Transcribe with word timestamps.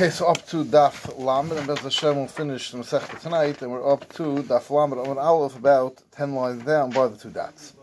Okay, 0.00 0.08
so 0.08 0.28
up 0.28 0.46
to 0.46 0.64
Daf 0.64 1.18
Lamed, 1.18 1.52
and 1.52 1.66
Bez 1.66 1.80
Hashem 1.80 2.16
will 2.16 2.26
finish 2.26 2.70
the 2.70 2.78
Masechta 2.78 3.20
tonight, 3.20 3.60
and 3.60 3.70
we're 3.70 3.92
up 3.92 4.10
to 4.14 4.42
Daf 4.44 4.70
Lamed 4.70 4.94
an 4.94 5.18
Aleph, 5.18 5.56
about 5.56 6.02
10 6.12 6.34
lines 6.34 6.64
down 6.64 6.88
by 6.88 7.06
the 7.06 7.18
two 7.18 7.28
dots. 7.28 7.74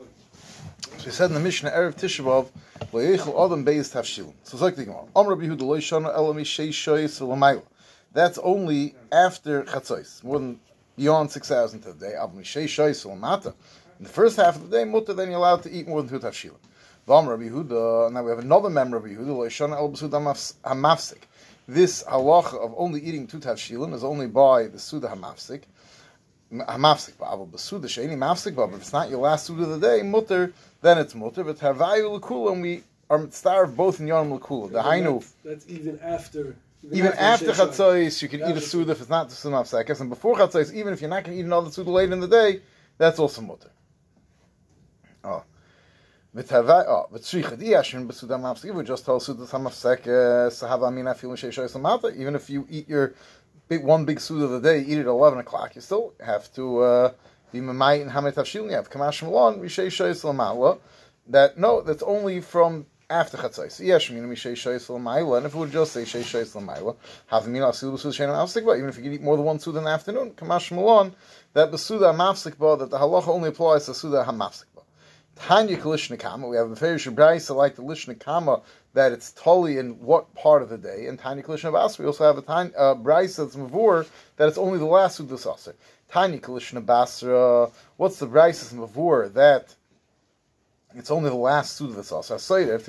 So 0.97 1.03
he 1.03 1.11
said 1.11 1.29
in 1.29 1.35
the 1.35 1.39
Mishnah, 1.39 1.69
Erev 1.69 1.93
Tishabov, 1.93 2.49
Le'echel 2.91 3.45
Adam 3.45 3.63
Beis 3.63 3.93
Tavshilin. 3.93 4.33
So 4.41 4.55
it's 4.55 4.61
like 4.63 4.75
the 4.75 4.85
Gemara, 4.85 5.03
Om 5.15 5.27
Rabbi 5.27 5.43
Yehuda 5.43 5.61
Lo 5.61 5.77
Yishana 5.77 6.17
Elami 6.17 6.43
Shei 6.43 6.69
Shoyis 6.69 7.21
V'Lamayla. 7.21 7.61
That's 8.13 8.39
only 8.39 8.95
after 9.11 9.61
Chatzos, 9.61 10.23
more 10.23 10.39
than 10.39 10.59
beyond 10.95 11.29
6,000 11.29 11.81
to 11.81 11.93
the 11.93 12.03
day. 12.03 12.13
Avmi 12.17 12.43
Shei 12.43 12.65
Shoyis 12.65 13.05
V'Lamata. 13.05 13.53
In 13.99 14.05
the 14.05 14.09
first 14.09 14.37
half 14.37 14.55
of 14.55 14.71
the 14.71 14.75
day, 14.75 14.85
mutter, 14.85 15.13
then 15.13 15.29
you're 15.29 15.37
allowed 15.37 15.61
to 15.61 15.71
eat 15.71 15.87
more 15.87 16.01
than 16.01 16.09
two 16.09 16.25
Tavshilin. 16.25 16.55
Vam 17.07 17.27
Rabbi 17.27 17.43
Yehuda, 17.43 18.11
now 18.11 18.23
we 18.23 18.31
have 18.31 18.39
another 18.39 18.71
member 18.71 18.97
of 18.97 19.03
Yehuda, 19.03 19.27
Lo 19.27 19.45
Yishana 19.45 19.73
El 19.73 19.91
B'Sud 19.91 20.09
HaMafsik. 20.09 21.19
This 21.67 22.03
halacha 22.03 22.53
of 22.53 22.73
only 22.77 23.01
eating 23.01 23.27
two 23.27 23.39
tavshilin 23.39 23.93
is 23.93 24.03
only 24.03 24.27
by 24.27 24.67
the 24.67 24.79
Suda 24.79 25.07
Hamafsik. 25.07 25.63
Hamafsik, 26.51 27.13
but 27.19 27.27
Basuda 27.51 27.85
Sheni 27.85 28.15
Mafsik, 28.15 28.55
but 28.55 28.69
if 28.69 28.75
it's 28.75 28.93
not 28.93 29.09
your 29.09 29.19
last 29.19 29.47
Suda 29.47 29.63
of 29.63 29.81
the 29.81 29.87
day, 29.87 30.01
mutter, 30.01 30.53
then 30.81 30.97
it's 30.97 31.13
mutter. 31.13 31.43
But 31.43 31.57
Havayu 31.57 32.19
Lakula, 32.19 32.53
and 32.53 32.61
we 32.61 32.83
are 33.09 33.27
starved 33.31 33.75
both 33.75 33.99
in 33.99 34.07
Yom 34.07 34.31
Lakula. 34.31 34.71
The 34.71 34.81
Hainu. 34.81 35.25
That's 35.43 35.67
even 35.67 35.99
after. 35.99 36.55
Even 36.89 37.11
after 37.13 37.47
Chatzos, 37.47 38.21
you 38.21 38.29
can 38.29 38.39
eat 38.49 38.55
a 38.55 38.61
Suda 38.61 38.93
if 38.93 39.01
it's 39.01 39.09
not 39.09 39.27
the 39.27 39.35
Suda 39.35 39.57
Mafsik. 39.57 39.99
And 39.99 40.09
before 40.09 40.37
Chatzos, 40.37 40.73
even 40.73 40.93
if 40.93 41.01
you're 41.01 41.09
not 41.09 41.25
going 41.25 41.35
to 41.35 41.41
eat 41.41 41.45
another 41.45 41.69
Suda 41.69 41.91
late 41.91 42.13
in 42.13 42.21
the 42.21 42.29
day, 42.29 42.61
that's 42.97 43.19
also 43.19 43.41
mutter. 43.41 43.71
Oh. 45.25 45.43
We 46.37 46.43
just 46.43 46.53
Hamafsek 49.07 50.03
Sahava 50.51 50.87
Amina 50.87 51.15
Fil 51.15 51.31
Samata. 51.31 52.15
Even 52.15 52.35
if 52.35 52.47
you 52.47 52.67
eat 52.69 52.87
your 52.87 53.15
big 53.67 53.83
one 53.83 54.05
big 54.05 54.19
suda 54.19 54.45
of 54.45 54.51
the 54.51 54.59
day, 54.59 54.81
eat 54.81 54.99
it 54.99 55.01
at 55.01 55.07
eleven 55.07 55.39
o'clock, 55.39 55.73
you 55.73 55.81
still 55.81 56.13
have 56.23 56.53
to 56.53 56.77
uh, 56.81 57.11
be 57.51 57.59
Mamai 57.59 58.03
and 58.03 58.11
have 58.11 58.25
Kamash 58.87 59.23
That 61.27 61.57
no, 61.57 61.81
that's 61.81 62.03
only 62.03 62.41
from 62.41 62.85
after 63.09 63.37
Chatzos. 63.37 63.83
Yes, 63.83 64.07
Mina 64.11 64.27
Lamaila. 64.27 65.37
And 65.37 65.47
if 65.47 65.55
it 65.55 65.57
would 65.57 65.71
just 65.71 65.91
say 65.91 66.05
Shay 66.05 66.21
Shoyis 66.21 66.55
Lamaila, 66.55 66.95
have 67.27 67.47
Mina 67.47 67.65
Asil 67.65 67.91
Basuda 67.91 68.13
Shein 68.13 68.29
Mafsik. 68.29 68.63
But 68.63 68.77
even 68.77 68.89
if 68.89 68.99
you 68.99 69.11
eat 69.11 69.23
more 69.23 69.37
than 69.37 69.45
one 69.45 69.57
suda 69.57 69.79
in 69.79 69.85
the 69.85 69.89
afternoon, 69.89 70.33
Kamash 70.33 70.71
Malon, 70.71 71.15
that 71.53 71.71
that 71.71 72.91
the 72.91 72.97
halacha 72.99 73.27
only 73.27 73.49
applies 73.49 73.87
to 73.87 73.95
Suda 73.95 74.23
Hamafsik. 74.23 74.65
Tanya 75.39 75.77
Kalishnikama, 75.77 76.49
we 76.49 76.57
have 76.57 76.71
a 76.71 76.75
very 76.75 76.97
Shabraisa 76.97 77.55
like 77.55 77.75
the 77.75 77.81
Lishnikama 77.81 78.63
that 78.93 79.11
it's 79.11 79.31
totally 79.31 79.77
in 79.77 79.99
what 79.99 80.33
part 80.35 80.61
of 80.61 80.69
the 80.69 80.77
day, 80.77 81.07
and 81.07 81.19
Tanya 81.19 81.43
Kalishna 81.43 81.99
we 81.99 82.05
also 82.05 82.23
have 82.23 82.37
a 82.37 82.41
Tanya 82.41 82.73
uh, 82.77 82.95
Braisa 82.95 83.37
that's 83.37 83.55
Mavur 83.55 84.07
that 84.37 84.47
it's 84.47 84.57
only 84.57 84.79
the 84.79 84.85
last 84.85 85.19
Sudas 85.19 85.51
Aser. 85.51 85.75
Tanya 86.09 86.39
Kalishna 86.39 86.85
Basra, 86.85 87.69
what's 87.97 88.19
the 88.19 88.27
Braisa 88.27 88.73
Mavur 88.73 89.33
that 89.33 89.75
it's 90.95 91.11
only 91.11 91.29
the 91.29 91.35
last 91.35 91.75
Suda 91.75 91.93
that's 91.93 92.11
Aser? 92.11 92.75
If 92.75 92.87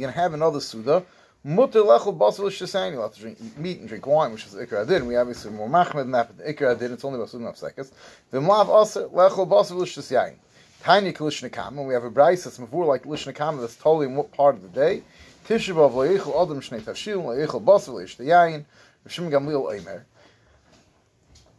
going 0.00 0.12
to 0.12 0.20
have 0.20 0.34
another 0.34 0.60
Suda, 0.60 1.04
Mutter 1.46 1.80
lechel 1.80 2.16
basel 2.16 2.46
shesayim. 2.46 2.92
You 2.92 3.00
have 3.00 3.12
to 3.12 3.20
drink 3.20 3.58
meat 3.58 3.78
and 3.78 3.86
drink 3.86 4.06
wine, 4.06 4.32
which 4.32 4.46
is 4.46 4.54
ikra 4.54 4.82
adin. 4.82 5.06
We 5.06 5.16
obviously 5.16 5.50
more 5.50 5.68
machmed 5.68 5.96
than 5.96 6.10
that, 6.12 6.34
but 6.34 6.46
ikra 6.46 6.72
adin 6.72 6.92
it's 6.92 7.04
only 7.04 7.18
sudim 7.18 7.54
seconds. 7.54 7.92
V'mlav 8.32 8.82
aser 8.82 9.08
lechel 9.08 9.46
basel 9.46 9.76
shesayim. 9.82 10.36
Tiny 10.82 11.12
kalishnikam, 11.12 11.68
and 11.76 11.86
we 11.86 11.92
have 11.92 12.04
a 12.04 12.10
brayse 12.10 12.44
that's 12.44 12.56
mavur 12.56 12.86
like 12.86 13.02
lishnikam 13.02 13.60
that's 13.60 13.76
totally 13.76 14.06
in 14.06 14.16
what 14.16 14.32
part 14.32 14.54
of 14.54 14.62
the 14.62 14.68
day. 14.68 15.02
Tishabav 15.46 15.92
leichel 15.92 16.42
adam 16.42 16.62
shnei 16.62 16.80
tavshil 16.80 17.22
leichel 17.22 17.62
basel 17.62 17.96
shesayim. 17.96 18.64
Rishim 19.06 19.28
gamliel 19.28 19.70
oimer. 19.70 20.04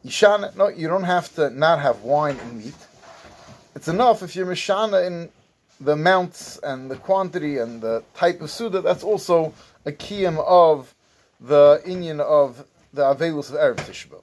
Yishana, 0.04 0.56
no, 0.56 0.68
you 0.68 0.88
don't 0.88 1.04
have 1.04 1.34
to 1.36 1.52
not 1.52 1.80
have 1.80 2.02
wine 2.02 2.38
and 2.40 2.58
meat. 2.58 2.74
It's 3.76 3.88
enough 3.88 4.24
if 4.24 4.36
you're 4.36 4.48
mishana 4.48 5.06
in 5.06 5.30
the 5.80 5.92
amounts 5.92 6.58
and 6.64 6.90
the 6.90 6.96
quantity 6.96 7.58
and 7.58 7.82
the 7.82 8.04
type 8.16 8.42
of 8.42 8.50
suda. 8.50 8.82
That's 8.82 9.04
also 9.04 9.54
a 9.86 9.92
kiyam 9.92 10.40
of 10.40 10.94
the 11.40 11.82
Indian 11.86 12.20
of 12.20 12.66
the 12.94 13.04
Avelus 13.04 13.52
of 13.52 13.56
Erev 13.56 13.78
Tishbav. 13.86 14.22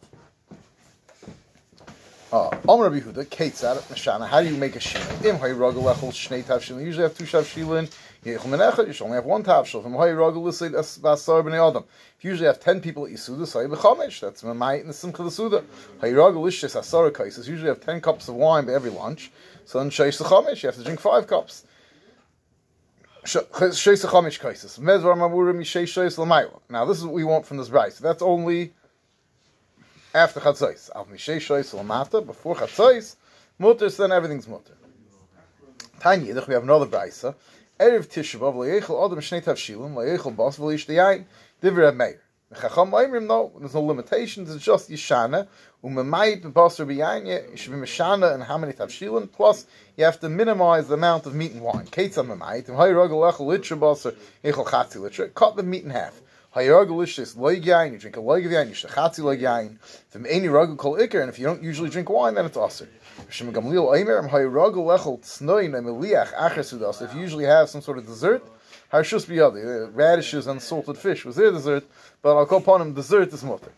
Uh, 2.32 2.48
Omer 2.66 2.88
Rabbi 2.88 3.00
Huda, 3.00 3.26
Ketzad, 3.26 3.76
Mashana, 3.92 4.26
how 4.26 4.40
do 4.40 4.48
you 4.48 4.56
make 4.56 4.74
a 4.74 4.78
shilin? 4.78 5.24
Im 5.24 5.36
hay 5.36 5.50
ragel 5.50 5.82
lechol 5.82 6.10
shnei 6.10 6.42
tavshilin. 6.42 6.80
You 6.80 6.86
usually 6.86 7.02
have 7.02 7.16
two 7.16 7.24
shavshilin. 7.24 7.92
You 8.24 8.38
should 8.92 9.04
only 9.04 9.16
have 9.16 9.26
one 9.26 9.44
tavshil. 9.44 9.84
Im 9.84 9.92
lisay 9.92 10.70
basar 11.00 11.42
b'nei 11.44 11.70
adam. 11.70 11.84
If 12.16 12.24
you 12.24 12.30
usually 12.30 12.46
have 12.46 12.58
ten 12.58 12.80
people 12.80 13.04
at 13.04 13.12
Yisuda, 13.12 13.46
so 13.46 13.68
b'chamesh. 13.68 14.20
That's 14.20 14.42
Mamayit 14.42 14.80
and 14.80 14.88
the 14.88 14.94
Simcha 14.94 15.30
Suda. 15.30 15.62
Hay 16.00 16.12
ragel 16.12 16.42
lishes 16.42 16.74
asar 16.74 17.10
kaises. 17.10 17.46
Usually 17.46 17.68
have 17.68 17.80
ten 17.80 18.00
cups 18.00 18.28
of 18.28 18.36
wine 18.36 18.64
by 18.64 18.72
every 18.72 18.90
lunch. 18.90 19.30
So 19.66 19.80
then 19.80 19.90
sheish 19.90 20.16
the 20.16 20.56
you 20.62 20.68
have 20.68 20.76
to 20.76 20.84
drink 20.84 21.00
five 21.00 21.26
cups. 21.26 21.64
Now 23.24 23.28
this 23.28 23.86
is 26.98 27.04
what 27.04 27.14
we 27.14 27.22
want 27.22 27.46
from 27.46 27.58
this 27.58 27.70
rice. 27.70 27.98
That's 27.98 28.20
only 28.20 28.72
after 30.12 30.40
chatzos. 30.40 30.90
Al 30.92 31.06
mishay 31.06 31.36
shoyis 31.36 31.72
lamata 31.72 32.26
before 32.26 32.56
chatzos, 32.56 33.14
mutter. 33.60 33.88
Then 33.90 34.10
everything's 34.10 34.48
mutter. 34.48 34.74
Tanya, 36.00 36.34
we 36.48 36.54
have 36.54 36.64
another 36.64 36.86
brisa. 36.86 37.36
Erev 37.78 38.08
shnei 38.08 39.44
divrei 41.62 41.94
meir. 41.94 42.21
Chacham 42.60 42.90
Oimrim, 42.90 43.26
no, 43.26 43.50
there's 43.58 43.74
no 43.74 43.80
limitations, 43.82 44.54
it's 44.54 44.64
just 44.64 44.90
Yishana. 44.90 45.48
Umemayit 45.82 46.42
b'basar 46.42 46.86
b'yanya, 46.86 47.50
you 47.50 47.56
should 47.56 47.72
be 47.72 47.78
Mishana 47.78 48.34
and 48.34 48.42
how 48.42 48.58
many 48.58 48.72
tavshilin, 48.72 49.30
plus 49.32 49.66
you 49.96 50.04
have 50.04 50.20
to 50.20 50.28
minimize 50.28 50.88
the 50.88 50.94
amount 50.94 51.26
of 51.26 51.34
meat 51.34 51.52
and 51.52 51.62
wine. 51.62 51.86
Ketzam 51.86 52.26
memayit, 52.26 52.68
and 52.68 52.76
hayragel 52.76 53.32
echel 53.32 53.46
litra 53.46 53.78
basar, 53.78 54.14
echel 54.44 54.66
chatzi 54.66 54.96
litra, 54.96 55.32
cut 55.34 55.56
the 55.56 55.62
meat 55.62 55.84
in 55.84 55.90
half. 55.90 56.20
Hayragel 56.54 56.90
lishis 56.90 57.36
loig 57.36 57.64
yain, 57.64 57.92
you 57.92 57.98
drink 57.98 58.16
a 58.16 58.20
loig 58.20 58.44
of 58.44 58.52
yain, 58.52 58.68
you 58.68 58.74
should 58.74 58.90
chatzi 58.90 59.20
loig 59.20 59.40
yain. 59.40 59.78
From 60.10 60.26
any 60.28 60.48
ragel 60.48 60.76
kol 60.76 60.98
ikar, 60.98 61.20
and 61.22 61.30
if 61.30 61.38
you 61.38 61.46
don't 61.46 61.62
usually 61.62 61.88
drink 61.88 62.10
wine, 62.10 62.34
then 62.34 62.44
it's 62.44 62.56
aser. 62.58 62.88
Shem 63.30 63.52
gamliel 63.52 63.90
oimer, 63.90 64.28
hayragel 64.28 64.98
echel 64.98 65.20
tznoin, 65.20 65.70
emeliach 65.70 66.34
acher 66.34 66.58
sudas, 66.58 67.00
if 67.00 67.14
you 67.14 67.20
usually 67.20 67.46
have 67.46 67.70
some 67.70 67.80
sort 67.80 67.96
of 67.96 68.06
dessert, 68.06 68.46
Harshus 68.92 69.24
biyadi, 69.24 69.58
eh, 69.58 69.90
radishes 69.94 70.46
and 70.46 70.60
salted 70.60 70.98
fish 70.98 71.24
was 71.24 71.36
their 71.36 71.50
dessert, 71.50 71.84
but 72.20 72.36
I'll 72.36 72.44
call 72.44 72.58
upon 72.58 72.82
him 72.82 72.92
dessert 72.92 73.32
is 73.32 73.42
mutter. 73.42 73.72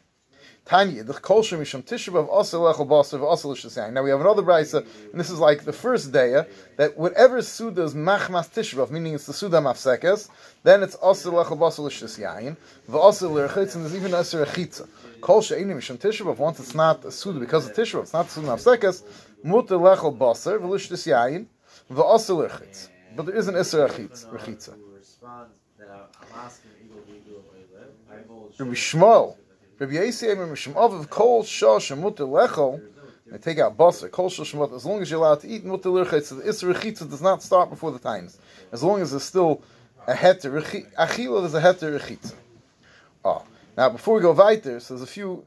Tanya, 0.65 1.05
the 1.05 1.13
kolshem 1.13 1.61
misham 1.61 1.85
tishabav 1.85 2.29
asel 2.31 2.63
lechel 2.63 2.89
basav 2.89 3.21
asel 3.21 3.53
l'shasayim. 3.53 3.93
Now 3.93 4.03
we 4.03 4.11
have 4.11 4.21
another 4.21 4.43
brisa, 4.43 4.85
and 5.13 5.21
this 5.21 5.31
is 5.31 5.39
like 5.39 5.63
the 5.63 5.73
first 5.73 6.11
day 6.11 6.45
that 6.79 6.99
whatever 6.99 7.43
suda 7.43 7.83
is 7.83 7.95
machmas 7.95 8.51
tishabav, 8.53 8.91
meaning 8.91 9.15
it's 9.15 9.27
the 9.27 9.33
suda 9.33 9.59
mafsekes, 9.59 10.31
then 10.65 10.83
it's 10.83 10.97
asel 10.97 11.35
lechel 11.35 11.59
basav 11.59 11.85
l'shasayim, 11.85 12.57
v'asel 12.91 13.31
l'rechitz, 13.31 13.77
and 13.77 13.85
there's 13.85 13.95
even 13.95 14.11
asel 14.11 14.45
rechitza. 14.45 14.89
Kol 15.21 15.43
she'enim 15.43 15.79
misham 15.79 15.97
tishabav, 15.97 16.39
once 16.39 16.59
it's 16.59 16.75
not 16.75 17.05
a 17.05 17.13
suda 17.13 17.39
because 17.39 17.71
of 17.71 17.77
tishabav, 17.77 18.03
it's 18.03 18.13
not 18.13 18.29
suda 18.29 18.49
mafsekes, 18.49 19.05
mutter 19.45 19.77
lechel 19.77 20.19
basav 20.19 20.59
v'asel 20.59 22.37
l'rechitz. 22.37 22.89
But 23.15 23.27
there 23.27 23.37
is 23.37 23.47
an 23.47 23.55
isra 23.55 23.89
rechitza 23.89 24.75
Rabbi 28.59 28.75
Shmuel, 28.75 29.37
Rabbi 29.79 29.93
Yasi 29.93 30.29
Rabbi 30.29 30.53
Shmuel 30.53 31.01
of 31.01 31.11
Kol 31.11 31.45
Shah 31.45 31.79
Shemuter 31.79 32.27
Lechol. 32.27 32.81
They 33.27 33.39
take 33.39 33.59
out 33.59 33.77
basar, 33.77 34.11
kol 34.11 34.29
shemot. 34.29 34.73
As 34.75 34.85
long 34.85 35.01
as 35.01 35.11
you're 35.11 35.19
allowed 35.19 35.41
to 35.41 35.49
eat 35.49 35.65
mutter 35.65 35.89
lirchet, 35.89 36.25
so 36.25 36.37
the 36.37 36.43
isra 36.43 36.75
rechitza 36.75 37.09
does 37.09 37.23
not 37.23 37.43
start 37.43 37.71
before 37.71 37.91
the 37.91 37.99
times. 37.99 38.39
As 38.71 38.83
long 38.83 39.01
as 39.01 39.11
there's 39.11 39.25
still 39.25 39.63
a 40.07 40.13
heter 40.13 40.63
achila, 40.99 41.41
there's 41.41 41.55
a 41.55 41.61
heter 41.61 41.99
rechitza. 41.99 42.35
Oh, 43.25 43.43
now 43.77 43.89
before 43.89 44.17
we 44.17 44.21
go 44.21 44.33
weiter, 44.33 44.79
so 44.79 44.95
there's 44.95 45.09
a 45.09 45.11
few 45.11 45.45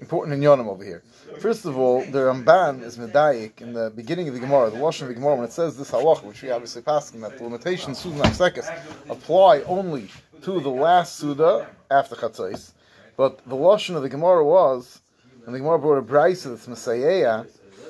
important 0.00 0.38
inyonim 0.38 0.66
over 0.66 0.84
here. 0.84 1.02
First 1.38 1.64
of 1.64 1.78
all, 1.78 2.00
the 2.00 2.18
Ramban 2.18 2.82
is 2.82 2.98
medayik 2.98 3.60
in 3.60 3.72
the 3.72 3.90
beginning 3.94 4.28
of 4.28 4.34
the 4.34 4.40
Gemara, 4.40 4.70
the 4.70 4.76
Lashon 4.76 5.02
of 5.02 5.08
the 5.08 5.14
Gemara, 5.14 5.36
when 5.36 5.44
it 5.44 5.52
says 5.52 5.78
this 5.78 5.92
halach, 5.92 6.24
which 6.24 6.42
we 6.42 6.50
obviously 6.50 6.82
pass 6.82 7.10
that 7.10 7.38
the 7.38 7.44
limitations 7.44 8.02
sekes 8.02 8.68
apply 9.08 9.62
only 9.62 10.08
to 10.42 10.60
the 10.60 10.70
last 10.70 11.16
suda 11.16 11.68
after 11.90 12.16
chatzos, 12.16 12.72
but 13.16 13.38
the 13.46 13.56
Lashon 13.56 13.96
of 13.96 14.02
the 14.02 14.08
Gemara 14.08 14.44
was, 14.44 15.00
and 15.46 15.54
the 15.54 15.58
Gemara 15.58 15.78
brought 15.78 15.98
a 15.98 16.02
brisa 16.02 16.50
that's 16.50 16.68
Messiah, 16.68 17.44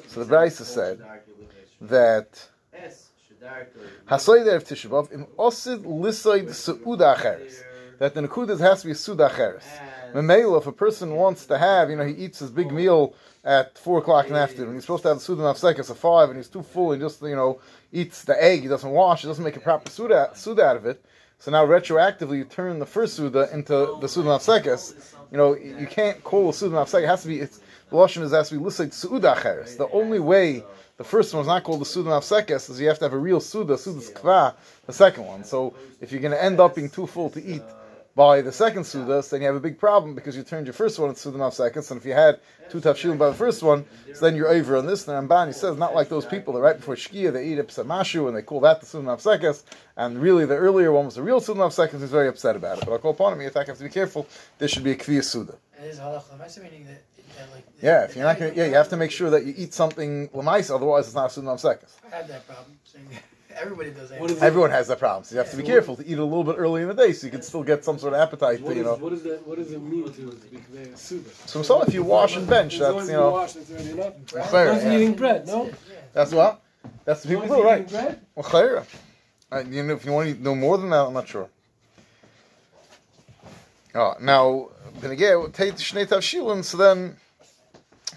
so 0.08 0.24
the 0.24 0.34
brisa 0.34 0.64
said 0.64 1.00
that 1.80 2.48
Hasoy 4.08 4.54
of 4.54 4.64
Tishabov 4.64 5.12
im 5.12 5.26
osid 5.38 5.84
lisoid 5.84 6.48
suuda 6.48 7.16
that 7.98 8.14
the 8.14 8.20
nekudas 8.20 8.60
has 8.60 8.82
to 8.82 8.88
be 8.88 8.94
suda 8.94 9.28
acheres. 9.28 9.64
Memela, 10.12 10.58
if 10.58 10.66
a 10.66 10.72
person 10.72 11.14
wants 11.14 11.46
to 11.46 11.56
have, 11.56 11.90
you 11.90 11.96
know, 11.96 12.04
he 12.04 12.14
eats 12.14 12.40
his 12.40 12.50
big 12.50 12.72
meal 12.72 13.14
at 13.44 13.78
four 13.78 13.98
o'clock 13.98 14.26
in 14.26 14.32
the 14.32 14.38
afternoon. 14.38 14.74
He's 14.74 14.82
supposed 14.82 15.02
to 15.04 15.08
have 15.08 15.18
the 15.18 15.24
suda 15.24 15.54
seconds 15.54 15.90
at 15.90 15.96
five, 15.96 16.28
and 16.28 16.36
he's 16.36 16.48
too 16.48 16.62
full 16.62 16.92
and 16.92 17.00
just 17.00 17.22
you 17.22 17.36
know 17.36 17.60
eats 17.92 18.24
the 18.24 18.42
egg. 18.42 18.62
He 18.62 18.68
doesn't 18.68 18.90
wash. 18.90 19.22
He 19.22 19.28
doesn't 19.28 19.44
make 19.44 19.56
a 19.56 19.60
proper 19.60 19.90
suda 19.90 20.30
suda 20.34 20.64
out 20.64 20.76
of 20.76 20.86
it. 20.86 21.04
So 21.40 21.50
now 21.50 21.64
retroactively 21.64 22.36
you 22.36 22.44
turn 22.44 22.78
the 22.78 22.86
first 22.86 23.14
Suda 23.14 23.48
into 23.50 23.96
the 23.98 24.06
Suda 24.06 24.28
Mafsekes. 24.28 25.14
You 25.32 25.38
know, 25.38 25.56
you 25.56 25.86
can't 25.86 26.22
call 26.22 26.52
Suda 26.52 26.76
Mafsekes. 26.76 27.04
It 27.04 27.06
has 27.06 27.22
to 27.22 27.28
be, 27.28 27.40
it's, 27.40 27.60
the 27.88 27.96
Lashon 27.96 28.20
is 28.22 28.30
has 28.30 28.50
to 28.50 28.58
be 28.58 28.62
listed 28.62 28.92
Suda 28.92 29.34
Acheres. 29.34 29.78
The 29.78 29.88
only 29.88 30.20
way 30.20 30.62
the 30.98 31.04
first 31.04 31.32
one 31.32 31.40
is 31.40 31.46
not 31.46 31.64
called 31.64 31.80
the 31.80 31.86
Suda 31.86 32.10
Mafsekes 32.10 32.68
is 32.68 32.78
you 32.78 32.88
have 32.88 32.98
to 32.98 33.06
have 33.06 33.14
a 33.14 33.18
real 33.18 33.40
Suda, 33.40 33.78
Suda's 33.78 34.10
Kva, 34.10 34.54
the 34.84 34.92
second 34.92 35.24
one. 35.24 35.42
So 35.42 35.72
if 36.02 36.12
you're 36.12 36.20
going 36.20 36.32
to 36.32 36.44
end 36.44 36.60
up 36.60 36.74
being 36.74 36.90
too 36.90 37.06
full 37.06 37.30
to 37.30 37.42
eat, 37.42 37.62
by 38.20 38.42
the 38.42 38.52
second 38.52 38.84
Suda, 38.84 39.24
then 39.30 39.40
you 39.40 39.46
have 39.46 39.56
a 39.56 39.60
big 39.60 39.78
problem 39.78 40.14
because 40.14 40.36
you 40.36 40.42
turned 40.42 40.66
your 40.66 40.74
first 40.74 40.98
one 40.98 41.08
into 41.08 41.22
Suda 41.22 41.50
seconds, 41.50 41.90
and 41.90 41.98
if 41.98 42.04
you 42.04 42.12
had 42.12 42.38
two 42.68 42.78
Tafshilim 42.78 43.16
by 43.16 43.30
the 43.30 43.34
first 43.34 43.62
one, 43.62 43.86
so 44.12 44.20
then 44.20 44.36
you're 44.36 44.50
over 44.50 44.76
on 44.76 44.84
this. 44.84 45.08
And 45.08 45.26
Ramban, 45.26 45.46
he 45.46 45.54
says, 45.54 45.78
not 45.78 45.94
like 45.94 46.10
those 46.10 46.26
people 46.26 46.52
that 46.52 46.60
right 46.60 46.76
before 46.76 46.96
Shkia, 46.96 47.32
they 47.32 47.46
eat 47.46 47.58
a 47.58 47.64
Psamashu, 47.64 48.28
and 48.28 48.36
they 48.36 48.42
call 48.42 48.60
that 48.60 48.80
the 48.80 48.84
Suda 48.84 49.18
seconds, 49.18 49.64
and 49.96 50.20
really 50.20 50.44
the 50.44 50.54
earlier 50.54 50.92
one 50.92 51.06
was 51.06 51.14
the 51.14 51.22
real 51.22 51.40
Suda 51.40 51.70
seconds, 51.70 52.02
he's 52.02 52.10
very 52.10 52.28
upset 52.28 52.56
about 52.56 52.76
it. 52.76 52.84
But 52.84 52.92
I'll 52.92 52.98
call 52.98 53.12
upon 53.12 53.32
him, 53.32 53.40
in 53.40 53.48
fact, 53.48 53.68
you 53.68 53.72
have 53.72 53.78
to 53.78 53.84
be 53.84 53.88
careful, 53.88 54.26
there 54.58 54.68
should 54.68 54.84
be 54.84 54.90
a 54.90 54.96
Kviya 54.96 55.24
Suda. 55.24 55.54
Yeah, 57.80 58.04
if 58.04 58.16
you're 58.16 58.26
not 58.26 58.36
to, 58.36 58.54
yeah, 58.54 58.66
you 58.66 58.74
have 58.74 58.90
to 58.90 58.98
make 58.98 59.12
sure 59.12 59.30
that 59.30 59.46
you 59.46 59.54
eat 59.56 59.72
something 59.72 60.28
lamais, 60.28 60.70
otherwise 60.70 61.06
it's 61.06 61.14
not 61.14 61.30
a 61.30 61.32
sunnah 61.32 61.56
seconds. 61.56 61.96
I 62.04 62.16
had 62.16 62.28
that 62.28 62.46
problem. 62.46 62.76
Everybody 63.58 63.90
does 63.90 64.10
that. 64.10 64.42
Everyone 64.42 64.70
has 64.70 64.88
that 64.88 64.98
problem. 64.98 65.24
So 65.24 65.34
you 65.34 65.38
have 65.38 65.50
to 65.50 65.56
be 65.56 65.62
careful 65.62 65.96
to 65.96 66.06
eat 66.06 66.18
a 66.18 66.24
little 66.24 66.44
bit 66.44 66.56
early 66.58 66.82
in 66.82 66.88
the 66.88 66.94
day, 66.94 67.12
so 67.12 67.26
you 67.26 67.30
can 67.30 67.42
still 67.42 67.62
get 67.62 67.84
some 67.84 67.98
sort 67.98 68.14
of 68.14 68.20
appetite. 68.20 68.60
What 68.60 68.70
to, 68.70 68.76
you 68.76 68.84
know. 68.84 68.96
What, 68.96 69.12
is 69.12 69.22
that, 69.22 69.46
what 69.46 69.58
does 69.58 69.72
it 69.72 69.80
mean 69.82 70.04
to, 70.04 70.12
to 70.12 70.46
be 70.46 70.58
conveyed 70.58 70.96
So, 70.96 71.62
so 71.62 71.82
if 71.82 71.92
you 71.94 72.02
wash 72.02 72.36
and 72.36 72.46
bench, 72.46 72.78
that's 72.78 73.06
you 73.06 73.12
know. 73.12 73.30
Wash, 73.30 73.54
that's 73.54 73.70
already 73.70 73.90
enough. 73.90 74.14
That's 74.32 74.84
yeah. 74.84 74.96
eating 74.96 75.14
bread, 75.14 75.46
no? 75.46 75.70
That's 76.12 76.32
what. 76.32 76.62
That's 77.04 77.22
the 77.22 77.28
people 77.28 77.46
do, 77.46 77.62
right? 77.62 77.88
Bread? 77.88 78.20
Well, 78.34 78.86
uh, 79.52 79.64
you 79.68 79.82
know, 79.82 79.94
if 79.94 80.04
you 80.04 80.12
want 80.12 80.36
to 80.36 80.42
know 80.42 80.54
more 80.54 80.78
than 80.78 80.90
that, 80.90 81.06
I'm 81.06 81.12
not 81.12 81.26
sure. 81.26 81.48
Oh, 83.94 84.14
now, 84.20 84.68
then 85.00 85.10
again, 85.10 85.50
take 85.52 85.74
the 85.74 85.82
Shnei 85.82 86.06
Tavshilin, 86.06 86.62
so 86.62 86.76
then 86.76 87.16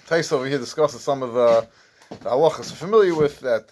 Tais 0.08 0.32
over 0.32 0.46
here 0.46 0.60
discusses 0.60 1.02
some 1.02 1.24
of 1.24 1.34
the, 1.34 1.68
the 2.10 2.30
halachas 2.30 2.70
we're 2.70 2.76
familiar 2.76 3.16
with 3.16 3.40
that 3.40 3.70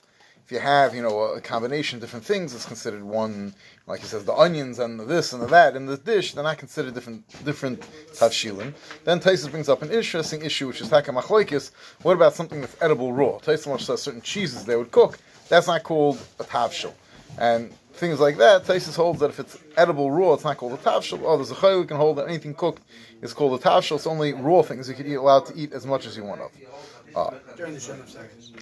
if 0.51 0.56
you 0.56 0.59
have, 0.59 0.94
you 0.94 1.01
know, 1.01 1.18
a 1.18 1.39
combination 1.39 1.95
of 1.95 2.01
different 2.01 2.25
things, 2.25 2.53
it's 2.53 2.65
considered 2.65 3.01
one, 3.01 3.53
like 3.88 4.01
he 4.01 4.06
says, 4.06 4.25
the 4.25 4.33
onions 4.33 4.80
and 4.80 5.00
the 5.00 5.06
this 5.06 5.31
and 5.31 5.42
the 5.42 5.48
that 5.48 5.77
in 5.77 5.86
the 5.86 5.95
dish, 5.95 6.33
they're 6.33 6.44
not 6.44 6.57
considered 6.57 6.94
different 6.94 7.24
different 7.45 7.80
tavshilin. 8.12 8.74
Then 9.06 9.21
Taisus 9.21 9.50
brings 9.50 9.69
up 9.69 9.81
an 9.81 9.92
interesting 9.92 10.42
issue, 10.42 10.68
which 10.68 10.81
is 10.81 10.89
hakamachloikis. 10.89 11.71
What 12.01 12.15
about 12.15 12.33
something 12.33 12.59
that's 12.59 12.75
edible 12.81 13.13
raw? 13.13 13.39
Taisus 13.39 13.80
says 13.80 14.01
certain 14.01 14.21
cheeses 14.21 14.65
they 14.65 14.75
would 14.75 14.92
cook. 14.92 15.18
That's 15.48 15.68
not 15.68 15.83
called 15.83 16.18
a 16.38 16.44
tavshil. 16.44 16.94
And 17.38 17.71
things 17.94 18.19
like 18.19 18.36
that, 18.36 18.65
Taisus 18.65 18.98
holds 18.98 19.21
that 19.21 19.30
if 19.30 19.39
it's 19.39 19.57
edible 19.77 20.12
raw, 20.12 20.33
it's 20.33 20.44
not 20.44 20.57
called 20.57 20.74
a 20.74 20.77
tavshil. 20.77 21.21
Oh, 21.24 21.38
there's 21.38 21.51
a 21.51 21.56
chayil 21.56 21.88
can 21.88 21.95
hold 21.95 22.18
that 22.18 22.27
anything 22.27 22.56
cooked 22.56 22.83
is 23.21 23.33
called 23.33 23.57
a 23.57 23.63
tavshil. 23.63 23.95
It's 23.95 24.07
only 24.07 24.33
raw 24.33 24.63
things 24.63 24.89
you 24.89 24.95
can 24.95 25.07
eat 25.09 25.15
allowed 25.15 25.45
to 25.45 25.56
eat 25.56 25.71
as 25.71 25.86
much 25.86 26.06
as 26.06 26.18
you 26.18 26.25
want 26.25 26.42
of. 26.42 26.51
Uh, 27.15 27.38
During 27.56 27.74
the 27.74 27.80
seconds. 27.80 28.18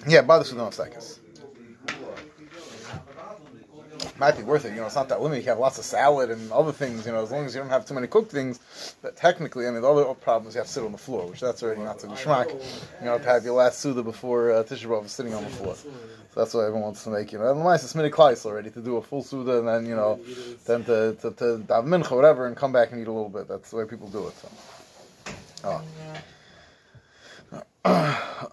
Yeah, 0.06 0.22
by 0.22 0.38
the 0.38 0.60
of 0.60 0.74
seconds 0.74 1.18
might 4.20 4.36
be 4.36 4.42
worth 4.42 4.66
it. 4.66 4.70
You 4.70 4.80
know, 4.80 4.86
it's 4.86 4.94
not 4.94 5.08
that 5.08 5.20
limited. 5.20 5.42
You 5.44 5.48
have 5.48 5.58
lots 5.58 5.78
of 5.78 5.84
salad 5.84 6.30
and 6.30 6.52
other 6.52 6.72
things. 6.72 7.06
You 7.06 7.12
know, 7.12 7.22
as 7.22 7.30
long 7.30 7.46
as 7.46 7.54
you 7.54 7.60
don't 7.60 7.70
have 7.70 7.86
too 7.86 7.94
many 7.94 8.06
cooked 8.06 8.30
things. 8.30 8.60
But 9.02 9.16
technically, 9.16 9.66
I 9.66 9.70
mean, 9.70 9.82
the 9.82 9.90
other 9.90 10.04
problem 10.14 10.48
is 10.48 10.54
you 10.54 10.58
have 10.58 10.66
to 10.66 10.72
sit 10.72 10.84
on 10.84 10.92
the 10.92 10.98
floor, 10.98 11.26
which 11.26 11.40
that's 11.40 11.62
already 11.62 11.80
not 11.80 12.00
so 12.00 12.08
geschmack. 12.08 12.50
You 13.00 13.06
know, 13.06 13.18
to 13.18 13.24
have 13.24 13.44
your 13.44 13.54
last 13.54 13.80
suda 13.80 14.02
before 14.02 14.52
uh, 14.52 14.62
Tisha 14.62 14.86
B'av 14.86 15.08
sitting 15.08 15.34
on 15.34 15.42
the 15.42 15.50
floor. 15.50 15.74
So 15.74 15.88
that's 16.36 16.54
what 16.54 16.60
everyone 16.60 16.82
wants 16.82 17.02
to 17.04 17.10
make. 17.10 17.32
You 17.32 17.38
know, 17.38 17.50
and 17.50 17.64
mice 17.64 17.82
is 17.82 17.94
mini 17.94 18.10
kleis 18.10 18.44
already 18.46 18.70
to 18.70 18.80
do 18.80 18.96
a 18.96 19.02
full 19.02 19.22
suda 19.22 19.58
and 19.58 19.68
then 19.68 19.86
you 19.86 19.96
know, 19.96 20.20
then 20.66 20.84
to 20.84 21.16
to, 21.22 21.30
to 21.32 21.58
dav 21.58 21.84
mincha 21.84 22.14
whatever 22.14 22.46
and 22.46 22.56
come 22.56 22.72
back 22.72 22.92
and 22.92 23.00
eat 23.00 23.08
a 23.08 23.12
little 23.12 23.30
bit. 23.30 23.48
That's 23.48 23.70
the 23.70 23.76
way 23.76 23.84
people 23.86 24.08
do 24.08 24.28
it. 24.28 24.34
So. 24.36 24.48
Oh. 25.64 25.82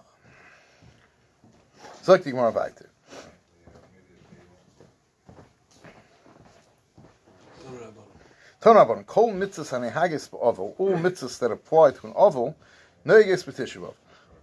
So 2.02 2.12
like 2.12 2.24
the 2.24 2.30
Gemara 2.30 2.52
back 2.52 2.74
to. 2.76 2.86
Tonabon, 8.60 9.06
kol 9.06 9.32
mitzvahs 9.32 9.70
hanehagis 9.70 10.28
ba'ovel, 10.30 10.74
all 10.78 10.94
mitzvahs 10.94 11.38
that 11.38 11.52
apply 11.52 11.92
to 11.92 12.08
an 12.08 12.12
ovel, 12.16 12.56
noiges 13.06 13.44
b'tishuvav. 13.44 13.94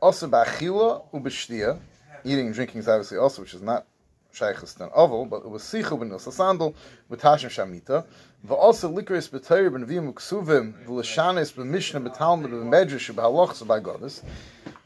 Also 0.01 0.29
ba'achila 0.29 1.03
u'b'shtia, 1.13 1.77
eating 2.23 2.45
and 2.45 2.55
drinking 2.55 2.79
is 2.79 2.87
obviously 2.87 3.17
also, 3.17 3.41
which 3.41 3.53
is 3.53 3.61
not 3.61 3.85
shaykhis 4.33 4.77
than 4.77 4.89
ovel, 4.93 5.25
but 5.25 5.41
it 5.41 5.49
was 5.49 5.63
sichu 5.63 5.99
ben 5.99 6.17
sandal, 6.17 6.73
b'tashim 7.11 7.49
shamita, 7.49 8.05
v'also 8.47 8.89
likris 8.89 9.29
b'tayr 9.29 9.69
b'nevim 9.69 10.13
u'ksuvim, 10.13 10.85
v'lashanis 10.85 11.51
b'mishnah 11.51 12.07
b'talmud 12.07 12.51
b'medrash 12.51 13.13
b'halochs 13.13 13.65
b'agodis, 13.65 14.23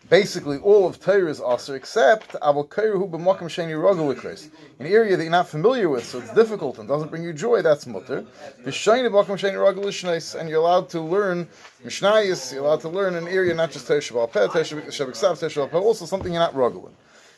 basically 0.09 0.57
all 0.57 0.87
of 0.87 0.99
Torah 0.99 1.29
is 1.29 1.39
also 1.39 1.75
except 1.75 2.31
Aval 2.41 2.67
Kairuhu 2.67 3.09
b'Makim 3.09 3.47
Sheni 3.47 3.73
Rogalikris, 3.73 4.49
an 4.79 4.87
area 4.87 5.15
that 5.15 5.23
you're 5.23 5.31
not 5.31 5.47
familiar 5.47 5.89
with, 5.89 6.03
so 6.05 6.19
it's 6.19 6.33
difficult 6.33 6.79
and 6.79 6.87
doesn't 6.87 7.09
bring 7.09 7.23
you 7.23 7.31
joy. 7.31 7.61
That's 7.61 7.85
mutter. 7.85 8.25
V'Sheni 8.63 9.09
b'Makim 9.09 9.37
Sheni 9.37 9.53
Rogalishnes, 9.53 10.39
and 10.39 10.49
you're 10.49 10.59
allowed 10.59 10.89
to 10.89 11.01
learn 11.01 11.47
Mishnayis. 11.85 12.51
You're 12.53 12.65
allowed 12.65 12.81
to 12.81 12.89
learn 12.89 13.15
an 13.15 13.27
area 13.27 13.53
not 13.53 13.71
just 13.71 13.87
Torah 13.87 13.99
Shabbat 13.99 14.31
Peh, 14.31 14.47
Torah 14.47 14.65
Shabbat 14.65 15.53
Torah 15.53 15.83
also 15.83 16.05
something 16.05 16.33
you're 16.33 16.41
not 16.41 16.53
Rogalin. 16.53 16.91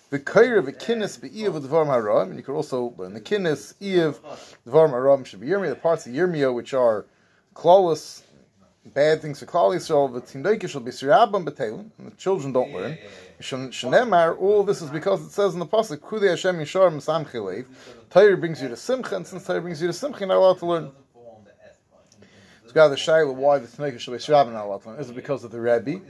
The 0.10 0.20
Kaira 0.20 0.62
v'Kinnis 0.64 1.20
b'Iyav 1.20 1.62
v'Dvarim 1.62 1.88
Haram, 1.88 2.30
and 2.30 2.38
you 2.38 2.44
could 2.44 2.56
also 2.56 2.94
learn 2.98 3.14
the 3.14 3.22
Kinnis, 3.22 3.74
Iyav, 3.82 4.20
Dvarim 4.68 4.90
Haram 4.90 5.24
should 5.24 5.42
be 5.42 5.48
Yirmiyah, 5.48 5.70
the 5.70 5.76
parts 5.76 6.06
of 6.06 6.14
Yirmiyah 6.14 6.54
which 6.54 6.74
are 6.74 7.06
clawless 7.56 8.24
bad 8.86 9.22
things 9.22 9.40
for 9.40 9.46
Klal 9.46 9.76
Yisrael, 9.76 10.12
the 10.14 10.22
Tindoike 10.22 10.68
shall 10.68 10.82
be 10.82 10.92
Sirabam 10.92 11.46
B'Telin, 11.46 11.92
and 11.98 12.12
the 12.12 12.16
children 12.16 12.52
don't 12.52 12.74
learn. 12.74 12.98
Shanemar, 13.40 14.40
all 14.40 14.64
this 14.64 14.82
is 14.82 14.90
because 14.90 15.26
it 15.26 15.32
says 15.32 15.54
in 15.54 15.60
the 15.60 15.66
Pasuk, 15.66 15.98
Kudei 15.98 16.30
Hashem 16.30 16.56
Yishar 16.58 16.92
Masam 16.92 17.28
Chilev, 17.30 17.66
Torah 18.10 18.38
brings 18.38 18.62
you 18.62 18.70
to 18.70 18.76
Simcha, 18.76 19.16
and 19.16 19.26
since 19.26 19.46
Torah 19.46 19.62
brings 19.62 19.82
you 19.82 19.88
to 19.88 19.94
Simcha, 19.94 20.20
you're 20.20 20.28
not 20.28 20.38
allowed 20.38 20.60
to 20.60 20.66
learn. 20.66 20.92
It's 22.64 22.72
got 22.74 22.88
the 22.88 22.96
Shaila 22.96 23.34
why 23.36 23.60
the 23.60 23.68
Tindoike 23.68 24.00
shall 24.00 24.14
be 24.14 24.20
Sirabam 24.20 24.54
not 24.54 24.66
allowed 24.66 24.84
to 24.84 24.90
learn. 24.90 25.00
Is 25.00 25.10
it 25.10 25.16
because 25.16 25.44
of 25.44 25.52
the 25.52 25.60
Rebbe, 25.60 26.02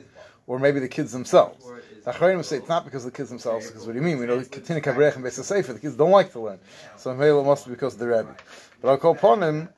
or 0.48 0.60
maybe 0.60 0.80
the 0.80 0.88
kids 0.88 1.12
themselves? 1.12 1.66
The 2.06 2.12
Achronim 2.12 2.44
say 2.44 2.58
it's 2.58 2.70
not 2.70 2.86
because 2.86 3.06
of 3.06 3.12
the 3.12 3.18
kids 3.18 3.30
themselves, 3.30 3.68
because 3.68 3.86
what 3.86 3.94
do 3.94 4.00
you 4.00 4.06
mean? 4.06 4.18
We 4.18 4.26
know 4.26 4.42
Katina 4.42 4.82
Kabrech 4.82 5.16
and 5.16 5.26
Beis 5.26 5.44
Sefer, 5.44 5.74
the 5.74 5.80
kids 5.80 5.96
don't 5.96 6.12
like 6.12 6.32
to 6.32 6.40
learn. 6.40 6.60
So 6.98 7.14
maybe 7.14 7.38
it 7.38 7.44
must 7.44 7.66
be 7.66 7.72
because 7.72 7.94
of 7.94 8.00
the 8.00 8.08
Rebbe. 8.08 8.36
But 8.82 8.90
I'll 8.90 8.98
call 8.98 9.12
upon 9.12 9.44
him, 9.44 9.70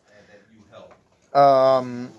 um, 1.33 2.11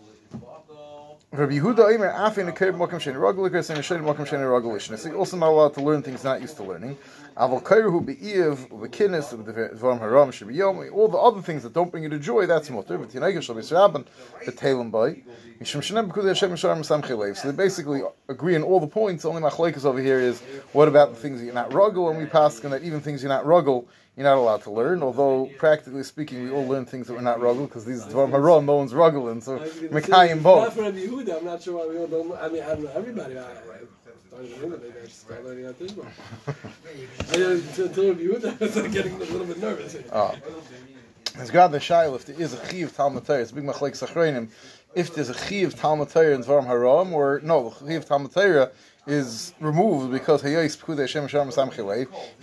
Rabbi 1.37 1.55
Yehuda 1.55 1.93
Omer 1.93 2.13
Afin 2.13 2.49
Akev 2.49 2.77
Mokum 2.77 3.01
Shen 3.01 3.15
Rogalikas 3.15 3.69
and 3.69 3.85
Shen 3.85 4.03
Mokum 4.03 4.25
Shen 4.25 4.39
Rogalish. 4.39 4.89
He's 4.89 5.13
also 5.13 5.37
not 5.37 5.49
allowed 5.49 5.75
to 5.75 5.81
learn 5.81 6.01
things 6.01 6.23
not 6.23 6.41
used 6.41 6.57
to 6.59 6.63
learning. 6.63 6.97
Aval 7.37 7.61
Kairu 7.61 8.07
Be'iv 8.07 8.69
Ubekinis 8.69 9.35
Dvarim 9.35 9.99
Haram 9.99 10.31
Shabi 10.31 10.55
Yom. 10.55 10.89
All 10.93 11.09
the 11.09 11.19
other 11.19 11.43
things 11.43 11.65
that 11.65 11.73
don't 11.73 11.91
bring 11.91 12.05
you 12.05 12.09
to 12.09 12.21
joy, 12.21 12.47
that's 12.47 12.71
mutter. 12.71 12.99
But 12.99 13.09
Tinayga 13.09 13.43
shall 13.43 13.57
be 13.57 13.63
Sraban 13.63 14.05
Bay. 14.93 15.25
Mishum 15.61 15.81
Shenem 15.81 16.07
Because 16.07 16.25
Hashem 16.27 16.53
Misharim 16.53 16.87
Samchilev. 16.87 17.37
So 17.37 17.51
they 17.51 17.57
basically 17.57 18.03
agree 18.29 18.55
on 18.55 18.63
all 18.63 18.79
the 18.79 18.87
points. 18.87 19.25
Only 19.25 19.43
Machlekes 19.43 19.85
over 19.85 20.01
here 20.01 20.21
is 20.21 20.41
what 20.73 20.87
about 20.87 21.11
the 21.11 21.17
things 21.17 21.41
that 21.41 21.47
you're 21.47 21.53
not 21.55 21.71
ruggle, 21.71 22.11
and 22.11 22.19
we 22.21 22.27
pass 22.27 22.63
and 22.63 22.73
that 22.73 22.85
even 22.85 23.01
things 23.01 23.25
you're 23.25 23.29
not 23.29 23.45
ruggle 23.45 23.87
you're 24.17 24.25
not 24.25 24.37
allowed 24.37 24.63
to 24.63 24.71
learn. 24.71 25.03
Although 25.03 25.51
practically 25.59 26.03
speaking, 26.05 26.45
we 26.45 26.51
all 26.51 26.67
learn 26.67 26.87
things 26.87 27.09
that 27.09 27.15
we're 27.15 27.21
not 27.21 27.41
ruggling 27.41 27.67
because 27.67 27.85
these 27.85 28.05
Dvar 28.05 28.31
Maron, 28.31 28.67
no 28.67 28.77
one's 28.77 28.95
ruggling. 28.95 29.41
So 29.41 29.59
Mekayim 29.59 30.43
both. 30.43 30.65
Not 30.65 30.73
for 30.75 30.83
Rabbi 30.83 30.99
Yehuda, 30.99 31.39
I'm 31.39 31.45
not 31.45 31.63
sure 31.63 31.79
why 31.79 31.93
we 31.93 31.99
all 31.99 32.07
don't. 32.07 32.33
I 32.39 32.49
mean, 32.49 32.63
I 32.63 32.69
don't 32.69 32.85
know 32.85 32.91
everybody. 32.95 33.39
I, 33.39 33.43
I, 33.43 33.47
I 34.37 35.09
start 35.09 35.45
learning 35.45 35.67
on 35.67 35.75
Tishma. 35.75 36.07
Until 37.33 38.09
Rabbi 38.09 38.23
Yehuda, 38.23 38.63
I 38.63 38.69
started 38.69 38.93
getting 38.93 39.15
a 39.15 39.19
little 39.19 39.47
bit 39.47 39.59
nervous. 39.59 39.97
Oh. 40.13 40.35
It's 41.37 41.51
God 41.51 41.73
the 41.73 41.79
Shail, 41.79 42.15
if 42.15 42.27
there 42.27 42.41
is 42.41 42.53
a 42.55 42.69
Chiv 42.69 42.95
Talmud 42.97 43.27
Torah, 43.27 43.41
it's 43.41 43.51
big 43.51 43.65
Machlek 43.65 43.93
Sachreinim, 43.93 44.51
if 44.95 45.13
there's 45.13 45.31
a 45.31 45.47
Chiv 45.47 45.75
Talmud 45.75 46.09
Torah 46.09 46.33
in 46.33 46.45
Dvarim 46.45 46.65
Haram, 46.65 47.13
or 47.13 47.41
no, 47.43 47.71
the 47.81 47.89
Chiv 47.91 48.07
Talmud 48.07 48.33
Torah 48.33 48.71
is 49.09 49.53
removed 49.59 50.13
because 50.13 50.45
if 50.45 50.51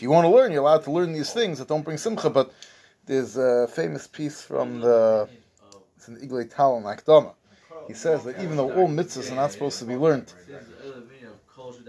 you 0.01 0.09
want 0.09 0.25
to 0.25 0.29
learn, 0.29 0.51
you're 0.51 0.61
allowed 0.61 0.83
to 0.83 0.91
learn 0.91 1.13
these 1.13 1.31
things 1.31 1.57
that 1.59 1.69
don't 1.69 1.83
bring 1.83 1.97
simcha. 1.97 2.29
But 2.29 2.51
there's 3.05 3.37
a 3.37 3.69
famous 3.69 4.07
piece 4.07 4.41
from 4.41 4.81
the 4.81 5.29
it's 5.95 6.09
an 6.09 6.15
the 6.15 6.27
Iglay 6.27 6.53
Talon 6.53 6.83
Akdama. 6.83 7.33
He 7.87 7.93
says 7.93 8.25
that 8.25 8.41
even 8.41 8.57
though 8.57 8.71
all 8.73 8.89
mitzvahs 8.89 9.31
are 9.31 9.35
not 9.35 9.53
supposed 9.53 9.79
to 9.79 9.85
be 9.85 9.95
learned, 9.95 10.33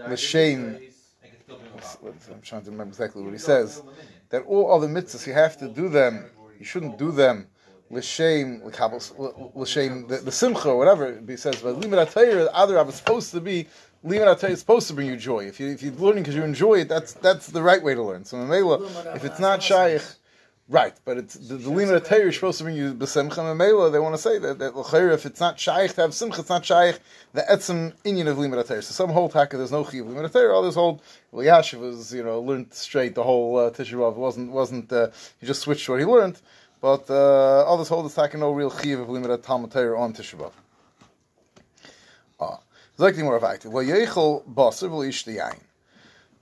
the 0.07 0.15
shame. 0.17 0.79
I'm 2.31 2.41
trying 2.41 2.63
to 2.63 2.71
remember 2.71 2.91
exactly 2.91 3.21
what 3.21 3.33
he 3.33 3.39
says. 3.39 3.81
That 4.29 4.43
all 4.43 4.71
other 4.73 4.87
mitzvahs 4.87 5.27
you 5.27 5.33
have 5.33 5.57
to 5.57 5.67
do 5.67 5.89
them. 5.89 6.29
You 6.63 6.67
shouldn't 6.67 6.97
do 6.97 7.11
them 7.11 7.47
l'shem 7.89 8.61
l'shem 8.63 10.07
the, 10.07 10.17
the 10.23 10.31
simcha 10.31 10.69
or 10.69 10.77
whatever 10.77 11.21
he 11.27 11.35
says. 11.35 11.57
But 11.61 11.75
limit 11.75 12.07
atayir, 12.07 12.47
other 12.53 12.79
is 12.87 12.95
supposed 12.95 13.31
to 13.31 13.41
be 13.41 13.67
Limud 14.05 14.33
Atayah 14.33 14.51
is 14.51 14.59
supposed 14.59 14.87
to 14.87 14.93
bring 14.93 15.07
you 15.07 15.17
joy. 15.17 15.45
If, 15.45 15.59
you, 15.59 15.67
if 15.67 15.83
you're 15.83 15.91
learning 15.93 16.23
because 16.23 16.35
you 16.35 16.43
enjoy 16.43 16.75
it, 16.75 16.87
that's 16.87 17.11
that's 17.13 17.47
the 17.47 17.61
right 17.61 17.83
way 17.83 17.95
to 17.95 18.01
learn. 18.01 18.23
So 18.23 18.41
if 19.13 19.25
it's 19.25 19.39
not 19.39 19.61
shaykh, 19.61 20.01
Right, 20.69 20.93
but 21.03 21.17
it's 21.17 21.33
the, 21.33 21.55
the 21.55 21.69
limit 21.69 21.93
of 21.93 22.07
Torah 22.07 22.29
is 22.29 22.35
supposed 22.35 22.59
to 22.59 22.63
bring 22.63 22.77
you 22.77 22.93
b'simcha 22.93 23.37
and 23.37 23.57
mela. 23.57 23.91
They 23.91 23.99
want 23.99 24.15
to 24.15 24.21
say 24.21 24.39
that 24.39 24.59
that 24.59 24.77
l'chayr, 24.77 25.13
if 25.13 25.25
it's 25.25 25.41
not 25.41 25.59
shaykh 25.59 25.93
to 25.95 26.01
have 26.01 26.13
simcha, 26.13 26.39
it's 26.39 26.49
not 26.49 26.63
shaykh 26.63 26.99
the 27.33 27.41
etzim 27.41 27.93
inyan 28.05 28.27
of 28.27 28.37
limit 28.37 28.59
of 28.59 28.67
Torah. 28.67 28.81
So 28.81 28.93
some 28.93 29.09
hold 29.09 29.33
taka 29.33 29.57
there's 29.57 29.73
no 29.73 29.83
chiv 29.83 30.07
limit 30.07 30.23
of 30.23 30.31
Torah. 30.31 30.57
Others 30.57 30.75
hold 30.75 31.01
well 31.31 31.45
Yashiv 31.45 31.79
was 31.79 32.13
you 32.13 32.23
know 32.23 32.39
learned 32.39 32.73
straight 32.73 33.13
the 33.13 33.23
whole 33.23 33.57
uh, 33.57 33.71
Tisha 33.71 33.95
B'av 33.95 34.15
wasn't 34.15 34.51
wasn't 34.53 34.91
uh, 34.93 35.09
he 35.41 35.45
just 35.45 35.61
switched 35.61 35.89
what 35.89 35.99
he 35.99 36.05
learned. 36.05 36.39
But 36.79 37.09
uh, 37.09 37.65
others 37.67 37.89
hold 37.89 38.05
it's 38.05 38.15
taka 38.15 38.37
no 38.37 38.51
real 38.51 38.71
chiv 38.71 39.01
of 39.01 39.09
limit 39.09 39.31
of 39.31 39.41
Talmud 39.41 39.69
Torah 39.69 39.99
on 39.99 40.13
Tisha 40.13 40.37
B'av. 40.39 40.53
Ah, 42.39 42.59
like 42.97 43.17
the 43.17 43.23
more 43.23 43.35
of 43.35 43.43
active. 43.43 43.73
Well, 43.73 43.83
yechol 43.83 44.45
baser 44.45 44.87
v'lish 44.87 45.25
the 45.25 45.37
yain. 45.39 45.59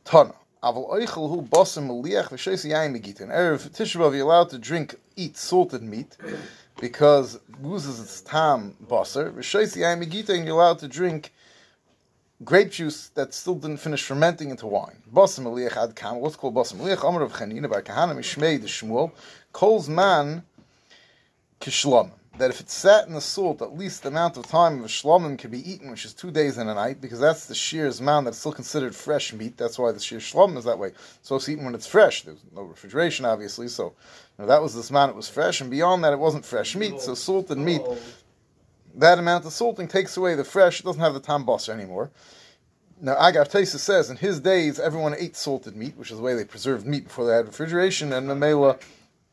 Tana. 0.06 0.36
Aval 0.64 0.92
oichel 0.92 1.28
hu 1.28 1.42
basim 1.42 1.88
meliach 1.88 2.30
v'sheis 2.30 2.70
yain 2.70 2.94
megita. 2.96 3.28
Erev 3.28 3.68
Tisha 3.70 4.00
B'av, 4.00 4.16
you're 4.16 4.28
allowed 4.28 4.52
to 4.52 4.60
drink, 4.60 4.94
eat 5.16 5.36
salted 5.36 5.82
meat, 5.82 6.16
because 6.80 7.40
loses 7.64 8.00
its 8.00 8.22
tam 8.22 8.76
baser. 8.88 9.32
V'sheis 9.32 9.76
yain 9.76 10.04
megita, 10.04 10.30
and 10.36 10.46
you're 10.46 10.54
allowed 10.54 10.78
to 10.78 10.88
drink 10.88 11.34
grape 12.44 12.70
juice 12.70 13.08
that 13.16 13.34
still 13.34 13.56
didn't 13.56 13.78
finish 13.78 14.04
fermenting 14.04 14.52
into 14.52 14.68
wine. 14.68 14.98
Basim 15.12 15.46
meliach 15.46 15.78
ad 15.78 15.96
kam. 15.96 16.18
What's 16.18 16.36
called 16.36 16.54
basim 16.54 16.76
meliach? 16.76 17.10
Amar 17.10 17.24
of 17.24 17.34
Chanina 17.34 17.68
by 17.68 17.82
Kahana 17.82 18.16
Mishmei 18.16 18.62
the 18.62 18.68
Shmuel. 18.68 19.12
Kol's 19.54 19.90
man 19.90 20.44
kishlom 21.60 22.12
that 22.42 22.50
if 22.50 22.60
it's 22.60 22.74
sat 22.74 23.08
in 23.08 23.14
the 23.14 23.22
salt, 23.22 23.62
at 23.62 23.78
least 23.78 24.02
the 24.02 24.10
amount 24.10 24.36
of 24.36 24.48
time 24.48 24.80
of 24.80 24.86
a 24.86 24.88
shlomim 24.88 25.38
can 25.38 25.52
be 25.52 25.72
eaten, 25.72 25.92
which 25.92 26.06
is 26.06 26.14
two 26.14 26.32
days 26.32 26.58
and 26.58 26.68
a 26.72 26.74
night, 26.74 27.00
because 27.00 27.20
that's 27.20 27.46
the 27.46 27.54
shear's 27.54 28.00
amount 28.00 28.26
that's 28.26 28.40
still 28.40 28.52
considered 28.52 28.96
fresh 28.96 29.32
meat. 29.32 29.58
That's 29.58 29.78
why 29.78 29.92
the 29.92 30.00
shear 30.00 30.18
shlomim 30.18 30.58
is 30.58 30.64
that 30.64 30.80
way. 30.80 30.94
So 31.22 31.36
it's 31.36 31.48
eaten 31.48 31.66
when 31.66 31.76
it's 31.76 31.86
fresh. 31.86 32.24
There's 32.24 32.44
no 32.56 32.64
refrigeration, 32.64 33.26
obviously. 33.26 33.68
So 33.68 33.86
you 33.86 33.94
know, 34.40 34.46
that 34.48 34.60
was 34.60 34.74
this 34.74 34.90
amount; 34.90 35.12
it 35.12 35.16
was 35.16 35.30
fresh, 35.30 35.62
and 35.62 35.70
beyond 35.70 36.04
that, 36.04 36.14
it 36.14 36.20
wasn't 36.20 36.44
fresh 36.44 36.76
meat. 36.76 37.00
So 37.00 37.14
salted 37.14 37.60
oh. 37.60 37.62
meat, 37.62 37.82
that 38.96 39.20
amount 39.20 39.46
of 39.46 39.54
salting 39.54 39.88
takes 39.88 40.18
away 40.18 40.34
the 40.34 40.44
fresh. 40.44 40.80
It 40.80 40.86
doesn't 40.86 41.00
have 41.00 41.14
the 41.14 41.20
tam 41.20 41.48
anymore. 41.70 42.10
Now, 43.00 43.16
Agav 43.16 43.52
Taisa 43.52 43.78
says 43.78 44.10
in 44.10 44.18
his 44.18 44.40
days, 44.40 44.80
everyone 44.80 45.16
ate 45.18 45.36
salted 45.36 45.76
meat, 45.76 45.96
which 45.96 46.10
is 46.10 46.18
the 46.18 46.24
way 46.24 46.34
they 46.34 46.46
preserved 46.46 46.88
meat 46.88 47.04
before 47.04 47.28
they 47.28 47.34
had 47.34 47.46
refrigeration, 47.46 48.14
and 48.14 48.28
Mamela 48.28 48.80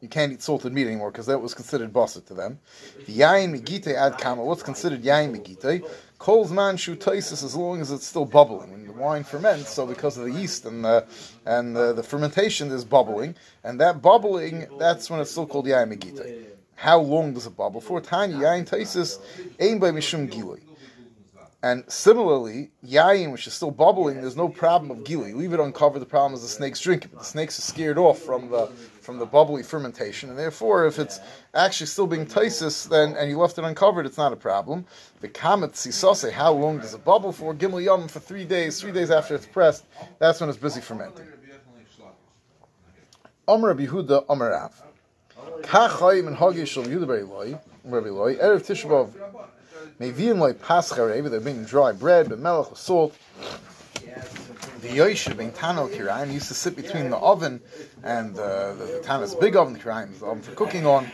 you 0.00 0.08
can't 0.08 0.32
eat 0.32 0.42
salted 0.42 0.72
meat 0.72 0.86
anymore 0.86 1.10
because 1.10 1.26
that 1.26 1.40
was 1.40 1.54
considered 1.54 1.92
basar 1.92 2.24
to 2.26 2.34
them. 2.34 2.58
The 3.06 3.18
yain 3.18 3.58
megite 3.58 3.94
ad 3.94 4.18
kama. 4.18 4.44
What's 4.44 4.62
considered 4.62 5.02
yain 5.02 5.36
megite? 5.36 5.88
Coles 6.18 6.50
man 6.52 6.76
shutaisis 6.76 7.44
as 7.44 7.54
long 7.54 7.80
as 7.80 7.90
it's 7.90 8.06
still 8.06 8.24
bubbling. 8.24 8.70
When 8.70 8.86
the 8.86 8.92
wine 8.92 9.24
ferments, 9.24 9.70
so 9.70 9.86
because 9.86 10.16
of 10.16 10.24
the 10.24 10.32
yeast 10.32 10.64
and 10.66 10.84
the 10.84 11.06
and 11.46 11.74
the, 11.74 11.92
the 11.92 12.02
fermentation 12.02 12.70
is 12.70 12.84
bubbling, 12.84 13.34
and 13.64 13.80
that 13.80 14.00
bubbling, 14.00 14.66
that's 14.78 15.10
when 15.10 15.20
it's 15.20 15.30
still 15.30 15.46
called 15.46 15.66
yain 15.66 15.92
megite. 15.92 16.44
How 16.76 17.00
long 17.00 17.34
does 17.34 17.46
it 17.46 17.56
bubble 17.56 17.80
for? 17.80 18.00
Tanya 18.00 18.36
yain 18.36 18.68
taisis 18.68 19.18
aim 19.58 19.80
by 19.80 19.90
mishum 19.90 20.30
gilui. 20.30 20.60
And 21.60 21.82
similarly, 21.90 22.70
yayin, 22.86 23.32
which 23.32 23.48
is 23.48 23.54
still 23.54 23.72
bubbling, 23.72 24.20
there's 24.20 24.36
no 24.36 24.48
problem 24.48 24.92
of 24.92 25.02
gili. 25.02 25.32
Leave 25.32 25.52
it 25.52 25.58
uncovered. 25.58 26.00
The 26.00 26.06
problem 26.06 26.34
is 26.34 26.42
the 26.42 26.48
snakes 26.48 26.80
drink 26.80 27.04
it. 27.04 27.10
But 27.10 27.18
the 27.18 27.24
snakes 27.24 27.58
are 27.58 27.62
scared 27.62 27.98
off 27.98 28.20
from 28.20 28.48
the 28.48 28.70
from 29.08 29.16
the 29.16 29.24
bubbly 29.24 29.62
fermentation, 29.62 30.28
and 30.28 30.38
therefore, 30.38 30.84
if 30.84 30.98
it's 30.98 31.18
actually 31.54 31.86
still 31.86 32.06
being 32.06 32.26
taisis, 32.26 32.86
then 32.90 33.16
and 33.16 33.30
you 33.30 33.38
left 33.38 33.56
it 33.56 33.64
uncovered, 33.64 34.04
it's 34.04 34.18
not 34.18 34.34
a 34.34 34.36
problem. 34.36 34.84
The 35.22 35.28
kamet 35.28 35.72
sisase, 35.72 36.30
how 36.30 36.52
long 36.52 36.76
does 36.76 36.92
it 36.92 37.06
bubble 37.06 37.32
for? 37.32 37.54
Gimel 37.54 37.82
yom 37.82 38.06
for 38.06 38.20
three 38.20 38.44
days. 38.44 38.78
Three 38.78 38.92
days 38.92 39.10
after 39.10 39.34
it's 39.34 39.46
pressed, 39.46 39.86
that's 40.18 40.42
when 40.42 40.50
it's 40.50 40.58
busy 40.58 40.82
fermenting. 40.82 41.26
Omer 43.48 43.74
Yehuda 43.74 44.26
Omer 44.28 44.52
Av. 44.52 44.82
Kachayim 45.62 46.26
and 46.26 46.36
Hagish 46.36 46.66
Shal 46.66 46.84
Yehuda 46.84 47.58
Rabbi 47.84 48.10
Loi, 48.10 48.34
Erev 48.34 48.60
Tishabov, 48.60 49.12
Meviim 49.98 50.38
like 50.38 50.60
Pascha 50.60 50.96
they're 50.96 51.40
being 51.40 51.64
dry 51.64 51.92
bread, 51.92 52.28
but 52.28 52.40
melech 52.40 52.68
with 52.68 52.78
salt 52.78 53.16
the 54.88 54.98
Yosha 54.98 55.36
being 55.36 55.52
Tano 55.52 55.88
Kirayim 55.88 56.32
used 56.32 56.48
to 56.48 56.54
sit 56.54 56.74
between 56.76 57.10
the 57.10 57.18
oven 57.18 57.60
and 58.02 58.38
uh, 58.38 58.72
the, 58.74 58.84
the 58.84 59.00
Tana's 59.04 59.34
big 59.34 59.54
oven, 59.56 59.76
Kirayim, 59.76 60.18
the 60.18 60.26
oven 60.26 60.42
for 60.42 60.52
cooking 60.52 60.86
on. 60.86 61.04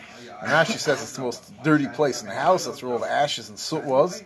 And 0.41 0.51
Rashi 0.51 0.77
says 0.77 1.01
it's 1.01 1.13
the 1.13 1.21
most 1.21 1.51
dirty 1.63 1.87
place 1.87 2.21
in 2.21 2.27
the 2.27 2.35
house. 2.35 2.65
That's 2.65 2.81
where 2.83 2.93
all 2.93 2.99
the 2.99 3.11
ashes 3.11 3.49
and 3.49 3.57
soot 3.59 3.83
was. 3.83 4.23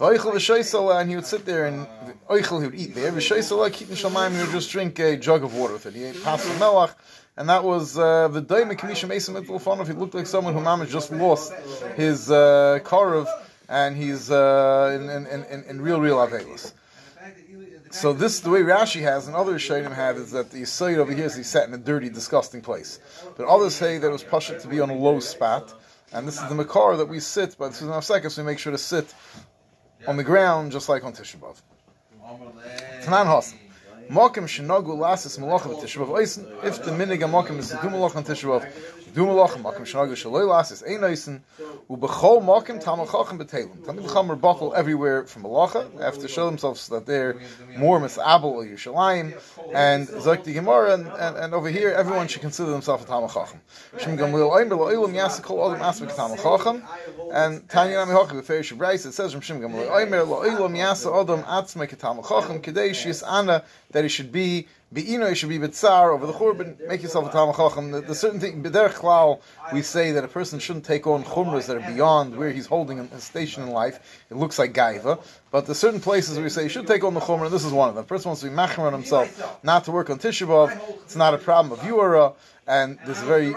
And 0.00 1.10
he 1.10 1.16
would 1.16 1.26
sit 1.26 1.44
there 1.44 1.66
and 1.66 1.86
he 2.28 2.34
would 2.34 2.74
eat 2.74 2.94
there. 2.94 3.10
He 3.10 3.14
would 3.14 4.50
just 4.52 4.70
drink 4.70 4.98
a 5.00 5.16
jug 5.16 5.44
of 5.44 5.54
water 5.56 5.72
with 5.72 5.86
it. 5.86 5.94
He 5.94 6.04
ate 6.04 6.14
Pasal 6.16 6.56
Melach, 6.58 6.94
and 7.36 7.48
that 7.48 7.64
was 7.64 7.94
the 7.94 8.44
Daima 8.46 8.76
Kamisha 8.76 9.08
Mesa 9.08 9.32
Mittelfonov. 9.32 9.86
He 9.88 9.92
looked 9.94 10.14
like 10.14 10.26
someone 10.28 10.54
who 10.54 10.60
Mama 10.60 10.86
just 10.86 11.10
lost 11.12 11.52
his 11.96 12.30
uh, 12.30 12.78
Karav, 12.84 13.26
and 13.68 13.96
he's 13.96 14.30
uh, 14.30 14.96
in, 14.98 15.26
in, 15.26 15.44
in, 15.44 15.64
in 15.64 15.80
real, 15.80 16.00
real 16.00 16.18
Avelis. 16.18 16.72
So 17.90 18.12
this, 18.12 18.40
the 18.40 18.50
way 18.50 18.60
Rashi 18.60 19.00
has 19.02 19.26
and 19.26 19.36
other 19.36 19.54
Shainim 19.54 19.94
have, 19.94 20.16
is 20.16 20.32
that 20.32 20.50
the 20.50 20.62
Yisayid 20.62 20.98
over 20.98 21.12
here 21.12 21.26
is 21.26 21.36
he 21.36 21.42
sat 21.42 21.68
in 21.68 21.74
a 21.74 21.78
dirty, 21.78 22.10
disgusting 22.10 22.60
place. 22.60 23.00
But 23.36 23.46
others 23.46 23.74
say 23.74 23.98
that 23.98 24.06
it 24.06 24.12
was 24.12 24.22
Pasha 24.22 24.58
to 24.58 24.68
be 24.68 24.80
on 24.80 24.90
a 24.90 24.94
low 24.94 25.20
spot, 25.20 25.72
and 26.12 26.28
this 26.28 26.40
is 26.40 26.48
the 26.48 26.54
Makar 26.54 26.96
that 26.96 27.06
we 27.06 27.20
sit, 27.20 27.56
but 27.58 27.70
this 27.70 27.82
is 27.82 27.88
our 27.88 28.02
second, 28.02 28.30
so 28.30 28.42
we 28.42 28.46
make 28.46 28.58
sure 28.58 28.72
to 28.72 28.78
sit 28.78 29.14
on 30.06 30.16
the 30.16 30.24
ground, 30.24 30.72
just 30.72 30.88
like 30.88 31.04
on 31.04 31.12
Tisha 31.12 31.38
B'Av. 31.38 31.56
If 34.10 34.24
the 36.84 36.90
minig 36.90 37.20
mokim 37.20 37.58
is 37.58 37.68
to 37.68 37.78
do 37.82 37.88
malach 37.88 38.16
on 38.16 38.24
Tisha 38.24 38.72
do 39.18 39.26
malachim 39.26 39.62
mokim 39.62 39.80
shenagu 39.80 40.12
shaloi 40.12 40.46
lasis 40.46 40.86
ein 40.86 41.00
oisen. 41.00 41.40
Ubechol 41.90 42.40
mokim 42.40 42.80
tamachachim 42.80 43.36
betelim. 43.42 43.78
Tamid 43.78 44.06
chacham 44.06 44.30
are 44.30 44.36
buckle 44.36 44.72
everywhere 44.74 45.24
from 45.24 45.42
malacha. 45.42 45.82
They 45.96 46.04
have 46.04 46.18
to 46.18 46.28
show 46.28 46.46
themselves 46.46 46.86
that 46.88 47.04
they're 47.04 47.40
more 47.76 47.98
misabel 47.98 48.44
or 48.44 48.64
Yerushalayim. 48.64 49.36
And 49.74 50.06
Zok 50.06 50.44
the 50.44 50.52
Gemara, 50.52 50.94
and, 50.94 51.06
and, 51.08 51.36
and, 51.36 51.52
over 51.52 51.68
here, 51.68 51.90
everyone 51.90 52.28
should 52.28 52.42
consider 52.42 52.70
themselves 52.70 53.04
a 53.04 53.06
tamachachim. 53.08 53.58
Shem 53.98 54.16
gamlil 54.16 54.52
oim 54.52 54.68
belo 54.68 54.86
oilam 54.92 55.12
yasikol 55.14 55.58
olim 55.66 55.80
asmik 55.80 56.14
tamachachim. 56.14 56.86
And 57.32 57.68
Tanya 57.68 57.96
Nami 57.96 58.12
Hochim, 58.12 58.68
the 58.70 58.74
Bryce, 58.76 59.04
it 59.04 59.12
says 59.12 59.32
from 59.32 59.40
Shem 59.40 59.60
gamlil 59.60 59.90
oim 59.90 60.10
lo 60.28 60.44
oilam 60.44 60.76
yasa 60.76 61.10
odom 61.10 61.42
atzmik 61.42 61.96
tamachachim 61.96 62.60
kadei 62.60 62.90
shis 62.90 63.24
ana 63.26 63.64
that 63.90 64.04
he 64.04 64.08
should 64.08 64.30
be 64.30 64.68
Be'ino, 64.90 65.28
you 65.28 65.34
should 65.34 65.50
be 65.50 65.58
bitzar 65.58 66.14
over 66.14 66.26
the 66.26 66.32
churban. 66.32 66.88
Make 66.88 67.02
yourself 67.02 67.28
a 67.28 67.30
talmud 67.30 67.56
chacham. 67.56 67.90
The, 67.90 68.00
the 68.00 68.14
certain 68.14 68.40
thing, 68.40 68.62
b'derech 68.62 68.94
klal, 68.94 69.40
we 69.70 69.82
say 69.82 70.12
that 70.12 70.24
a 70.24 70.28
person 70.28 70.58
shouldn't 70.58 70.86
take 70.86 71.06
on 71.06 71.24
chumras 71.24 71.66
that 71.66 71.76
are 71.76 71.92
beyond 71.92 72.34
where 72.34 72.50
he's 72.50 72.66
holding 72.66 73.06
his 73.08 73.22
station 73.22 73.64
in 73.64 73.68
life. 73.68 74.24
It 74.30 74.38
looks 74.38 74.58
like 74.58 74.72
gaiva, 74.72 75.22
but 75.50 75.66
there's 75.66 75.78
certain 75.78 76.00
places 76.00 76.36
where 76.36 76.44
we 76.44 76.48
say 76.48 76.62
you 76.62 76.70
should 76.70 76.86
take 76.86 77.04
on 77.04 77.12
the 77.12 77.20
chumra, 77.20 77.44
and 77.44 77.52
this 77.52 77.66
is 77.66 77.72
one 77.72 77.90
of 77.90 77.96
them. 77.96 78.04
The 78.04 78.08
person 78.08 78.30
wants 78.30 78.40
to 78.40 78.48
be 78.48 78.54
machmer 78.54 78.86
on 78.86 78.94
himself, 78.94 79.62
not 79.62 79.84
to 79.84 79.92
work 79.92 80.08
on 80.08 80.18
Tishabov. 80.18 80.80
It's 81.02 81.16
not 81.16 81.34
a 81.34 81.38
problem 81.38 81.78
of 81.78 81.84
Yura, 81.84 82.32
and 82.66 82.98
there's 83.04 83.20
a 83.20 83.26
very 83.26 83.54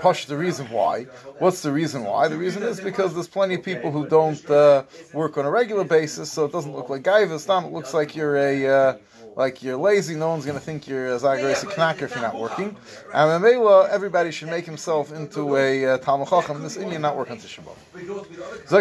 push 0.00 0.26
the 0.26 0.36
reason 0.36 0.70
why. 0.70 1.04
What's 1.40 1.62
the 1.62 1.72
reason 1.72 2.04
why? 2.04 2.28
The 2.28 2.36
reason 2.36 2.62
is 2.62 2.80
because 2.80 3.12
there's 3.12 3.26
plenty 3.26 3.54
of 3.54 3.64
people 3.64 3.90
who 3.90 4.06
don't 4.06 4.48
uh, 4.48 4.84
work 5.12 5.36
on 5.36 5.46
a 5.46 5.50
regular 5.50 5.82
basis, 5.82 6.30
so 6.30 6.44
it 6.44 6.52
doesn't 6.52 6.72
look 6.72 6.88
like 6.88 7.02
gaiva. 7.02 7.66
It 7.66 7.72
looks 7.72 7.92
like 7.92 8.14
you're 8.14 8.36
a 8.36 8.66
uh, 8.68 8.96
like 9.40 9.62
you're 9.62 9.78
lazy, 9.78 10.14
no 10.14 10.28
one's 10.28 10.44
going 10.44 10.58
to 10.58 10.64
think 10.64 10.86
you're 10.86 11.14
a 11.14 11.18
Zagreis 11.18 11.64
knacker 11.64 12.02
if 12.02 12.10
you're 12.10 12.20
not 12.20 12.38
working. 12.38 12.76
And 13.14 13.42
Mamela, 13.42 13.88
everybody 13.88 14.30
should 14.30 14.48
make 14.48 14.66
himself 14.66 15.12
into 15.12 15.56
a 15.56 15.86
uh, 15.86 15.98
Talmud 15.98 16.28
Chacham. 16.28 16.62
This 16.62 16.76
Indian 16.76 17.00
not 17.00 17.16
working 17.16 17.40
to 17.40 17.46
Shabbat. 17.46 17.74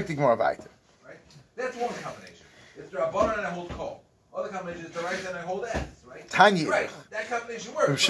The 0.07 0.13
Gemara 0.13 0.37
Vaita. 0.37 0.67
That's 1.55 1.75
one 1.77 1.93
combination. 1.95 2.45
It's 2.77 2.91
the 2.91 2.97
Rabbanon 2.97 3.37
and 3.37 3.47
I 3.47 3.51
hold 3.51 3.69
call. 3.69 4.03
Other 4.35 4.49
combination 4.49 4.85
is 4.85 4.91
the 4.91 5.01
right 5.01 5.17
and 5.27 5.37
I 5.37 5.41
hold 5.41 5.63
S. 5.65 5.87
Tanya. 6.29 6.67
Right. 6.67 6.89
That 7.09 7.29
combination 7.29 7.73
works. 7.73 8.03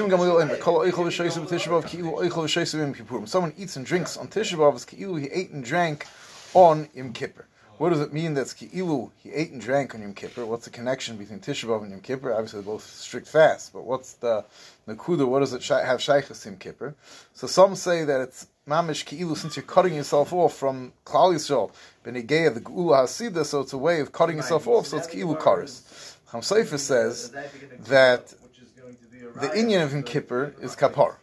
Someone 3.32 3.54
eats 3.58 3.76
and 3.76 3.86
drinks 3.86 4.18
on 4.18 4.28
Tisha 4.28 4.58
B'av, 4.58 5.20
he 5.20 5.28
ate 5.28 5.52
and 5.52 5.64
drank 5.64 6.08
on 6.54 6.90
Yom 6.94 7.14
Kippur. 7.14 7.46
What 7.80 7.92
does 7.92 8.02
it 8.02 8.12
mean 8.12 8.34
that 8.34 8.48
Ki'ilu, 8.48 9.10
he 9.24 9.32
ate 9.32 9.52
and 9.52 9.62
drank 9.62 9.96
on 9.96 10.02
Yom 10.02 10.14
Kippur? 10.14 10.46
What's 10.46 10.66
the 10.66 10.70
connection 10.70 11.16
between 11.16 11.40
Tisha 11.40 11.66
B'Av 11.66 11.84
and 11.84 11.92
Yom 11.92 12.02
Kippur? 12.02 12.34
Obviously, 12.34 12.60
they're 12.60 12.74
both 12.74 12.84
strict 12.84 13.26
fasts, 13.26 13.70
but 13.74 13.86
what's 13.86 14.16
the 14.16 14.44
Nakuda? 14.86 15.26
What 15.26 15.40
does 15.40 15.54
it 15.54 15.64
have 15.64 16.02
Shaykhas 16.02 16.46
Yom 16.46 16.58
Kippur? 16.58 16.94
So 17.34 17.48
some 17.48 17.78
say 17.78 18.04
that 18.04 18.20
it's 18.20 18.48
Mamish 18.68 19.06
Ki'ilu, 19.06 19.38
since 19.38 19.56
you're 19.56 19.64
cutting 19.64 19.96
yourself 19.96 20.34
off 20.34 20.58
from 20.58 20.92
Klal 21.06 21.34
Yisrael, 21.34 21.72
Benegea, 22.04 22.54
the 22.54 22.60
Geula 22.60 23.04
Hasida, 23.04 23.46
so 23.46 23.62
it's 23.62 23.72
a 23.72 23.78
way 23.78 24.02
of 24.02 24.12
cutting 24.12 24.36
yourself 24.36 24.68
off, 24.68 24.86
so 24.86 24.98
it's 24.98 25.08
Ki'ilu 25.08 25.40
Karis. 25.40 26.16
Ham 26.34 26.42
Sefer 26.42 26.78
says 26.78 27.32
that 27.88 28.34
the 29.40 29.48
Inyan 29.56 29.86
of 29.86 29.94
Yom 29.94 30.04
Kippur 30.04 30.54
is 30.60 30.76
Kapar. 30.76 31.16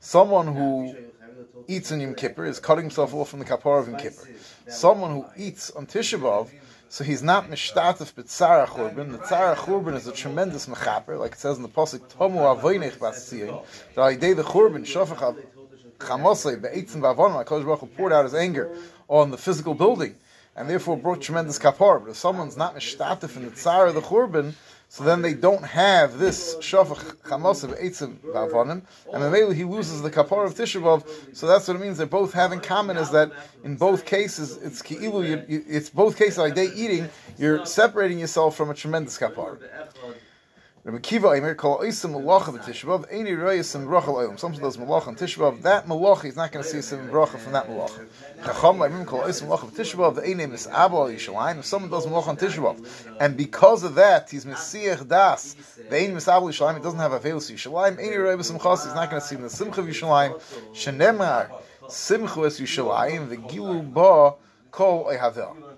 Someone 0.00 0.56
who 0.56 0.92
eats 1.68 1.92
on 1.92 2.00
Yom 2.00 2.16
Kippur 2.16 2.46
is 2.46 2.58
cutting 2.58 2.86
himself 2.86 3.14
off 3.14 3.28
from 3.28 3.38
the 3.38 3.44
Kapar 3.44 3.80
of 3.80 3.86
Yom 3.86 3.96
Kippur 3.96 4.26
someone 4.68 5.10
who 5.10 5.26
eats 5.36 5.70
on 5.70 5.86
Tisha 5.86 6.18
B'Av, 6.18 6.50
so 6.88 7.04
he's 7.04 7.22
not 7.22 7.48
mishtatef 7.48 8.14
b'tzara 8.14 8.66
churban. 8.66 9.12
The 9.12 9.18
tzara 9.18 9.54
churban 9.54 9.94
is 9.94 10.08
a 10.08 10.12
tremendous 10.12 10.66
mechaper, 10.66 11.18
like 11.18 11.32
it 11.32 11.38
says 11.38 11.56
in 11.56 11.62
the 11.62 11.68
pasuk 11.68 12.00
Tomu 12.12 12.38
avoynech 12.60 12.98
basiyim. 12.98 13.64
The 13.94 14.02
idea 14.02 14.34
the 14.34 14.42
churban 14.42 14.84
shofach 14.84 15.36
chamosei 15.98 16.60
be'etzim 16.60 17.00
v'avonim, 17.00 17.44
HaKadosh 17.44 17.64
Baruch 17.64 17.80
Hu 17.80 17.86
poured 17.86 18.12
out 18.12 18.24
his 18.24 18.34
anger 18.34 18.76
on 19.06 19.30
the 19.30 19.38
physical 19.38 19.74
building, 19.74 20.16
and 20.56 20.68
therefore 20.68 20.96
brought 20.96 21.20
tremendous 21.20 21.60
kapar. 21.60 22.00
But 22.00 22.10
if 22.10 22.16
someone's 22.16 22.56
not 22.56 22.74
mishtatif 22.74 23.36
in 23.36 23.44
the 23.44 23.52
tzara 23.52 23.94
the 23.94 24.00
churban, 24.00 24.54
so 24.92 25.04
then 25.04 25.22
they 25.22 25.34
don't 25.34 25.62
have 25.64 26.18
this 26.18 26.56
shafach 26.56 27.14
chamosei 27.22 27.68
be'etzim 27.68 28.16
v'avonim, 28.16 28.82
and 29.12 29.22
then 29.22 29.54
he 29.54 29.62
loses 29.62 30.02
the 30.02 30.10
kapar 30.10 30.44
of 30.44 30.54
Tisha 30.56 30.80
So 31.32 31.46
that's 31.46 31.68
what 31.68 31.76
it 31.76 31.80
means. 31.80 31.96
They 31.96 32.06
both 32.06 32.32
have 32.32 32.50
in 32.50 32.58
common 32.58 32.96
is 32.96 33.08
that 33.12 33.30
in 33.62 33.76
both 33.76 34.04
cases 34.04 34.56
it's 34.56 34.82
ki'ilu. 34.82 35.44
It's 35.48 35.90
both 35.90 36.16
cases 36.18 36.38
like 36.38 36.56
they 36.56 36.72
eating. 36.72 37.08
You're 37.38 37.64
separating 37.66 38.18
yourself 38.18 38.56
from 38.56 38.70
a 38.70 38.74
tremendous 38.74 39.16
kapar. 39.16 39.60
Rabbi 40.82 40.98
Kiva 41.00 41.28
Bracha 41.28 41.56
Olam. 44.06 44.38
Someone 44.38 44.62
does 44.62 44.78
Malacha 44.78 45.08
and 45.08 45.18
Tishbav. 45.18 45.60
That 45.60 45.86
Malacha 45.86 46.22
he's 46.24 46.36
not 46.36 46.52
going 46.52 46.62
to 46.64 46.70
see 46.70 46.80
some 46.80 47.06
bracha 47.08 47.38
from 47.38 47.52
that 47.52 47.68
Malacha. 47.68 48.08
Chacham 48.42 48.78
Leimim 48.78 49.04
call 49.04 49.20
Isim 49.24 49.48
Malacha 49.48 49.70
b'Tishbav 49.70 50.14
the 50.14 50.22
Eini 50.22 50.50
Mis 50.50 50.66
Abba 50.66 50.96
Yishalayim. 50.96 51.58
If 51.58 51.66
someone 51.66 51.90
does 51.90 52.06
Malacha 52.06 52.28
and 52.30 52.38
Tishbav, 52.38 52.82
and 53.20 53.36
because 53.36 53.82
of 53.82 53.96
that 53.96 54.30
he's 54.30 54.46
Mesiach 54.46 55.06
Das 55.06 55.52
the 55.76 55.96
Eini 55.96 56.14
Mis 56.14 56.26
Abba 56.26 56.46
Yishalayim, 56.46 56.78
he 56.78 56.82
doesn't 56.82 56.98
have 56.98 57.12
a 57.12 57.20
Avelus 57.20 57.52
Yishalayim. 57.52 57.98
Eini 57.98 58.24
Reis 58.24 58.50
Simchas 58.50 58.86
he's 58.86 58.94
not 58.94 59.10
going 59.10 59.20
to 59.20 59.28
see 59.28 59.36
the 59.36 59.50
Simcha 59.50 59.82
of 59.82 59.86
Yishalayim. 59.86 60.40
Shenemar 60.72 61.50
Simcha 61.90 62.40
es 62.44 62.58
Yishalayim 62.58 63.28
the 63.28 63.36
Gilu 63.36 63.92
Ba 63.92 64.32
Kol 64.70 65.12
Ehavel. 65.12 65.69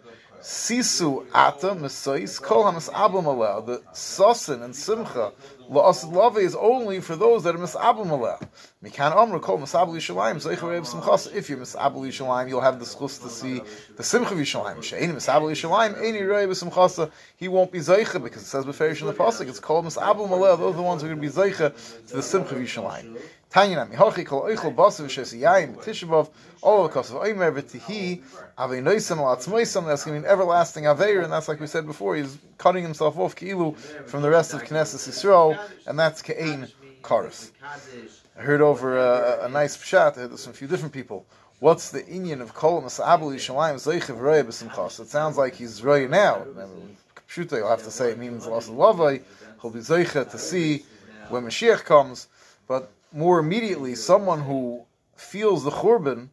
Sisu 0.42 1.24
ata 1.32 1.68
mesois 1.76 2.42
kol 2.42 2.64
hamas 2.64 2.90
abum 2.92 3.26
aleh. 3.26 3.64
The 3.64 3.78
sosin 3.92 4.62
and 4.62 4.74
simcha 4.74 5.32
la'asid 5.70 6.12
lave 6.12 6.38
is 6.38 6.56
only 6.56 7.00
for 7.00 7.14
those 7.14 7.44
that 7.44 7.54
are 7.54 7.58
misabum 7.58 8.08
aleh. 8.08 8.42
Mikan 8.82 9.16
amru 9.16 9.38
kol 9.38 9.58
misabul 9.58 9.94
yishalayim 9.94 10.42
zeicher 10.42 10.62
reib 10.62 10.84
simchas. 10.84 11.32
If 11.32 11.48
you're 11.48 11.58
misabul 11.58 12.08
yishalayim, 12.08 12.48
you'll 12.48 12.60
have 12.60 12.80
the 12.80 12.84
schus 12.84 13.22
to 13.22 13.28
see 13.28 13.62
the 13.96 14.02
simcha 14.02 14.34
yishalayim. 14.34 14.82
She'eni 14.82 15.12
misabul 15.12 15.52
yishalayim, 15.52 15.96
eni 16.02 16.22
reib 16.22 16.48
simchasa. 16.48 17.12
He 17.36 17.46
won't 17.46 17.70
be 17.70 17.78
zeicher 17.78 18.20
because 18.20 18.42
it 18.42 18.46
says 18.46 18.64
beferish 18.64 19.00
in 19.00 19.06
the 19.06 19.12
pasuk. 19.12 19.48
It's 19.48 19.60
called 19.60 19.84
misabum 19.84 20.28
aleh. 20.28 20.58
Those 20.58 20.74
are 20.74 20.76
the 20.76 20.82
ones 20.82 21.02
who 21.02 21.08
are 21.08 21.14
going 21.14 21.22
to 21.22 21.28
be 21.28 21.32
zeicher 21.32 22.08
to 22.08 22.16
the 22.16 22.22
simcha 22.22 22.56
yishalayim. 22.56 23.16
Tanya 23.52 23.84
mihochi 23.84 24.24
kol 24.24 24.44
oichel 24.44 24.74
basav 24.74 25.08
shesiyayim 25.08 25.76
tishabov 25.84 26.30
all 26.62 26.86
of 26.86 26.94
the 26.94 27.00
oimer 27.00 27.52
v'tihi 27.52 28.22
avenoisam 28.56 29.18
alatzmoisam 29.18 29.84
that's 29.84 30.06
going 30.06 30.16
to 30.16 30.22
be 30.22 30.26
an 30.26 30.32
everlasting 30.32 30.84
aveir 30.84 31.22
and 31.22 31.30
that's 31.30 31.48
like 31.48 31.60
we 31.60 31.66
said 31.66 31.84
before 31.84 32.16
he's 32.16 32.38
cutting 32.56 32.82
himself 32.82 33.18
off 33.18 33.36
ki'ilu 33.36 33.76
from 34.06 34.22
the 34.22 34.30
rest 34.30 34.54
of 34.54 34.62
Knesset 34.62 35.06
Yisrael 35.06 35.58
and 35.86 35.98
that's 35.98 36.22
ke'ein 36.22 36.72
karis. 37.02 37.50
I 38.38 38.40
heard 38.40 38.62
over 38.62 38.96
a, 38.96 39.44
a 39.44 39.48
nice 39.50 39.76
pshat. 39.76 40.16
I 40.16 40.20
heard 40.20 40.32
this 40.32 40.44
from 40.44 40.54
a 40.54 40.56
few 40.56 40.66
different 40.66 40.94
people. 40.94 41.26
What's 41.58 41.90
the 41.90 42.02
inyan 42.04 42.40
of 42.40 42.54
kol 42.54 42.80
masabel 42.80 43.34
yishalayim 43.34 43.74
zeichev 43.74 44.18
roya 44.18 44.44
b'simchas? 44.44 44.98
It 44.98 45.08
sounds 45.08 45.36
like 45.36 45.56
he's 45.56 45.84
roya 45.84 46.08
now. 46.08 46.46
Pshuta, 47.28 47.58
you'll 47.58 47.68
have 47.68 47.82
to 47.82 47.90
say 47.90 48.12
it 48.12 48.18
means 48.18 48.46
lost 48.46 48.70
lavai. 48.70 49.20
He'll 49.60 49.70
be 49.70 49.80
zeicha 49.80 50.30
to 50.30 50.38
see 50.38 50.86
when 51.28 51.44
Mashiach 51.44 51.84
comes, 51.84 52.28
but 52.66 52.90
more 53.12 53.38
immediately, 53.38 53.94
someone 53.94 54.42
who 54.42 54.84
feels 55.16 55.64
the 55.64 55.70
churban, 55.70 56.28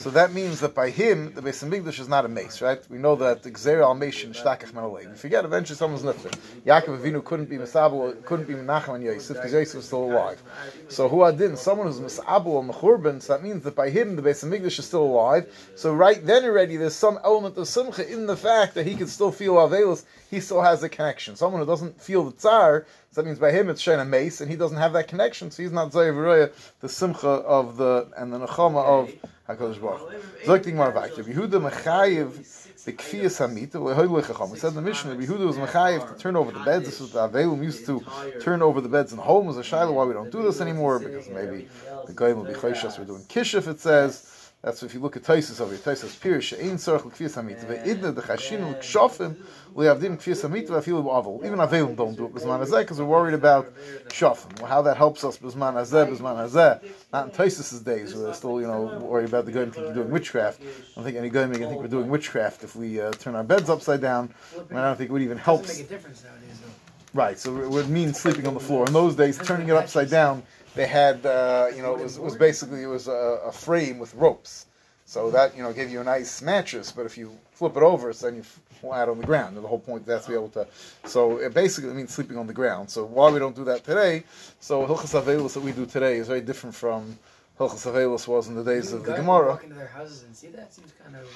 so 0.00 0.08
that 0.08 0.32
means 0.32 0.60
that 0.60 0.74
by 0.74 0.88
him, 0.88 1.34
the 1.34 1.42
Beis 1.42 1.62
Hamikdash 1.62 2.00
is 2.00 2.08
not 2.08 2.24
a 2.24 2.28
mace, 2.28 2.62
right? 2.62 2.80
We 2.88 2.96
know 2.96 3.16
that 3.16 3.42
the 3.42 3.50
Gzer 3.50 3.82
al 3.82 3.94
Meish 3.94 4.24
and 4.24 4.34
Shtakach 4.34 4.72
Menolei. 4.72 5.10
We 5.10 5.14
forget 5.14 5.44
eventually 5.44 5.76
someone's 5.76 6.02
nifter. 6.02 6.32
Yaakov 6.64 7.00
Avinu 7.00 7.22
couldn't 7.22 7.50
be 7.50 7.58
Misabel, 7.58 8.24
couldn't 8.24 8.48
be 8.48 8.54
Menachem 8.54 8.94
and 8.94 9.04
Yosef 9.04 9.36
because 9.36 9.52
Yosef 9.52 9.74
was 9.74 9.84
still 9.84 10.04
alive. 10.04 10.42
So 10.88 11.06
who 11.06 11.22
adin, 11.24 11.54
someone 11.54 11.86
who's 11.86 12.00
Misabel 12.00 12.58
on 12.58 12.68
the 12.68 12.72
churban, 12.72 13.20
so 13.20 13.34
that 13.34 13.42
means 13.42 13.62
that 13.64 13.76
by 13.76 13.90
him 13.90 14.16
the 14.16 14.22
Beis 14.22 14.42
Hamikdash 14.42 14.78
is 14.78 14.86
still 14.86 15.02
alive. 15.02 15.52
So 15.74 15.92
right 15.92 16.24
then 16.24 16.44
already, 16.44 16.78
there's 16.78 16.96
some 16.96 17.18
element 17.22 17.58
of 17.58 17.68
simcha 17.68 18.10
in 18.10 18.24
the 18.24 18.38
fact 18.38 18.74
that 18.76 18.86
he 18.86 18.94
can 18.94 19.06
still 19.06 19.30
feel 19.30 19.56
Avelis. 19.56 20.04
He 20.30 20.40
still 20.40 20.62
has 20.62 20.82
a 20.82 20.88
connection. 20.88 21.36
Someone 21.36 21.60
who 21.60 21.66
doesn't 21.66 22.00
feel 22.00 22.24
the 22.24 22.32
tsar, 22.32 22.86
so 23.12 23.20
that 23.20 23.26
means 23.26 23.40
by 23.40 23.50
him 23.50 23.68
it's 23.68 23.82
Shana 23.82 24.06
Mace, 24.06 24.40
and 24.40 24.48
he 24.48 24.56
doesn't 24.56 24.76
have 24.76 24.92
that 24.92 25.08
connection, 25.08 25.50
so 25.50 25.62
he's 25.62 25.72
not 25.72 25.90
Zayi 25.90 26.12
V'roya, 26.12 26.52
the 26.80 26.88
simcha 26.88 27.26
of 27.28 27.76
the, 27.76 28.08
and 28.16 28.32
the 28.32 28.38
nechama 28.46 28.84
of 28.84 29.10
HaKadosh 29.48 29.80
Baruch 29.80 30.12
Hu. 30.12 30.46
Zokting 30.46 30.74
Marvak, 30.74 31.14
Yehuda 31.14 31.70
Mechayev, 31.70 32.84
the 32.84 32.92
Kfiyas 32.92 33.40
Hamita, 33.44 33.72
Lehoy 33.72 34.06
Lechacham. 34.06 34.50
We 34.52 34.58
said 34.58 34.68
in 34.68 34.76
the 34.76 34.82
mission, 34.82 35.10
Yehuda 35.10 35.44
was 35.44 35.56
Mechayev 35.56 36.14
to 36.14 36.22
turn 36.22 36.36
over 36.36 36.52
the 36.52 36.60
beds. 36.60 36.86
This 36.86 37.00
was 37.00 37.10
the 37.10 37.28
Avelim 37.28 37.62
used 37.64 37.84
to 37.86 38.00
turn 38.40 38.62
over 38.62 38.80
the 38.80 38.88
beds 38.88 39.12
in 39.12 39.18
homes. 39.18 39.56
A 39.56 39.64
Shiloh, 39.64 39.92
why 39.92 40.04
we 40.04 40.14
don't 40.14 40.30
do 40.30 40.44
this 40.44 40.60
anymore, 40.60 41.00
because 41.00 41.28
maybe 41.28 41.68
the 42.06 42.12
Goyim 42.12 42.36
will 42.38 42.44
be 42.44 42.52
Choshes, 42.52 42.96
we're 42.96 43.06
doing 43.06 43.22
Kishif, 43.22 43.66
it 43.66 43.80
says. 43.80 44.29
That's 44.62 44.82
if 44.82 44.92
you 44.92 45.00
look 45.00 45.16
at 45.16 45.22
Taisus 45.22 45.58
over 45.58 45.74
here. 45.74 45.80
Taisus 45.80 46.18
Pirish 46.18 46.52
Ein 46.52 46.76
Tzarich 46.76 47.06
L'Kfiyas 47.06 47.34
Hamita 47.34 47.64
Ve'idna 47.64 48.14
D'Chashin 48.14 48.72
L'Kshofim 48.72 49.34
L'Yavdim 49.74 50.18
Kfiyas 50.18 50.46
Hamita 50.46 50.68
Ve'afilu 50.68 51.02
B'Avel. 51.02 51.46
Even 51.46 51.58
Avelim 51.60 51.96
don't 51.96 52.14
do 52.14 52.26
it 52.26 52.34
B'Zman 52.34 52.62
Hazeh 52.62 52.80
because 52.80 52.98
we're 52.98 53.06
worried 53.06 53.32
about 53.32 53.72
Shofim. 54.08 54.60
Well, 54.60 54.68
how 54.68 54.82
that 54.82 54.98
helps 54.98 55.24
us 55.24 55.38
B'Zman 55.38 55.74
Hazeh, 55.74 56.14
B'Zman 56.14 56.46
Hazeh. 56.46 56.84
Not 57.10 57.28
in 57.28 57.32
Taisus's 57.32 57.80
days 57.80 58.14
where 58.14 58.24
they're 58.24 58.34
still, 58.34 58.60
you 58.60 58.66
know, 58.66 58.98
worried 58.98 59.28
about 59.28 59.46
the 59.46 59.52
Goyim 59.52 59.70
thinking 59.70 59.94
doing 59.94 60.10
witchcraft. 60.10 60.60
I 60.60 60.66
don't 60.94 61.04
think 61.04 61.16
any 61.16 61.30
Goyim 61.30 61.52
can 61.52 61.66
think 61.66 61.80
we're 61.80 61.88
doing 61.88 62.10
witchcraft 62.10 62.62
if 62.62 62.76
we 62.76 63.00
uh, 63.00 63.12
turn 63.12 63.36
our 63.36 63.44
beds 63.44 63.70
upside 63.70 64.02
down. 64.02 64.34
I, 64.70 64.74
don't 64.74 64.96
think 64.98 65.08
it 65.08 65.12
would 65.14 65.22
even 65.22 65.38
help. 65.38 65.62
Doesn't 65.62 65.78
make 65.78 65.86
a 65.86 65.94
difference 65.94 66.22
nowadays, 66.22 66.60
though. 66.62 66.70
Right, 67.12 67.38
so 67.38 67.56
it 67.60 67.68
would 67.68 67.88
mean 67.88 68.14
sleeping 68.14 68.46
on 68.46 68.54
the 68.54 68.60
floor. 68.60 68.86
In 68.86 68.92
those 68.92 69.16
days, 69.16 69.36
turning 69.38 69.68
it 69.68 69.74
upside 69.74 70.10
down, 70.10 70.44
they 70.74 70.86
had, 70.86 71.24
uh, 71.26 71.68
you 71.74 71.82
know, 71.82 71.96
it 71.96 72.02
was, 72.02 72.16
it 72.16 72.22
was 72.22 72.36
basically 72.36 72.82
it 72.82 72.86
was 72.86 73.08
a, 73.08 73.40
a 73.46 73.52
frame 73.52 73.98
with 73.98 74.14
ropes. 74.14 74.66
So 75.04 75.28
that 75.32 75.56
you 75.56 75.62
know 75.64 75.72
gave 75.72 75.90
you 75.90 76.00
a 76.00 76.04
nice 76.04 76.40
mattress, 76.40 76.92
but 76.92 77.04
if 77.04 77.18
you 77.18 77.36
flip 77.50 77.76
it 77.76 77.82
over, 77.82 78.12
so 78.12 78.26
then 78.26 78.36
you 78.36 78.44
flat 78.80 79.08
on 79.08 79.18
the 79.18 79.26
ground. 79.26 79.56
And 79.56 79.64
the 79.64 79.68
whole 79.68 79.80
point 79.80 80.06
that's 80.06 80.26
to 80.26 80.30
be 80.30 80.36
able 80.36 80.50
to. 80.50 80.68
So 81.04 81.38
it 81.38 81.52
basically 81.52 81.92
means 81.94 82.14
sleeping 82.14 82.38
on 82.38 82.46
the 82.46 82.52
ground. 82.52 82.88
So 82.90 83.04
why 83.04 83.28
we 83.30 83.40
don't 83.40 83.56
do 83.56 83.64
that 83.64 83.84
today? 83.84 84.22
So 84.60 84.86
Hilchas 84.86 85.20
Avelus 85.20 85.54
that 85.54 85.60
we 85.60 85.72
do 85.72 85.84
today 85.84 86.18
is 86.18 86.28
very 86.28 86.40
different 86.40 86.76
from 86.76 87.18
Hilchas 87.58 87.90
Avelus 87.90 88.28
was 88.28 88.46
in 88.46 88.54
the 88.54 88.62
days 88.62 88.92
of 88.92 89.02
the 89.02 89.10
Guys 89.10 89.18
Gemara. 89.18 89.48
Walk 89.48 89.64
into 89.64 89.74
their 89.74 89.88
houses 89.88 90.22
and 90.22 90.36
see 90.36 90.46
that 90.48 90.72
seems 90.72 90.92
kind 91.02 91.16
of 91.16 91.26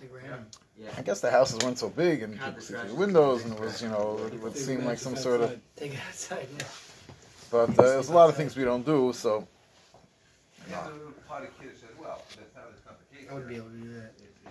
big 0.00 0.12
random. 0.12 0.46
I 0.98 1.00
guess 1.00 1.20
the 1.22 1.30
houses 1.30 1.60
weren't 1.64 1.78
so 1.78 1.88
big 1.88 2.22
and 2.22 2.38
people 2.38 2.60
see 2.60 2.74
through 2.74 2.88
the 2.88 2.94
windows, 2.94 3.44
and 3.44 3.54
it 3.54 3.60
was 3.60 3.80
you 3.82 3.88
know 3.88 4.20
it 4.26 4.38
would 4.40 4.56
seem 4.56 4.84
like 4.84 4.98
some 4.98 5.16
sort 5.16 5.40
of. 5.40 5.58
Take 5.76 5.94
it 5.94 6.00
outside. 6.06 6.46
Yeah. 6.58 6.66
But 7.54 7.70
uh, 7.78 7.82
there's 7.82 8.08
a 8.08 8.12
lot 8.12 8.28
of 8.28 8.34
things 8.34 8.56
we 8.56 8.64
don't 8.64 8.84
do. 8.84 9.12
So 9.14 9.46
Yeah, 10.68 10.88
the 10.88 11.12
potty 11.28 11.46
kiddush 11.60 11.76
as 11.88 11.96
well. 12.00 12.20
That's 12.30 12.52
not, 12.56 12.64
that's 12.72 12.84
not 12.84 12.96
the 12.98 13.16
case. 13.16 13.28
I 13.30 13.32
wouldn't 13.34 13.48
be 13.48 13.54
able 13.56 13.70
to 13.70 13.76
do 13.76 13.92
that. 13.94 14.10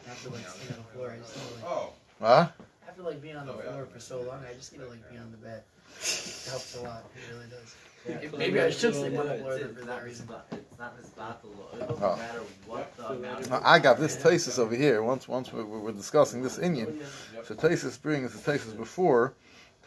After 0.10 0.30
like 0.30 0.48
sitting 0.48 0.78
on 0.78 0.84
the 0.88 0.92
floor, 0.96 1.12
I 1.12 1.18
just 1.18 1.36
need 1.36 1.44
to, 1.50 1.54
like 1.56 1.66
Oh, 1.66 1.89
huh? 2.22 2.48
after 2.88 3.02
like 3.04 3.22
being 3.22 3.36
on 3.36 3.46
the 3.48 3.54
floor 3.54 3.86
for 3.92 4.00
so 4.00 4.22
long, 4.22 4.39
I 4.50 4.54
just 4.54 4.72
need 4.72 4.80
to 4.80 4.88
like 4.88 5.12
be 5.12 5.18
on 5.18 5.32
the 5.32 5.38
bed. 5.38 5.63
It 6.00 6.48
helps 6.50 6.78
a 6.78 6.82
lot. 6.84 7.04
It 7.16 7.34
really 7.36 7.48
does. 7.50 7.76
Yeah. 8.08 8.38
Maybe 8.38 8.62
I 8.62 8.70
should 8.70 8.96
sleep 8.96 9.20
on 9.20 9.28
the 9.28 9.34
Yeah. 9.36 9.39
floor 9.42 9.54
It's 9.58 9.74
for 9.74 9.80
not 9.80 9.88
that 9.88 10.04
reason. 10.06 10.28
misbat- 10.28 10.58
It's 10.58 10.80
not 10.80 10.94
misbattle. 10.98 11.74
It 11.74 11.80
doesn't 11.80 12.04
Oh. 12.04 12.16
matter 12.16 12.42
what 12.68 12.96
the 12.98 13.08
amount. 13.10 13.50
Now, 13.50 13.62
I 13.66 13.80
got 13.80 14.00
this 14.00 14.16
Taisus 14.16 14.60
over 14.60 14.76
here. 14.76 15.04
Once, 15.04 15.28
once 15.28 15.52
we 15.52 15.62
we 15.63 15.78
were 15.80 15.92
discussing 15.92 16.42
this 16.42 16.58
Indian, 16.58 17.02
so 17.44 17.54
Taisus 17.54 18.02
brings 18.02 18.32
the 18.34 18.39
Taisus 18.52 18.78
before. 18.78 19.34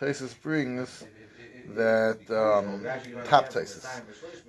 Taisus 0.01 0.35
brings 0.43 1.05
that 1.75 2.21
um, 2.31 2.85
top 3.25 3.51
Taisus. 3.51 3.87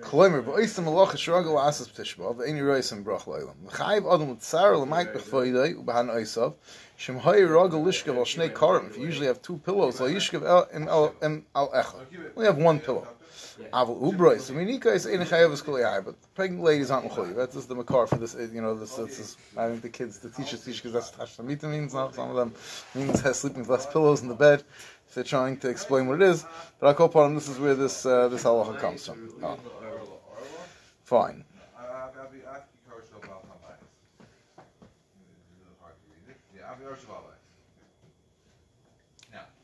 Kloimer, 0.02 0.44
ba'oisem 0.44 0.86
malach 0.86 1.12
shragal 1.16 1.60
asas 1.60 1.88
b'tishba, 1.90 2.36
v'eini 2.36 2.62
roisem 2.62 3.04
brach 3.04 3.26
loilam. 3.26 3.56
L'chayiv 3.66 4.14
adam 4.14 4.36
l'tzar 4.36 4.78
l'mayt 4.78 5.14
b'chvoidei, 5.14 5.76
u'bahan 5.76 6.10
oisav, 6.14 6.54
shem 6.96 7.18
hoy 7.18 7.42
ragal 7.42 7.84
lishkav 7.84 8.16
al 8.16 8.26
shnei 8.26 8.54
karim. 8.54 8.88
If 8.88 8.98
you 8.98 9.06
usually 9.06 9.28
have 9.28 9.42
two 9.42 9.58
pillows, 9.58 10.00
el- 10.00 10.08
im 10.08 11.46
al 11.56 11.70
echad. 11.70 12.36
We 12.36 12.46
have 12.46 12.58
one 12.58 12.80
pillow. 12.80 13.08
Aval 13.74 14.02
ubrois. 14.02 14.50
I 14.50 14.54
mean, 14.54 14.68
Nika 14.68 14.94
is 14.94 15.06
ein 15.06 15.20
chayav 15.20 15.52
is 15.52 15.62
but 16.04 16.16
pregnant 16.36 16.64
ladies 16.64 16.92
aren't 16.92 17.10
mechuyev. 17.10 17.36
That's 17.36 17.56
just 17.56 17.70
the 17.70 17.76
makar 17.76 18.08
for 18.08 18.18
this. 18.18 18.36
You 18.36 18.62
know, 18.62 18.76
this, 18.76 18.96
this 18.96 19.20
is. 19.20 19.38
I 19.58 19.68
think 19.68 19.82
the 19.82 19.90
kids, 19.90 20.20
the 20.20 20.30
teachers 20.30 20.64
teach 20.64 20.84
because 20.84 20.94
that's 20.94 21.12
tashlamita 21.12 21.64
means. 21.64 21.94
Not 21.94 22.16
some 22.16 22.30
of 22.30 22.36
them 22.36 22.54
means 22.94 23.22
has 23.22 23.40
sleeping 23.40 23.62
with 23.62 23.70
less 23.70 23.92
pillows 23.92 24.22
in 24.22 24.28
the 24.28 24.36
bed. 24.36 24.64
If 25.08 25.16
they're 25.16 25.24
trying 25.24 25.58
to 25.58 25.70
explain 25.70 26.08
what 26.08 26.22
it 26.22 26.28
is, 26.28 26.46
but 26.80 26.90
I 26.90 26.94
call 26.94 27.08
upon 27.08 27.34
this 27.34 27.48
is 27.48 27.60
where 27.60 27.76
this 27.76 28.06
uh, 28.06 28.28
this 28.28 28.44
halacha 28.44 28.80
comes 28.80 29.06
from. 29.06 29.34
Oh, 29.42 29.58
fine. 31.04 31.44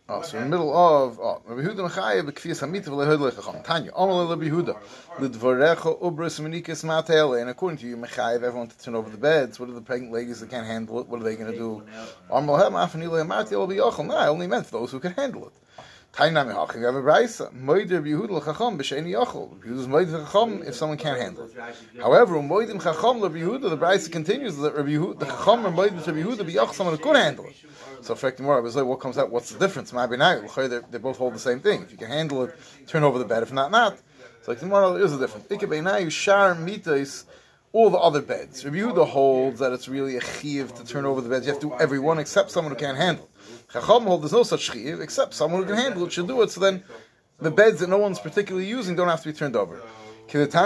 Oh, 0.10 0.22
so 0.22 0.38
in 0.38 0.44
the 0.44 0.50
middle 0.50 0.76
of 0.76 1.18
oh, 1.18 1.42
Rabbi 1.46 1.62
Yehuda 1.62 1.90
Mechayev 1.90 2.30
b'kfiyas 2.30 2.60
hamita 2.60 2.88
v'lehoyd 2.88 3.32
lechacham. 3.32 3.64
Tanya, 3.64 3.90
Omer 3.94 4.30
Rabbi 4.30 4.50
Yehuda, 4.50 4.76
l'dvarecha 5.22 5.98
ubris 6.02 6.42
minikas 6.42 6.84
matele. 6.84 7.40
And 7.40 7.50
according 7.50 7.78
to 7.78 7.88
you, 7.88 7.96
Mechayev, 7.96 8.44
everyone 8.44 8.68
to 8.68 8.78
turn 8.78 8.96
over 8.96 9.10
the 9.10 9.18
beds. 9.18 9.62
What 9.62 9.70
are 9.70 9.72
the 9.72 9.80
pregnant 9.80 10.12
ladies 10.12 10.42
that 10.42 10.50
can't 10.50 10.68
handle 10.68 11.00
it? 11.00 11.08
What 11.08 11.22
are 11.22 11.24
they 11.24 11.38
going 11.38 11.54
to 11.54 11.58
do? 11.58 11.84
Omer 12.30 12.52
lehem 12.52 12.74
el 12.74 13.68
b'yochel. 13.68 14.06
No, 14.06 14.18
I 14.18 14.28
only 14.28 14.46
meant 14.46 14.70
those 14.72 14.92
who 14.92 15.00
can 15.00 15.14
handle 15.14 15.48
it. 15.48 15.54
Tainami 16.12 16.54
Hachim, 16.54 16.80
we 16.80 16.84
have 16.84 16.96
a 16.96 17.02
Braisa. 17.02 17.52
Moider 17.54 18.04
Yehuda 18.04 18.30
L'chacham 18.30 18.78
b'sheini 18.78 19.14
yachol. 19.14 19.58
Yehuda's 19.64 19.88
Moider 19.88 20.22
L'chacham 20.22 20.62
if 20.68 20.76
someone 20.76 20.98
can't 20.98 21.20
handle 21.20 21.46
it. 21.46 21.54
However, 22.00 22.36
Moidim 22.36 22.84
Chacham 22.84 23.22
Rabbi 23.22 23.38
Yehuda, 23.38 23.70
the 23.70 23.78
Braisa 23.78 24.12
continues 24.12 24.58
that 24.58 24.76
Rabbi 24.76 24.90
Yehuda, 24.90 25.20
the 25.20 25.26
Chacham 25.26 25.66
and 25.66 25.76
Moidim 25.76 26.06
Rabbi 26.06 26.22
Yehuda 26.22 26.46
b'yach 26.48 26.74
someone 26.74 26.98
who 26.98 27.02
could 27.02 27.16
handle 27.16 27.46
it. 27.46 27.56
So, 28.04 28.18
more, 28.40 28.58
I 28.58 28.60
was 28.60 28.76
like, 28.76 28.86
what 28.86 29.00
comes 29.00 29.18
out? 29.18 29.32
What's 29.32 29.52
the 29.52 29.60
difference? 29.60 29.92
They 29.92 30.98
both 30.98 31.18
hold 31.18 31.34
the 31.34 31.40
same 31.40 31.60
thing. 31.60 31.84
If 31.84 31.92
you 31.92 31.98
can 31.98 32.10
handle 32.10 32.44
it, 32.44 32.56
turn 32.88 33.04
over 33.04 33.18
the 33.18 33.26
bed. 33.26 33.44
If 33.44 33.54
not, 33.54 33.72
not. 33.72 33.98
So, 34.44 34.52
like 34.52 34.60
tomorrow, 34.60 34.96
is 34.96 35.14
a 35.14 35.20
difference. 35.20 35.50
Ike 35.52 35.62
Beinayu 35.62 36.12
Shar 36.12 36.54
Mitais 36.56 37.26
all 37.74 37.90
the 37.90 37.98
other 37.98 38.22
beds. 38.22 38.64
Rabbi 38.64 38.78
Yehuda 38.78 39.08
holds 39.08 39.60
that 39.60 39.74
it's 39.74 39.88
really 39.88 40.16
a 40.18 40.22
chiv 40.22 40.76
to 40.76 40.86
turn 40.86 41.06
over 41.06 41.22
the 41.22 41.30
beds. 41.30 41.48
You 41.48 41.54
have 41.54 41.62
to 41.62 41.70
do 41.70 41.76
every 41.80 42.00
one 42.00 42.20
except 42.20 42.52
someone 42.52 42.72
who 42.72 42.80
can't 42.80 42.98
handle. 42.98 43.28
Chacham 43.72 44.04
holds 44.04 44.22
there's 44.22 44.32
no 44.32 44.44
such 44.44 44.72
chiv 44.72 45.02
except 45.02 45.34
someone 45.34 45.62
who 45.62 45.68
can 45.68 45.78
handle 45.78 46.06
it 46.06 46.12
should 46.12 46.28
do 46.28 46.42
it. 46.44 46.52
So 46.52 46.60
then 46.60 46.84
the 47.40 47.50
beds 47.50 47.80
that 47.80 47.90
no 47.90 47.98
one's 47.98 48.20
particularly 48.20 48.68
using 48.68 48.96
don't 48.96 49.08
have 49.08 49.24
to 49.24 49.30
be 49.30 49.34
turned 49.34 49.56
over. 49.56 49.82
When 50.32 50.48
there's 50.48 50.56
a 50.56 50.62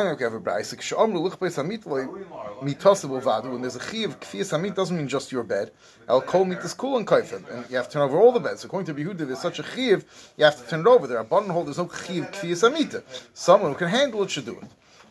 chiv 3.82 4.20
kfiyas 4.20 4.52
hamit 4.52 4.76
doesn't 4.76 4.96
mean 4.96 5.08
just 5.08 5.32
your 5.32 5.43
bed. 5.43 5.72
El 6.08 6.22
kol 6.22 6.46
mitas 6.46 6.78
kul 6.78 6.98
and 6.98 7.06
kaifim, 7.06 7.43
and 7.52 7.70
you 7.70 7.76
have 7.76 7.88
to 7.88 7.93
turn 7.93 8.04
over 8.04 8.17
all 8.17 8.32
the 8.32 8.39
beds. 8.39 8.63
According 8.63 8.96
to 8.96 9.02
Yehuda, 9.04 9.26
there's 9.28 9.41
such 9.41 9.60
a 9.60 9.63
chiv, 9.63 10.06
you 10.38 10.46
have 10.46 10.56
to 10.63 10.70
turn 10.70 10.82
it 10.82 10.88
over. 10.88 11.06
There 11.08 11.17
are 11.17 11.24
button 11.24 11.50
hold. 11.50 11.67
There's 11.67 11.80
no 11.80 11.88
chiv 11.89 12.32
kfiyas 12.32 12.63
hamita. 12.63 13.04
Someone 13.34 13.72
who 13.72 13.78
can 13.78 13.89
handle 13.89 14.24
it 14.24 14.30
should 14.32 14.46
do 14.46 14.58
it. 14.58 14.67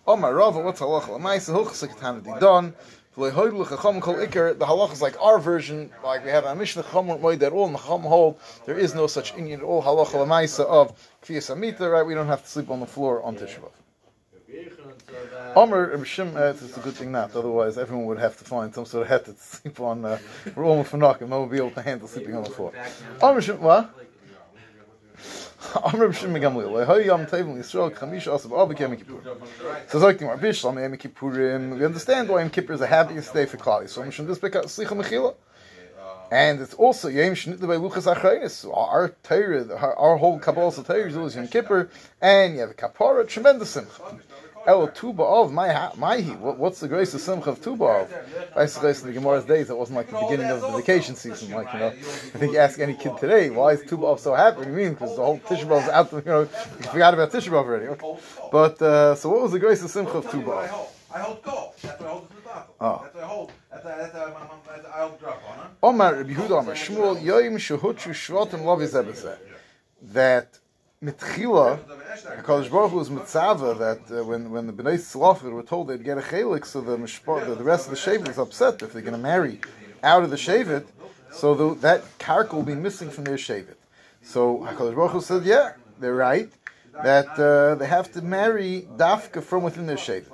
Omar 0.07 0.33
Rava, 0.35 0.61
what's 0.61 0.81
halacha? 0.81 1.09
Lamaisa 1.09 1.53
hilchas 1.53 1.85
ketana 1.89 2.41
done. 2.41 2.73
The 3.17 3.31
halach 3.31 4.93
is 4.93 5.01
like 5.03 5.17
our 5.23 5.39
version, 5.39 5.91
like 6.05 6.23
we 6.25 6.31
have 6.31 6.45
a 6.45 6.55
Mishnah 6.55 6.83
Chacham 6.83 7.09
Moed 7.09 7.39
that 7.39 7.53
all 7.53 7.67
and 7.67 7.77
Chacham 7.77 8.03
hold. 8.03 8.39
There 8.67 8.79
is 8.79 8.95
no 8.95 9.07
such 9.07 9.35
Indian 9.35 9.63
all 9.63 9.83
halacha 9.83 10.15
lamaisa 10.15 10.67
of 10.67 10.93
kfiyas 11.23 11.51
amita. 11.51 11.89
Right, 11.89 12.05
we 12.05 12.15
don't 12.15 12.27
have 12.27 12.43
to 12.43 12.49
sleep 12.49 12.71
on 12.71 12.81
the 12.81 12.87
floor 12.87 13.23
on 13.23 13.37
Tisha. 13.37 13.71
Omer 15.55 15.96
Shim, 15.98 16.37
uh, 16.37 16.55
it's 16.62 16.76
a 16.76 16.81
good 16.81 16.94
thing 16.94 17.12
not. 17.12 17.35
Otherwise, 17.35 17.79
everyone 17.79 18.07
would 18.07 18.18
have 18.18 18.37
to 18.38 18.44
find 18.44 18.74
some 18.74 18.85
sort 18.85 19.02
of 19.02 19.09
hat 19.09 19.24
to 19.24 19.35
sleep 19.35 19.81
on. 19.81 20.05
Uh, 20.05 20.18
we're 20.55 20.64
all 20.64 20.85
for 20.85 20.96
knocking. 20.96 21.29
No 21.29 21.40
one 21.40 21.48
would 21.48 21.55
be 21.55 21.59
able 21.59 21.70
to 21.72 21.83
handle 21.83 22.09
sleeping 22.09 22.35
on 22.35 22.44
the 22.44 22.50
floor. 22.50 22.72
Omer 23.22 23.40
Shim, 23.40 23.59
what? 23.59 23.94
Amr 25.74 26.09
b'shim 26.09 26.31
megamlil. 26.31 26.70
Lehoy 26.70 27.07
yom 27.07 27.26
tevim 27.26 27.57
Yisrael 27.57 27.90
chamish 27.90 28.26
asav 28.26 28.52
av 28.52 28.68
b'kem 28.68 28.96
Kippur. 28.96 29.20
So 29.88 29.98
like 29.98 30.18
Gemara 30.18 30.38
Bishlam 30.38 30.81
Yom 30.81 30.96
Kippurim. 30.96 31.79
We 31.79 31.85
understand 31.85 32.29
why 32.29 32.40
Yom 32.40 32.50
Kippur 32.50 32.74
is 32.74 32.81
the 32.81 32.87
happiest 32.87 33.33
day 33.33 33.46
for 33.46 33.57
Klal 33.57 33.88
So 33.88 34.02
Mishum 34.02 34.26
this 34.26 34.38
because 34.38 34.66
slicha 34.66 35.00
mechila. 35.00 35.35
And 36.31 36.61
it's 36.61 36.74
also 36.74 37.09
Yom 37.09 37.35
Shnit 37.35 37.61
by 37.61 37.76
Luchas 37.76 38.12
Achreinis. 38.12 38.66
Our 38.76 39.14
Torah, 39.22 39.76
our 39.76 40.16
whole 40.16 40.38
Kabbalah 40.38 40.72
Torah 40.72 41.09
is 41.09 41.16
always 41.16 41.37
Yom 41.37 41.48
Kippur, 41.48 41.88
and 42.20 42.55
you 42.55 42.61
have 42.61 42.70
a 42.70 42.74
Kapara, 42.74 43.26
tremendous 43.26 43.70
simcha. 43.70 44.18
El 44.66 44.88
Tuba 44.88 45.22
of 45.22 45.52
my 45.52 45.90
my 45.96 46.20
what, 46.20 46.59
what's 46.59 46.81
the 46.81 46.88
grace 46.88 47.14
of 47.14 47.20
Simcha 47.20 47.50
of 47.50 47.62
Tuba 47.62 47.85
of? 47.85 48.14
I 48.57 48.66
suppose 48.66 49.02
in 49.02 49.09
the 49.09 49.14
Gemara's 49.14 49.44
days 49.44 49.70
it 49.70 49.76
wasn't 49.76 49.96
like 49.96 50.11
the 50.11 50.18
beginning 50.18 50.50
of 50.50 50.61
the 50.61 50.68
vacation 50.70 51.14
season. 51.14 51.52
Like 51.52 51.72
you 51.72 51.79
know, 51.79 51.88
I 51.88 52.38
think 52.38 52.52
you 52.52 52.59
ask 52.59 52.79
any 52.79 52.94
kid 52.94 53.16
today, 53.18 53.50
why 53.50 53.72
is 53.72 53.83
Tuba 53.88 54.07
of 54.07 54.20
so 54.20 54.35
happy? 54.35 54.66
You 54.66 54.72
mean? 54.72 54.94
Because 54.94 55.16
the 55.16 55.24
whole 55.24 55.38
Tisha 55.38 55.83
is 55.83 55.88
out. 55.88 56.12
You 56.12 56.22
know, 56.24 56.40
you 56.40 56.88
forgot 56.90 57.14
about 57.14 57.31
Tisha 57.31 57.48
B'av 57.48 57.64
already. 57.64 57.87
Okay. 57.87 58.16
But 58.50 58.81
uh, 58.83 59.14
so 59.14 59.29
what 59.31 59.42
was 59.42 59.52
the 59.52 59.59
grace 59.59 59.83
of 59.83 59.90
Simcha 59.90 60.18
of 60.18 60.31
Tuba 60.31 60.50
of? 60.50 60.92
I 61.14 61.20
hold 61.20 61.42
golf. 61.42 61.81
That's 61.81 62.00
what 62.00 62.09
I 62.09 62.12
hold 62.12 62.29
the 62.29 62.37
Oh. 62.81 63.00
That's 63.02 63.14
what 63.14 63.24
I 63.24 63.26
hold. 63.26 63.52
That's 63.70 63.85
what 63.85 63.96
that's 63.98 64.87
I 64.87 65.00
hold 65.00 65.20
drop 65.20 65.42
on. 65.48 65.70
Omar 65.83 66.14
Rabbi 66.14 66.33
Yehuda 66.35 66.50
Omar 66.62 66.74
Shmuel 66.74 67.22
Yoim 67.22 67.55
Shehutchu 67.55 68.11
Shvatim 68.11 68.62
Lavi 68.62 69.38
That 70.02 70.59
mitchila, 71.03 71.79
Hakadosh 72.43 72.71
Baruch 72.71 72.91
Hu 72.91 72.97
was 72.97 73.11
mitzava 73.11 73.79
that 73.79 74.19
uh, 74.19 74.25
when 74.25 74.51
when 74.51 74.67
the 74.67 74.73
Bnei 74.73 74.95
Tzlafir 74.95 75.53
were 75.53 75.63
told 75.63 75.89
they'd 75.89 76.03
get 76.03 76.19
a 76.19 76.23
chelik, 76.23 76.65
so 76.65 76.81
the 76.81 76.97
mishpah, 76.97 77.47
the, 77.47 77.55
the 77.55 77.65
rest 77.65 77.87
of 77.87 77.91
the 77.91 77.97
shevet 77.97 78.29
is 78.29 78.39
upset 78.39 78.83
if 78.83 78.93
they're 78.93 79.03
going 79.03 79.13
to 79.13 79.19
marry 79.19 79.61
out 80.03 80.23
of 80.23 80.31
the 80.31 80.37
shevet, 80.37 80.87
so 81.31 81.55
the, 81.55 81.75
that 81.81 82.03
karka 82.19 82.55
will 82.55 82.63
be 82.63 82.75
missing 82.75 83.11
from 83.11 83.25
their 83.25 83.37
shevet. 83.37 83.77
So 84.23 84.59
Hakadosh 84.59 84.97
Baruch 84.97 85.13
Hu 85.13 85.21
said, 85.21 85.45
yeah, 85.45 85.73
they're 86.01 86.15
right 86.15 86.51
that 87.03 87.29
uh, 87.39 87.75
they 87.75 87.87
have 87.87 88.11
to 88.13 88.23
marry 88.23 88.89
dafka 88.97 89.43
from 89.43 89.63
within 89.63 89.87
their 89.87 89.97
shevet. 89.97 90.33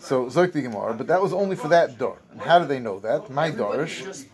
So 0.00 0.26
Zok 0.26 0.52
the 0.52 0.62
Gemara, 0.62 0.94
but 0.94 1.06
that 1.08 1.20
was 1.20 1.32
only 1.32 1.56
for 1.56 1.68
that 1.68 1.98
door. 1.98 2.18
And 2.32 2.40
how 2.40 2.58
do 2.58 2.66
they 2.66 2.78
know 2.78 2.98
that? 3.00 3.30
My 3.30 3.50
dorish. 3.50 4.26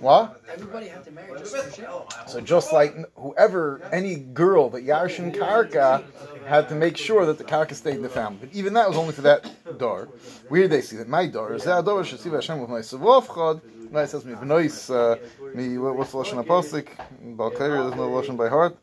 What? 0.00 0.42
Everybody 0.52 0.88
had 0.88 1.04
to 1.04 1.10
marry 1.12 1.38
just 1.38 1.80
So 2.26 2.40
just 2.40 2.72
like 2.72 2.96
whoever, 3.14 3.80
any 3.92 4.16
girl 4.16 4.70
that 4.70 4.86
Yarshin 4.86 5.34
Karka 5.34 6.02
had 6.46 6.68
to 6.70 6.74
make 6.74 6.96
sure 6.96 7.26
that 7.26 7.38
the 7.38 7.44
Karka 7.44 7.74
stayed 7.74 7.96
in 7.96 8.02
the 8.02 8.08
family. 8.08 8.38
But 8.40 8.50
even 8.52 8.72
that 8.74 8.88
was 8.88 8.96
only 8.96 9.12
for 9.12 9.22
that 9.22 9.78
door. 9.78 10.08
Where 10.48 10.62
did 10.62 10.70
they 10.70 10.80
see 10.80 10.96
that? 10.96 11.08
My 11.08 11.26
door 11.26 11.54
is 11.54 11.64
that 11.64 11.84
door 11.84 12.04
should 12.04 12.20
see 12.20 12.30
Hashem 12.30 12.60
with 12.60 12.70
my 12.70 12.80
Savovchad. 12.80 13.60
Right, 13.90 14.08
says 14.08 14.24
me 14.26 14.34
benois 14.34 14.90
uh, 14.90 15.16
me 15.54 15.78
what's 15.78 16.12
the 16.12 16.18
lashon 16.18 16.44
apostic? 16.44 16.88
Balkair, 17.36 17.58
there's 17.58 17.94
no 17.94 18.10
lashon 18.10 18.36
by 18.36 18.48
heart. 18.48 18.76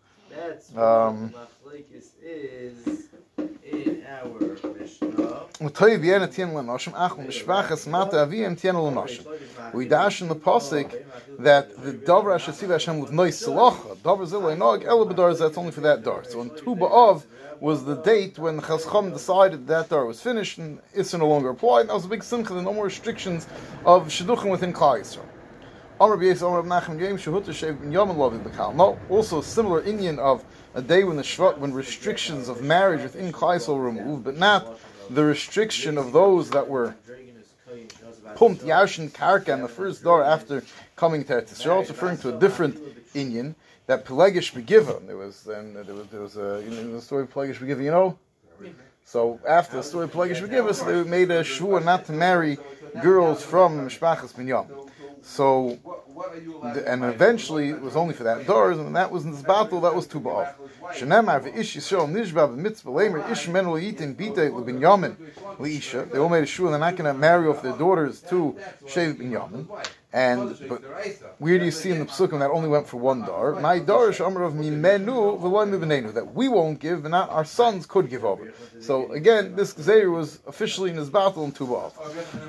Um, 0.76 1.34
is 1.96 2.14
in 2.16 2.82
our 2.86 3.05
we 5.60 5.70
dash 9.88 10.22
in 10.22 10.28
the 10.28 10.36
posik 10.36 11.06
that 11.40 11.82
the 11.82 11.94
davar 11.94 12.36
Hashasiv 12.36 12.70
Hashem 12.70 13.00
with 13.00 13.12
nois 13.12 13.36
salacha, 13.42 13.96
davar 13.98 14.28
zilay 14.28 14.58
nog, 14.58 14.84
elabadar, 14.84 15.38
that's 15.38 15.58
only 15.58 15.72
for 15.72 15.82
that 15.82 16.04
dar. 16.04 16.26
So 16.26 16.42
in 16.42 16.50
Tu 16.50 16.76
B'Av 16.76 17.24
was 17.62 17.86
the 17.86 17.96
date 17.96 18.38
when 18.38 18.60
Chazcham 18.60 19.14
decided 19.14 19.68
that 19.68 19.88
dar 19.90 20.06
was 20.06 20.22
finished 20.22 20.58
and 20.58 20.80
Issa 20.94 21.18
no 21.20 21.28
longer 21.28 21.52
applied, 21.52 21.82
and 21.82 21.90
that 21.90 21.96
was 21.96 22.06
a 22.06 22.10
big 22.10 22.24
simcha, 22.24 22.54
no 22.62 22.74
more 22.74 22.86
restrictions 22.86 23.48
of 23.86 24.08
Shidduchim 24.08 24.52
within 24.52 24.74
Klal 24.74 25.00
Yisrael. 25.00 25.24
Amr 26.02 26.16
Amr 26.16 26.20
Shehut 27.18 28.18
Lovin 28.18 28.44
B'Kal. 28.44 28.76
No, 28.76 29.00
also 29.10 29.40
a 29.40 29.44
similar 29.44 29.82
Indian 29.84 30.20
of 30.20 30.44
a 30.74 30.82
day 30.82 31.06
when 31.06 31.16
the 31.16 31.24
Shvat, 31.24 31.58
when 31.58 31.74
restrictions 31.74 32.50
of 32.50 32.62
marriage 32.62 33.04
within 33.04 33.32
Klal 33.32 33.56
Yisrael 33.56 33.78
were 33.78 33.86
removed, 33.86 34.26
but 34.26 34.36
not 34.36 34.78
the 35.10 35.24
restriction 35.24 35.98
of 35.98 36.12
those 36.12 36.50
that 36.52 36.68
were 36.68 36.96
pumped 38.36 38.64
Yashin 38.64 39.12
Karka 39.12 39.50
in 39.50 39.62
the 39.62 39.68
first 39.68 40.04
door 40.04 40.24
after 40.24 40.64
coming 40.96 41.24
to 41.26 41.34
Eretz 41.34 41.54
Yisrael. 41.54 41.82
It's 41.82 41.90
referring 41.90 42.18
to 42.20 42.36
a 42.36 42.40
different 42.40 42.80
Indian 43.14 43.56
that 43.88 44.06
Pelagish 44.06 44.54
Begiva. 44.54 45.06
There 45.06 45.18
was 45.18 45.44
there 45.44 45.64
was 45.64 46.08
there 46.08 46.22
was 46.22 46.38
a 46.38 46.64
you 46.64 46.72
know, 46.72 46.94
the 46.94 47.02
story 47.02 47.24
of 47.24 47.32
Pelagish. 47.32 47.62
You 47.62 47.92
know. 47.92 48.18
So 49.04 49.40
after 49.48 49.78
the 49.78 49.84
story 49.84 50.06
of 50.06 50.12
Pelagish 50.12 50.42
Begiva, 50.42 50.74
so 50.74 50.86
they 50.86 51.10
made 51.10 51.32
a 51.32 51.44
shvur 51.44 51.84
not 51.84 52.06
to 52.06 52.12
marry 52.12 52.58
girls 53.02 53.44
from 53.44 53.88
Mishpachas 53.88 54.34
Binyam. 54.34 54.68
So 55.22 55.78
and 56.86 57.04
eventually 57.04 57.70
it 57.70 57.82
was 57.82 57.96
only 57.96 58.14
for 58.14 58.24
that 58.24 58.46
doors, 58.46 58.78
and 58.78 58.96
that 58.96 59.12
was 59.12 59.26
in 59.26 59.32
this 59.32 59.42
battle, 59.42 59.82
that 59.82 59.96
was 59.96 60.08
Tuba'ov. 60.08 60.54
Shenemar 60.94 61.42
v'ish 61.42 61.76
Yisrael 61.76 62.10
nishba 62.10 62.48
b'mitzvah 62.50 62.84
lemer 62.86 63.32
ish 63.32 63.48
men 63.48 63.66
yitin 63.66 64.16
bita 64.16 64.52
l'binyamin 64.54 65.16
li'isha. 65.58 66.10
They 66.12 66.20
all 66.20 66.30
made 66.30 66.44
a 66.44 66.46
shul, 66.46 66.70
they're 66.70 66.80
not 66.80 66.96
going 66.96 67.14
to 67.14 67.18
marry 67.18 67.48
off 67.48 67.62
their 67.62 67.74
daughters 67.74 68.22
to 68.30 68.56
Shev 68.86 69.16
binyamin. 69.18 69.68
And 70.16 70.58
but 70.70 70.82
where 71.40 71.60
do 71.60 71.66
you 71.66 71.72
see 71.72 71.92
in 71.92 72.00
the 72.00 72.06
psukim 72.06 72.40
that 72.40 72.50
only 72.50 72.70
went 72.70 72.88
for 72.88 72.96
one 72.96 73.24
dar? 73.24 73.60
My 73.60 73.80
dar 73.80 74.12
is 74.12 74.22
amar 74.22 74.44
of 74.44 74.54
mimenu 74.54 75.42
v'loy 75.42 76.14
that 76.14 76.34
we 76.34 76.48
won't 76.48 76.80
give, 76.80 77.00
and 77.04 77.12
not 77.12 77.30
our 77.32 77.44
sons 77.44 77.86
could 77.86 78.10
give 78.10 78.24
over. 78.24 78.54
So 78.80 79.12
again, 79.12 79.58
this 79.58 79.74
Gezer 79.74 80.10
was 80.10 80.40
officially 80.48 80.90
in 80.92 80.96
his 80.96 81.10
battle 81.10 81.44
in 81.44 81.52
Tubav. 81.52 81.92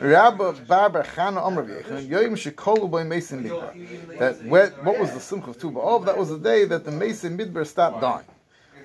Rabba 0.01 0.53
Barber 0.69 1.03
Chana 1.03 1.45
Amar 1.45 1.65
Yoyim 1.65 2.37
Shekolu 2.37 2.89
by 2.89 3.03
Mason 3.03 3.43
Midbar. 3.43 4.17
That 4.21 4.45
what 4.45 5.01
was 5.01 5.13
the 5.13 5.19
simcha 5.19 5.51
of 5.51 5.59
Tubav? 5.59 6.05
That 6.07 6.17
was 6.17 6.29
the 6.29 6.39
day 6.39 6.67
that 6.67 6.85
the 6.85 6.93
Mason 6.93 7.37
Midbar 7.37 7.67
stopped 7.67 8.01
dying. 8.01 8.27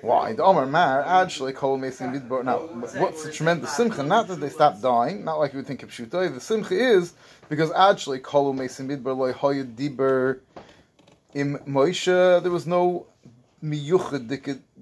Why? 0.00 0.32
The 0.32 0.42
Omar 0.42 0.66
Mar 0.66 1.02
actually 1.02 1.52
called 1.52 1.80
Mason 1.80 2.12
Midbar. 2.12 2.42
Now, 2.44 2.58
what's 3.00 3.22
the 3.22 3.30
tremendous 3.30 3.76
simcha? 3.76 4.02
Not 4.02 4.26
that 4.26 4.40
they 4.40 4.48
stopped 4.48 4.82
dying, 4.82 5.24
not 5.24 5.38
like 5.38 5.52
you 5.52 5.58
would 5.58 5.68
think 5.68 5.84
of 5.84 5.90
Shutai. 5.90 6.34
The 6.34 6.40
simcha 6.40 6.74
is 6.74 7.12
because 7.52 7.70
actually 7.72 8.18
Kolu 8.18 8.56
Mason 8.56 8.88
Midbar 8.88 9.14
loy 9.14 9.30
hoyed 9.34 9.76
diber 9.76 10.38
im 11.34 11.58
Moshe. 11.68 12.42
There 12.42 12.50
was 12.50 12.66
no 12.66 13.04
miyuchad 13.62 14.26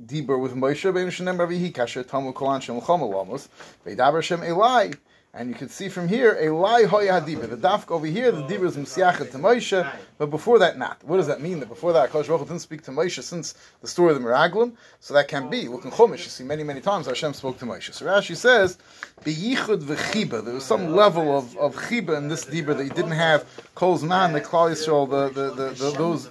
diber 0.07 0.41
with 0.41 0.55
Moshe. 0.55 0.95
Ben 0.95 1.09
Shenem 1.09 1.37
Ravihi 1.37 1.73
Kasher 1.73 2.09
Tamu 2.09 2.33
Kolan 2.33 2.63
Shem 2.63 2.81
Lachom 2.81 3.01
Alamos. 3.01 3.49
Veidaber 3.85 4.23
Shem 4.23 4.43
Elai. 4.43 4.97
And 5.33 5.49
you 5.49 5.55
can 5.55 5.69
see 5.69 5.89
from 5.89 6.09
here 6.09 6.37
a 6.41 6.53
lai 6.53 6.85
hoya 6.85 7.21
hadibra. 7.21 7.49
The 7.49 7.57
dafk 7.57 7.93
over 7.93 8.07
here, 8.07 8.33
the 8.33 8.43
dibra 8.43 8.67
is 8.67 8.77
msiachet 8.77 9.31
to 9.31 9.39
Moshe, 9.39 9.89
but 10.19 10.27
before 10.27 10.59
that, 10.59 10.77
not. 10.77 10.99
What 11.05 11.19
does 11.19 11.29
that 11.29 11.41
mean? 11.41 11.61
That 11.61 11.69
before 11.69 11.93
that, 11.93 12.11
Kosh 12.11 12.27
Baruch 12.27 12.49
didn't 12.49 12.59
speak 12.59 12.83
to 12.83 12.91
Moshe 12.91 13.23
since 13.23 13.55
the 13.81 13.87
story 13.87 14.13
of 14.13 14.21
the 14.21 14.27
Miraglim. 14.27 14.73
So 14.99 15.15
that 15.15 15.29
can 15.29 15.49
be. 15.49 15.69
Look 15.69 15.85
in 15.85 15.93
Chumash, 15.93 16.25
you 16.25 16.31
see 16.31 16.43
many, 16.43 16.65
many 16.65 16.81
times 16.81 17.07
Hashem 17.07 17.35
spoke 17.35 17.61
to 17.61 17.65
Moshe. 17.65 17.95
So 17.95 18.07
Rashi 18.07 18.35
says, 18.35 18.79
"Beyichud 19.25 19.83
v'chiba." 19.83 20.45
There 20.45 20.55
was 20.55 20.65
some 20.65 20.97
level 20.97 21.39
of 21.39 21.57
of 21.59 21.77
chiba 21.77 22.19
in 22.19 22.27
this 22.27 22.45
dibra 22.45 22.77
that 22.77 22.85
you 22.85 22.91
didn't 22.91 23.13
have. 23.13 23.47
Kol's 23.77 24.03
man, 24.03 24.33
the 24.33 24.41
Klal 24.41 24.73
Yisrael, 24.73 25.09
the, 25.09 25.29
the, 25.29 25.55
the, 25.55 25.71
the 25.71 25.91
those 25.97 26.27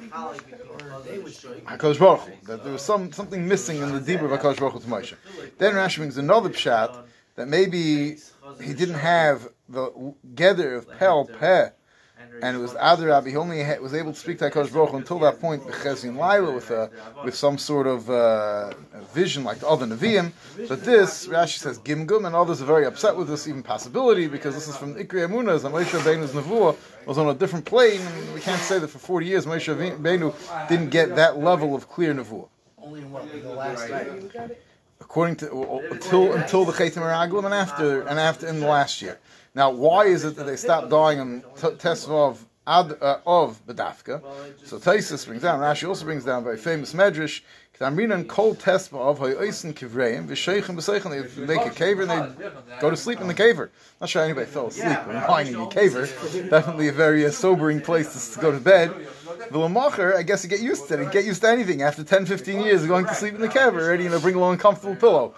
Hakadosh 1.66 2.00
Baruch 2.00 2.44
that 2.44 2.66
there 2.66 2.74
was 2.74 2.82
some 2.82 3.14
something 3.14 3.48
missing 3.48 3.82
in 3.82 3.94
the 3.94 4.02
dibra 4.02 4.26
of 4.30 4.38
Hakadosh 4.38 4.60
Baruch 4.60 4.82
to 4.82 4.90
Moshe. 4.90 5.16
Then 5.58 5.76
Rashi 5.76 5.98
brings 5.98 6.18
another 6.18 6.50
pshat 6.50 7.06
that 7.36 7.48
maybe 7.48 8.18
he 8.62 8.74
didn't 8.74 8.96
have 8.96 9.48
the 9.68 10.14
gather 10.36 10.76
of 10.76 10.90
Pel 10.98 11.26
Peh, 11.26 11.70
and 12.42 12.56
it 12.56 12.60
was 12.60 12.74
Adarab. 12.74 13.28
He 13.28 13.36
only 13.36 13.60
had, 13.64 13.82
was 13.82 13.94
able 13.94 14.14
to 14.14 14.20
speak 14.20 14.40
to 14.40 14.50
Hakadosh 14.50 14.72
Baruch 14.72 14.92
Hu 14.92 14.98
until 14.98 15.20
that 15.20 15.40
point, 15.40 15.64
Bechezin 15.64 16.16
Laila, 16.16 16.54
with 16.54 16.70
a 16.72 16.90
with 17.24 17.36
some 17.36 17.58
sort 17.58 17.88
of 17.88 18.10
uh, 18.10 18.72
vision 19.14 19.44
like 19.44 19.60
the 19.60 19.68
other 19.68 19.86
Nevi'im. 19.86 20.32
But 20.68 20.84
this 20.84 21.28
Rashi 21.28 21.58
says 21.58 21.80
Gimgum, 21.80 22.26
and 22.26 22.36
others 22.36 22.62
are 22.62 22.66
very 22.66 22.86
upset 22.86 23.16
with 23.16 23.28
this 23.28 23.48
even 23.48 23.64
possibility 23.64 24.28
because 24.28 24.56
this 24.56 24.68
is 24.68 24.78
from 24.78 24.96
Ikri 24.96 25.28
Emunah, 25.28 25.64
and 25.66 25.74
Moshe 25.74 25.98
Rabbeinu's 25.98 26.32
Nevuah 26.32 26.76
was 27.06 27.18
on 27.18 27.28
a 27.28 27.34
different 27.34 27.66
plane, 27.66 28.02
and 28.02 28.34
we 28.34 28.42
can't 28.42 28.62
say 28.62 28.80
that 28.80 28.88
for 28.90 29.00
forty 29.00 29.26
years 29.26 29.46
Moshe 29.46 29.74
Rabbeinu 29.74 30.34
didn't 30.70 30.90
get 30.90 31.16
that 31.16 31.40
level 31.40 31.76
of 31.76 31.90
clear 31.90 32.14
Nevuah. 32.14 32.48
Only 32.78 33.02
in 33.02 33.12
what? 33.12 33.32
The 33.32 33.50
last 33.50 33.90
year? 33.90 34.58
According 35.02 35.36
to 35.38 35.50
well, 35.54 35.82
until 35.92 36.34
until 36.34 36.66
the 36.66 36.72
Chaitim 36.72 37.02
Meraglim 37.02 37.46
and 37.46 37.54
after 37.54 38.02
and 38.02 38.20
after 38.20 38.48
in 38.48 38.60
the 38.60 38.68
last 38.68 39.02
year. 39.02 39.20
Now, 39.56 39.72
why 39.72 40.06
is 40.06 40.26
it 40.26 40.36
that 40.36 40.46
they 40.46 40.56
stopped 40.56 40.90
dying 40.90 41.20
on 41.20 41.42
t- 41.58 41.68
Tesvav 41.70 42.38
ad, 42.70 42.98
uh, 43.02 43.18
of 43.26 43.66
Bedafka? 43.66 44.22
So 44.64 44.78
Taisus 44.78 45.26
brings 45.26 45.42
down. 45.42 45.60
Rashi 45.60 45.88
also 45.88 46.06
brings 46.06 46.24
down 46.24 46.42
a 46.42 46.46
very 46.46 46.58
famous 46.58 46.94
medrash. 46.94 47.42
K'tamrinan 47.80 48.28
kol 48.28 48.56
tesva 48.56 49.00
of 49.00 49.20
ha'oisin 49.20 49.74
kivreim 49.74 50.28
v'sheichem 50.28 50.76
b'seichen. 50.76 51.36
They 51.36 51.46
make 51.46 51.66
a 51.66 51.70
caver 51.70 52.02
and 52.02 52.38
they 52.38 52.80
go 52.80 52.90
to 52.90 52.98
sleep 52.98 53.22
in 53.22 53.28
the 53.28 53.34
caver. 53.34 53.70
Not 54.02 54.10
sure 54.10 54.24
anybody 54.24 54.48
fell 54.48 54.68
asleep 54.68 55.08
when 55.08 55.16
lying 55.16 55.48
in 55.48 55.56
a 55.56 55.68
caver. 55.68 56.50
Definitely 56.50 56.90
a 56.90 56.92
very 56.92 57.26
uh, 57.26 57.32
sobering 57.32 57.82
place 57.82 58.34
to 58.34 58.40
go 58.40 58.52
to 58.52 58.60
bed. 58.60 58.94
The 59.52 59.58
Lamacher, 59.58 60.16
I 60.16 60.24
guess 60.24 60.44
you 60.44 60.50
get 60.50 60.60
used 60.60 60.88
to 60.90 61.00
it. 61.00 61.06
You 61.06 61.10
get 61.10 61.26
used 61.26 61.42
to 61.42 61.50
anything. 61.50 61.82
After 61.82 62.04
10, 62.04 62.26
15 62.26 62.62
years 62.62 62.84
of 62.84 62.90
going 62.90 63.06
to 63.06 63.16
sleep 63.16 63.34
in 63.36 63.42
the 63.42 63.48
caver, 63.48 63.82
already 63.82 64.04
you 64.04 64.10
know, 64.10 64.20
bring 64.20 64.36
along 64.36 64.56
a 64.56 64.58
comfortable 64.58 64.96
pillow. 64.96 65.34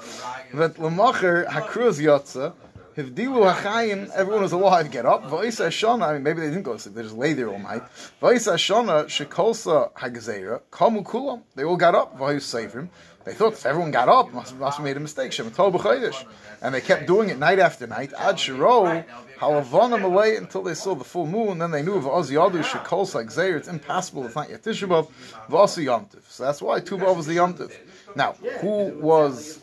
But 0.54 0.76
Lamacher, 0.76 1.48
Hakruz 1.48 2.02
Yotza, 2.02 2.54
Hivdilu 2.96 3.54
Hachayim, 3.54 4.10
everyone 4.12 4.42
was 4.42 4.52
alive, 4.52 4.92
get 4.92 5.06
up. 5.06 5.24
Va'isa 5.24 5.68
Shana, 5.68 6.10
I 6.10 6.14
mean, 6.14 6.24
maybe 6.24 6.42
they 6.42 6.50
didn't 6.50 6.64
go 6.64 6.74
to 6.74 6.80
sleep, 6.80 6.96
they 6.96 7.04
just 7.04 7.16
lay 7.16 7.32
there 7.32 7.48
all 7.48 7.60
night. 7.60 7.84
Va'isa 8.22 8.56
Shana, 8.56 9.06
Shekolsa 9.06 9.94
Hagzeira, 9.94 10.62
Kamu 10.72 11.42
they 11.56 11.64
all 11.64 11.78
got 11.78 11.96
up, 11.96 12.18
Va'yu 12.18 12.38
Seifrim. 12.38 12.90
They 13.24 13.34
thought 13.34 13.54
if 13.54 13.66
everyone 13.66 13.92
got 13.92 14.10
up, 14.10 14.34
must, 14.34 14.58
must 14.58 14.78
have 14.78 14.84
made 14.84 14.98
a 14.98 15.00
mistake. 15.00 15.38
And 15.40 16.74
they 16.74 16.82
kept 16.82 17.06
doing 17.06 17.30
it 17.30 17.38
night 17.38 17.60
after 17.60 17.86
night. 17.86 18.14
Ad 18.18 18.40
shiro 18.40 19.04
halavana 19.38 20.04
away 20.04 20.38
until 20.38 20.64
they 20.64 20.74
saw 20.74 20.96
the 20.96 21.04
full 21.04 21.28
moon. 21.28 21.60
Then 21.60 21.70
they 21.70 21.84
knew 21.84 21.94
of 21.94 22.08
Oz 22.08 22.32
Yadu 22.32 22.64
shekol. 22.64 23.58
It's 23.58 23.68
impossible. 23.68 24.26
It's 24.26 24.36
not 24.36 24.50
yet 24.50 24.64
Tisha 24.64 24.88
B'av. 24.88 25.08
Yomtiv. 25.50 26.24
So 26.30 26.46
that's 26.46 26.64
why 26.64 26.80
Tu 26.80 26.98
B'av 26.98 27.16
was 27.16 27.28
the 27.28 27.38
Yomtiv. 27.38 27.72
Now, 28.16 28.34
who 28.60 28.90
was 29.00 29.60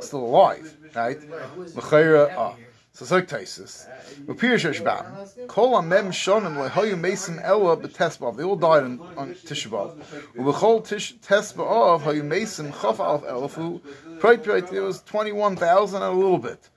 still 0.00 0.24
alive? 0.24 0.74
Right? 0.94 1.18
L'chayra. 1.56 2.34
Ah. 2.36 2.56
So 2.92 3.04
Zok 3.04 3.26
Taisis. 3.26 3.88
Upir 4.26 4.54
Sheshbam. 4.54 5.48
Kol 5.48 5.72
Amem 5.72 6.10
Shonim 6.10 6.56
Lehoyu 6.56 6.96
Mason 6.96 7.40
Ella 7.40 7.76
B'Tesbav. 7.76 8.36
They 8.36 8.44
all 8.44 8.54
died 8.54 8.84
on, 8.84 9.00
on 9.16 9.34
Tisha 9.34 9.68
B'av. 9.68 9.96
Ubechol 10.36 10.86
Tish 10.86 11.16
Tesbav 11.16 12.02
Hoyu 12.02 12.24
Mason 12.24 12.70
Chof 12.70 13.00
Alf 13.00 13.24
Elafu. 13.24 13.80
Prite. 14.20 14.70
There 14.70 14.84
was 14.84 15.02
twenty 15.02 15.32
one 15.32 15.56
thousand 15.56 16.02
and 16.02 16.14
a 16.14 16.16
little 16.16 16.38
bit. 16.38 16.70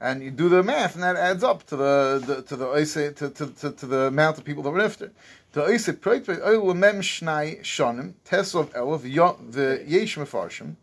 And 0.00 0.22
you 0.22 0.30
do 0.30 0.48
the 0.48 0.62
math, 0.62 0.94
and 0.94 1.02
that 1.02 1.16
adds 1.16 1.42
up 1.42 1.64
to 1.66 1.76
the, 1.76 2.22
the 2.24 2.42
to 2.42 2.56
the 2.56 3.12
to, 3.16 3.30
to, 3.30 3.46
to, 3.46 3.70
to 3.72 3.86
the 3.86 4.00
amount 4.02 4.38
of 4.38 4.44
people 4.44 4.62
that 4.62 4.70
were 4.70 4.78
nifter. 4.78 5.10
The 5.52 5.64
oise 5.64 5.86
prite 6.00 6.24
prite 6.24 6.40
oil 6.40 6.72
mem 6.74 7.00
shnai 7.00 7.62
shonim 7.62 8.14
tesov 8.24 8.72
elav 8.74 9.52
the 9.52 9.82
yesh 9.86 10.16
mefarshim 10.16 10.76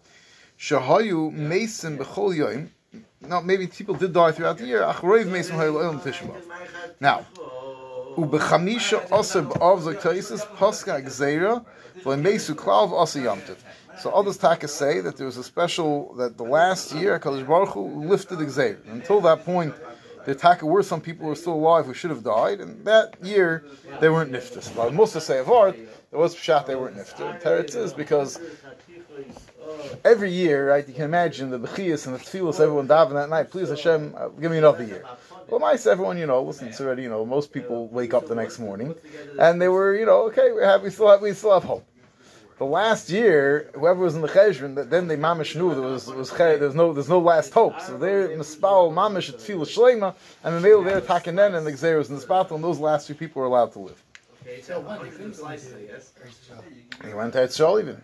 shahayu 0.59 1.31
mason 1.31 1.97
b'chol 1.97 2.35
yoim. 2.35 2.69
Now, 3.21 3.39
maybe 3.39 3.67
people 3.67 3.95
did 3.95 4.13
die 4.13 4.31
throughout 4.31 4.57
the 4.57 4.65
year. 4.65 4.81
Achroiv 4.81 5.27
Now, 6.99 7.25
ubechamisha 8.17 9.07
paska 10.57 11.01
gzeira 11.01 11.65
klav. 12.55 13.57
So 13.99 14.09
others 14.11 14.37
taka 14.37 14.67
say 14.67 15.01
that 15.01 15.17
there 15.17 15.25
was 15.27 15.37
a 15.37 15.43
special 15.43 16.13
that 16.15 16.37
the 16.37 16.43
last 16.43 16.93
year 16.93 17.19
Hakadosh 17.19 17.47
Baruch 17.47 17.69
Hu 17.69 18.03
lifted 18.07 18.39
the 18.39 18.45
gzeira. 18.45 18.77
Until 18.91 19.21
that 19.21 19.45
point, 19.45 19.75
the 20.25 20.33
taka 20.33 20.65
were 20.65 20.81
some 20.81 21.01
people 21.01 21.23
who 21.23 21.29
were 21.29 21.35
still 21.35 21.53
alive 21.53 21.85
who 21.85 21.93
should 21.93 22.09
have 22.09 22.23
died, 22.23 22.59
and 22.59 22.85
that 22.85 23.15
year 23.23 23.65
they 23.99 24.09
weren't 24.09 24.31
niftas. 24.31 24.75
But 24.75 24.93
most 24.93 25.19
say 25.21 25.39
of 25.39 25.49
art, 25.49 25.75
there 26.11 26.19
was 26.19 26.35
pshat 26.35 26.65
they 26.65 26.75
weren't 26.75 26.97
niftas. 26.97 27.41
Teretz 27.41 27.75
is 27.75 27.93
because 27.93 28.39
every 30.03 30.31
year, 30.31 30.69
right? 30.69 30.87
You 30.87 30.93
can 30.93 31.05
imagine 31.05 31.49
the 31.49 31.59
bechiyas 31.59 32.05
and 32.05 32.15
the 32.15 32.19
tefillas 32.19 32.59
everyone 32.59 32.87
daven 32.87 33.13
that 33.13 33.29
night. 33.29 33.49
Please 33.49 33.69
Hashem, 33.69 34.13
uh, 34.17 34.27
give 34.27 34.51
me 34.51 34.57
another 34.57 34.83
year. 34.83 35.05
Well, 35.47 35.59
nice, 35.59 35.87
everyone, 35.87 36.17
you 36.17 36.27
know, 36.27 36.43
listen, 36.43 36.67
it's 36.67 36.79
already, 36.79 37.03
you 37.03 37.09
know, 37.09 37.25
most 37.25 37.51
people 37.51 37.87
wake 37.87 38.13
up 38.13 38.27
the 38.27 38.35
next 38.35 38.59
morning, 38.59 38.95
and 39.39 39.61
they 39.61 39.67
were, 39.67 39.95
you 39.95 40.05
know, 40.05 40.23
okay, 40.27 40.51
we 40.51 40.61
have, 40.61 40.81
we 40.81 40.89
still 40.89 41.09
have, 41.09 41.21
we 41.21 41.33
still 41.33 41.53
have 41.53 41.63
hope. 41.63 41.85
The 42.57 42.65
last 42.65 43.09
year, 43.09 43.71
whoever 43.73 44.01
was 44.01 44.15
in 44.15 44.21
the 44.21 44.27
cheshvan, 44.27 44.75
that 44.75 44.89
then 44.89 45.07
they 45.07 45.17
mamish 45.17 45.55
knew 45.55 45.73
there 45.73 45.81
was 45.81 46.05
was 46.07 46.29
there's 46.29 46.75
no 46.75 46.93
there's 46.93 47.09
no 47.09 47.19
last 47.19 47.51
hope. 47.53 47.81
So 47.81 47.97
they're 47.97 48.29
mispal 48.29 48.93
mamish 48.93 49.29
at 49.29 49.39
tefillah 49.39 49.65
shlema, 49.65 50.15
and 50.43 50.53
then 50.53 50.61
they 50.61 50.73
were 50.75 50.83
there 50.83 51.01
taken 51.01 51.39
and 51.39 51.65
the 51.65 51.71
gzeros 51.71 52.09
in 52.09 52.15
the 52.15 52.21
spot, 52.21 52.51
and 52.51 52.63
those 52.63 52.77
last 52.77 53.07
few 53.07 53.15
people 53.15 53.41
were 53.41 53.47
allowed 53.47 53.71
to 53.73 53.79
live. 53.79 54.03
So 54.63 54.79
when 54.79 55.03
they 55.03 55.09
couldn't 55.09 55.33
slice 55.35 55.67
it, 55.67 56.03
And 56.99 57.07
he 57.07 57.13
went 57.13 57.33
to 57.33 57.39
Etzrol 57.39 57.79
even. 57.81 58.01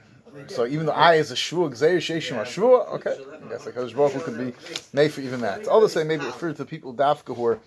So 0.49 0.67
even 0.67 0.85
though 0.85 0.91
I 0.91 1.15
is 1.15 1.31
a 1.31 1.35
shvua, 1.35 1.71
gzeir 1.71 1.97
sheishim 1.97 2.39
shvua, 2.43 2.87
okay, 2.95 3.17
I 3.43 3.49
guess 3.49 3.65
like 3.65 3.75
Hakadosh 3.75 3.95
Baruch 3.95 4.13
Hu 4.13 4.19
could 4.19 4.37
be 4.37 4.53
made 4.93 5.11
for 5.11 5.21
even 5.21 5.41
that. 5.41 5.67
Others 5.67 5.93
say 5.93 6.03
maybe 6.03 6.23
it 6.23 6.27
referred 6.27 6.57
to 6.57 6.65
people 6.65 6.93
dafka 6.93 7.35
who 7.35 7.45
are 7.45 7.59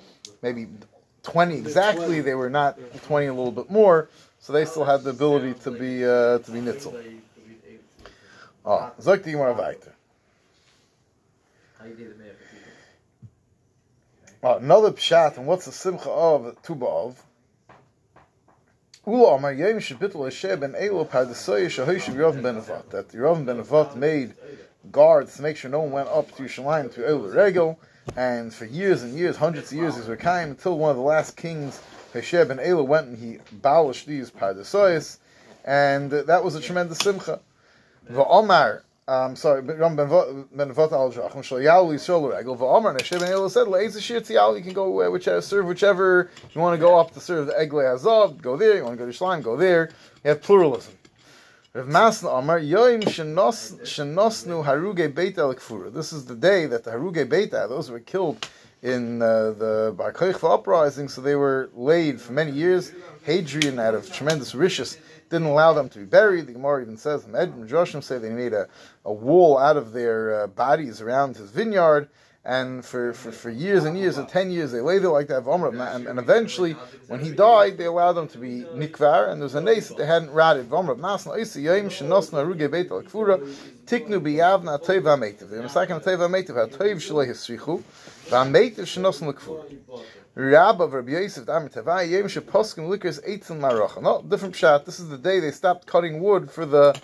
maybe 0.43 0.69
twenty 1.23 1.59
exactly. 1.59 2.21
They 2.21 2.35
were 2.35 2.51
not 2.51 2.79
twenty 3.05 3.27
a 3.27 3.35
little 3.35 3.51
bit 3.51 3.71
more, 3.71 4.09
so 4.39 4.53
they 4.53 4.65
still 4.67 4.85
had 4.85 5.03
the 5.03 5.11
ability 5.11 5.55
to 5.61 5.71
be 5.73 6.05
uh, 6.05 6.39
to 6.39 6.51
be 6.51 6.61
nitzel. 6.61 6.95
Oh, 8.65 8.93
zok 9.01 9.25
the 9.25 9.33
Gemara 9.33 9.55
weiter. 9.55 9.95
Oh, 14.43 14.59
another 14.59 14.93
pshat, 14.93 15.39
and 15.39 15.47
what's 15.47 15.65
the 15.65 15.73
simcha 15.73 16.09
of 16.09 16.63
tuba 16.63 16.87
of? 16.87 17.21
Ula 17.21 17.21
Amar 17.21 17.21
Yom 17.21 17.79
Shabitul 17.79 17.79
Hashem 17.79 17.79
ben 17.79 17.79
Elo 17.79 17.79
Pardesoy 17.79 17.79
Shahoyshiv 17.79 17.79
Yovim 17.79 17.79
ben 17.79 17.79
Avat. 17.79 17.89
That 19.07 19.13
Yovim 23.09 23.47
ben 23.47 23.57
Avat 23.63 23.97
made 23.97 24.35
guards 24.93 25.37
to 25.37 25.43
make 25.43 25.57
sure 25.57 25.71
no 25.71 25.81
one 25.81 25.91
went 25.91 26.09
up 26.11 26.37
to 26.37 26.43
Yerushalayim 26.43 26.93
to 26.93 27.09
Elo 27.09 27.29
Regel, 27.31 27.79
and 28.15 28.53
for 28.53 28.67
years 28.67 29.03
and 29.03 29.15
years, 29.15 29.37
hundreds 29.37 29.73
of 29.73 29.79
years, 29.79 29.97
these 29.97 30.07
were 30.07 30.19
kind 30.19 30.51
until 30.51 30.77
one 30.77 30.91
of 30.91 30.97
the 30.99 31.03
last 31.03 31.35
kings, 31.35 31.81
Hashem 32.13 32.49
ben 32.49 32.61
Elo, 32.61 32.83
went 32.83 33.07
and 33.07 33.17
he 33.17 33.39
abolished 33.51 34.07
these 34.07 34.31
Pardesoyas, 34.31 35.17
and 35.65 36.11
that 36.11 36.45
was 36.45 36.55
a 36.55 36.61
tremendous 36.61 36.99
simcha. 36.99 37.41
Va'omar, 38.11 38.83
um, 39.11 39.35
sorry, 39.35 39.61
but 39.61 39.77
Ram 39.77 39.97
ben 39.97 40.07
Avat 40.09 40.93
al 40.93 41.11
Jachim 41.13 41.43
Shal 41.43 41.61
Yalu 41.61 41.95
Yisrael 41.95 42.33
Regel. 42.33 42.57
Va'omar, 42.57 42.91
and 42.91 43.01
Hashem 43.01 43.19
ben 43.19 43.33
Elo 43.33 43.49
said, 43.49 43.67
Le'ez 43.67 44.01
Shir 44.01 44.21
Tziyal, 44.21 44.57
you 44.57 44.63
can 44.63 44.73
go 44.73 45.03
uh, 45.03 45.11
whichever, 45.11 45.41
serve 45.41 45.67
whichever, 45.67 46.31
you 46.55 46.61
want 46.61 46.75
to 46.75 46.81
go 46.81 46.97
up 46.97 47.11
to 47.15 47.21
serve 47.21 47.47
the 47.49 47.61
Egle 47.61 47.81
Azov, 47.81 48.41
go 48.41 48.57
there, 48.57 48.77
you 48.77 48.85
want 48.85 48.97
to 48.97 49.05
go 49.05 49.11
to 49.11 49.19
Yerushalayim, 49.19 49.43
go 49.43 49.57
there. 49.57 49.91
You 50.23 50.29
have 50.29 50.43
pluralism. 50.43 50.95
Rav 51.73 51.87
Masna 51.87 52.39
Amar, 52.39 52.61
Yoim 52.61 53.03
Shenosnu 53.03 54.65
Haruge 54.65 55.13
Beita 55.13 55.53
Lekfura. 55.53 55.93
This 55.93 56.13
is 56.13 56.25
the 56.25 56.37
day 56.37 56.67
that 56.67 56.85
the 56.85 56.93
Haruge 56.93 57.29
Beita, 57.29 57.69
those 57.69 57.91
were 57.91 57.99
killed 57.99 58.49
in 58.83 59.21
uh, 59.21 59.51
the 59.51 59.95
Bar 59.97 60.13
Koichva 60.13 60.55
uprising, 60.55 61.09
so 61.09 61.21
they 61.21 61.35
were 61.35 61.69
laid 61.75 62.21
for 62.21 62.33
many 62.33 62.53
years. 62.53 62.93
Hadrian, 63.25 63.79
out 63.79 63.95
of 63.95 64.13
tremendous 64.13 64.55
riches, 64.55 64.99
didn't 65.31 65.47
allow 65.47 65.73
them 65.73 65.89
to 65.89 65.99
be 66.01 66.05
buried. 66.05 66.47
The 66.47 66.53
Gemara 66.53 66.83
even 66.83 66.97
says, 66.97 67.25
the 67.25 67.65
Joshim 67.67 68.03
say 68.03 68.19
they 68.19 68.31
made 68.31 68.53
a, 68.53 68.69
a 69.05 69.13
wall 69.13 69.57
out 69.59 69.77
of 69.77 69.93
their 69.93 70.43
uh, 70.43 70.47
bodies 70.49 71.01
around 71.01 71.37
his 71.37 71.51
vineyard, 71.51 72.09
and 72.45 72.85
for, 72.85 73.13
for, 73.13 73.31
for 73.33 73.51
years 73.51 73.85
and 73.85 73.99
years 73.99 74.17
and 74.17 74.27
ten 74.29 74.51
years 74.51 74.73
they 74.73 74.81
lay 74.81 74.99
there 74.99 75.11
like 75.11 75.29
that. 75.29 75.45
And, 75.47 76.07
and 76.07 76.19
eventually, 76.19 76.73
when 77.07 77.21
he 77.21 77.31
died, 77.33 77.77
they 77.77 77.85
allowed 77.85 78.15
them 78.15 78.29
to 78.29 78.39
be 78.39 78.65
nikvar, 78.75 79.31
and 79.31 79.41
there's 79.41 79.55
a 79.55 79.61
nace 79.61 79.89
that 79.89 79.99
they 79.99 80.07
hadn't 80.07 80.31
rotted. 80.31 80.69
Tiknu 83.91 84.21
biyavna 84.21 84.79
teva 84.85 85.19
metiv. 85.19 85.51
The 85.51 85.69
second 85.69 86.01
teva 86.01 86.29
metiv 86.31 86.57
had 86.57 86.71
toiv 86.71 86.97
shalei 86.97 87.29
hisrichu. 87.29 87.83
V'ameitiv 88.29 88.87
shenosim 88.87 89.27
l'kfur. 89.29 89.65
Rabba 90.37 90.85
of 90.85 90.93
Rabbi 90.93 91.11
Yosef 91.11 91.45
Damar 91.45 91.69
Tavai 91.69 92.09
Yom 92.09 92.29
Sheposkim 92.29 92.89
Likers 92.89 93.21
Eitzim 93.29 93.59
Marocha. 93.59 94.01
No, 94.01 94.23
different 94.23 94.55
pshat. 94.55 94.85
This 94.85 95.01
is 95.01 95.09
the 95.09 95.19
day 95.19 95.41
they 95.41 95.51
stopped 95.51 95.89
cutting 95.89 96.23
wood 96.23 96.49
for 96.49 96.65
the 96.65 96.97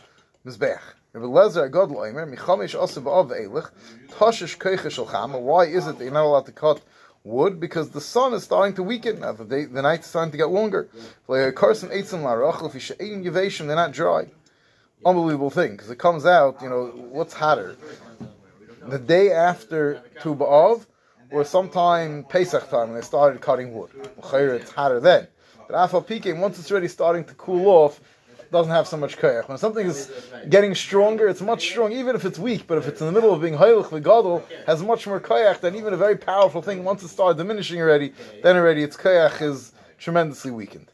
Mizbech. 0.46 0.78
Rabbi 1.12 1.26
Lezer 1.26 1.64
Agad 1.66 1.88
Loimer 1.88 2.32
Michamish 2.32 2.78
Osav 2.78 3.08
Av 3.08 3.30
Eilich 3.30 3.68
Toshish 4.10 4.56
Koicha 4.58 4.86
Shalchama. 4.86 5.40
Why 5.40 5.64
is 5.64 5.88
it 5.88 5.98
that 5.98 6.04
you're 6.04 6.12
not 6.12 6.24
allowed 6.24 6.46
to 6.46 6.52
cut 6.52 6.80
wood? 7.24 7.58
Because 7.58 7.90
the 7.90 8.00
sun 8.00 8.32
is 8.32 8.44
starting 8.44 8.76
to 8.76 8.84
weaken 8.84 9.18
now. 9.18 9.32
The, 9.32 9.44
day, 9.44 9.64
the 9.64 9.82
night 9.82 10.00
is 10.00 10.06
starting 10.06 10.30
to 10.30 10.38
get 10.38 10.50
longer. 10.50 10.88
Karsim 11.28 11.90
Eitzim 11.90 12.22
Marocha. 12.22 12.78
Should 12.78 12.98
Yevashim, 12.98 13.66
they're 13.66 13.74
not 13.74 13.90
dry. 13.90 14.26
Unbelievable 15.04 15.50
thing 15.50 15.72
because 15.72 15.90
it 15.90 15.98
comes 15.98 16.26
out. 16.26 16.62
You 16.62 16.70
know 16.70 16.86
what's 17.10 17.34
hotter, 17.34 17.76
the 18.86 19.00
day 19.00 19.32
after 19.32 20.00
Tu 20.20 20.32
B'Av 20.32 20.86
or 21.30 21.44
sometime 21.44 22.24
Pesach 22.24 22.68
time 22.70 22.88
when 22.88 22.94
they 22.94 23.04
started 23.06 23.40
cutting 23.40 23.74
wood. 23.74 23.90
It's 24.32 24.70
hotter 24.70 25.00
then. 25.00 25.26
But 25.68 25.76
Afal 25.76 26.06
Pike, 26.06 26.36
once 26.38 26.58
it's 26.58 26.70
already 26.70 26.88
starting 26.88 27.24
to 27.24 27.34
cool 27.34 27.66
off, 27.68 28.00
doesn't 28.52 28.70
have 28.70 28.86
so 28.86 28.96
much 28.96 29.18
koyach. 29.18 29.48
When 29.48 29.58
something 29.58 29.86
is 29.86 30.10
getting 30.48 30.74
stronger, 30.74 31.28
it's 31.28 31.40
much 31.40 31.68
strong, 31.68 31.92
even 31.92 32.14
if 32.14 32.24
it's 32.24 32.38
weak. 32.38 32.66
But 32.68 32.78
if 32.78 32.86
it's 32.86 33.00
in 33.00 33.06
the 33.08 33.12
middle 33.12 33.32
of 33.32 33.40
being 33.40 33.54
heilich 33.54 33.88
v'gadol, 33.88 34.42
has 34.66 34.82
much 34.82 35.06
more 35.06 35.20
koyach 35.20 35.60
than 35.60 35.74
even 35.74 35.92
a 35.92 35.96
very 35.96 36.16
powerful 36.16 36.62
thing. 36.62 36.84
Once 36.84 37.02
it 37.02 37.08
starts 37.08 37.38
diminishing 37.38 37.80
already, 37.80 38.12
then 38.42 38.56
already 38.56 38.84
its 38.84 38.96
koyach 38.96 39.42
is 39.42 39.72
tremendously 39.98 40.52
weakened. 40.52 40.86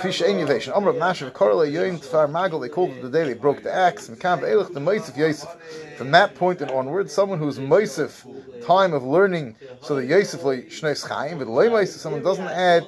Fisha 0.00 0.26
ein 0.26 0.36
yavation. 0.36 0.76
Amr 0.76 0.92
Mashav 0.92 1.32
Korla 1.32 1.70
Yoim 1.70 1.98
Tfar 1.98 2.30
Magal. 2.30 2.60
They 2.60 2.68
called 2.68 2.90
it 2.90 3.02
the 3.02 3.10
day 3.10 3.24
they 3.24 3.34
broke 3.34 3.62
the 3.62 3.74
axe. 3.74 4.08
Mekam 4.08 4.40
Be'elach 4.40 4.72
the 4.72 4.80
Moisef 4.80 5.16
Yosef. 5.16 5.48
From 5.96 6.10
that 6.12 6.34
point 6.34 6.60
and 6.60 6.70
onward, 6.70 7.10
someone 7.10 7.38
who's 7.38 7.58
Moisef, 7.58 8.24
time 8.66 8.94
of 8.94 9.02
learning, 9.02 9.56
so 9.82 9.96
that 9.96 10.06
Yosef 10.06 10.42
like 10.44 10.68
Shneis 10.68 11.06
Chaim, 11.06 11.38
but 11.38 11.48
Lay 11.48 11.68
Moisef, 11.68 11.98
someone 11.98 12.22
doesn't 12.22 12.48
add 12.48 12.86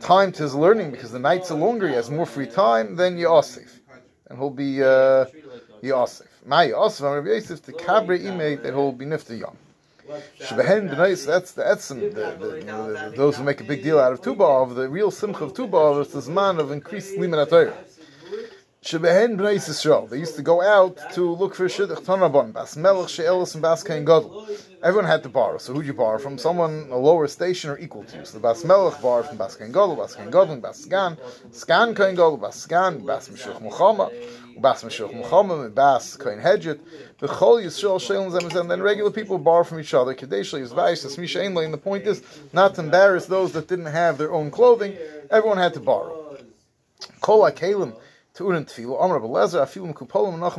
time 0.00 0.32
to 0.32 0.42
his 0.42 0.54
learning 0.54 0.90
because 0.90 1.10
the 1.10 1.18
nights 1.18 1.50
are 1.50 1.58
longer, 1.58 1.88
he 1.88 1.94
has 1.94 2.10
more 2.10 2.26
free 2.26 2.46
time, 2.46 2.96
then 2.96 3.16
Yosef, 3.18 3.80
and 4.28 4.38
he'll 4.38 4.50
be 4.50 4.82
uh, 4.82 5.24
Yosef. 5.80 6.28
My 6.44 6.64
Yosef, 6.64 7.02
Rabbi 7.02 7.28
Yosef, 7.28 7.62
the 7.62 7.72
Kabre 7.72 8.18
Ime, 8.18 8.62
that 8.62 8.74
he'll 8.74 8.92
be 8.92 9.04
Nifta 9.06 9.38
Yom. 9.38 9.56
Shebehen 10.40 10.90
b'nais, 10.90 11.26
that's 11.26 11.52
the 11.52 11.62
etzim, 11.62 12.12
the, 12.12 12.36
the, 12.38 13.12
those 13.16 13.36
who 13.36 13.44
make 13.44 13.60
a 13.60 13.64
big 13.64 13.82
deal 13.82 14.00
out 14.00 14.12
of 14.12 14.20
Tubav, 14.20 14.74
the 14.74 14.88
real 14.88 15.10
simcha 15.10 15.44
of 15.44 15.54
Tubav 15.54 16.00
is 16.00 16.24
the 16.24 16.30
man 16.30 16.58
of 16.58 16.72
increased 16.72 17.16
liman 17.16 17.38
atayr. 17.38 17.72
Shebehen 18.84 19.36
b'nais 19.36 19.68
Yisrael, 19.68 20.10
they 20.10 20.18
used 20.18 20.34
to 20.34 20.42
go 20.42 20.60
out 20.60 20.98
to 21.12 21.30
look 21.32 21.54
for 21.54 21.66
shidduch 21.66 22.02
tanabon, 22.04 22.52
bas 22.52 22.76
melech 22.76 23.10
she'elis 23.10 23.54
and 23.54 23.62
bas 23.62 23.84
kain 23.84 24.04
gadol. 24.04 24.48
Everyone 24.82 25.08
had 25.08 25.22
to 25.22 25.28
borrow, 25.28 25.58
so 25.58 25.72
who'd 25.72 25.86
you 25.86 25.94
borrow 25.94 26.18
from? 26.18 26.36
Someone 26.36 26.88
a 26.90 26.96
lower 26.96 27.28
station 27.28 27.70
or 27.70 27.78
equal 27.78 28.02
to 28.02 28.18
you. 28.18 28.24
So 28.24 28.38
the 28.38 28.40
bas 28.40 28.64
melech 28.64 29.00
borrowed 29.00 29.26
from 29.26 29.36
bas 29.36 29.54
kain 29.54 29.70
gadol, 29.70 29.94
bas 29.94 30.16
kain 30.16 30.32
gadol, 30.32 30.56
bas 30.56 30.84
sgan, 30.84 31.16
sgan 31.52 31.94
kain 31.94 32.16
gadol, 32.16 32.38
bas 32.38 32.66
sgan, 32.66 33.06
bas 33.06 33.28
meshuch 33.28 33.62
muchama, 33.62 34.10
bas 34.58 34.82
meshuch 34.82 35.12
muchama, 35.12 35.74
bas 35.74 36.16
kain 36.16 36.38
hedget, 36.38 36.80
the 37.18 37.26
chol 37.26 37.62
Yisrael 37.62 38.00
zem 38.30 38.60
and 38.60 38.70
then 38.70 38.82
regular 38.82 39.10
people 39.10 39.38
borrow 39.38 39.64
from 39.64 39.80
each 39.80 39.94
other. 39.94 40.14
Kadeshli 40.14 40.60
is 40.60 40.72
vayis, 40.72 41.04
as 41.04 41.18
misha 41.18 41.42
ein 41.42 41.54
The 41.54 41.78
point 41.78 42.06
is 42.06 42.22
not 42.52 42.74
to 42.76 42.82
embarrass 42.82 43.26
those 43.26 43.52
that 43.52 43.68
didn't 43.68 43.86
have 43.86 44.18
their 44.18 44.32
own 44.32 44.50
clothing. 44.50 44.96
Everyone 45.30 45.58
had 45.58 45.74
to 45.74 45.80
borrow. 45.80 46.36
Kol 47.20 47.42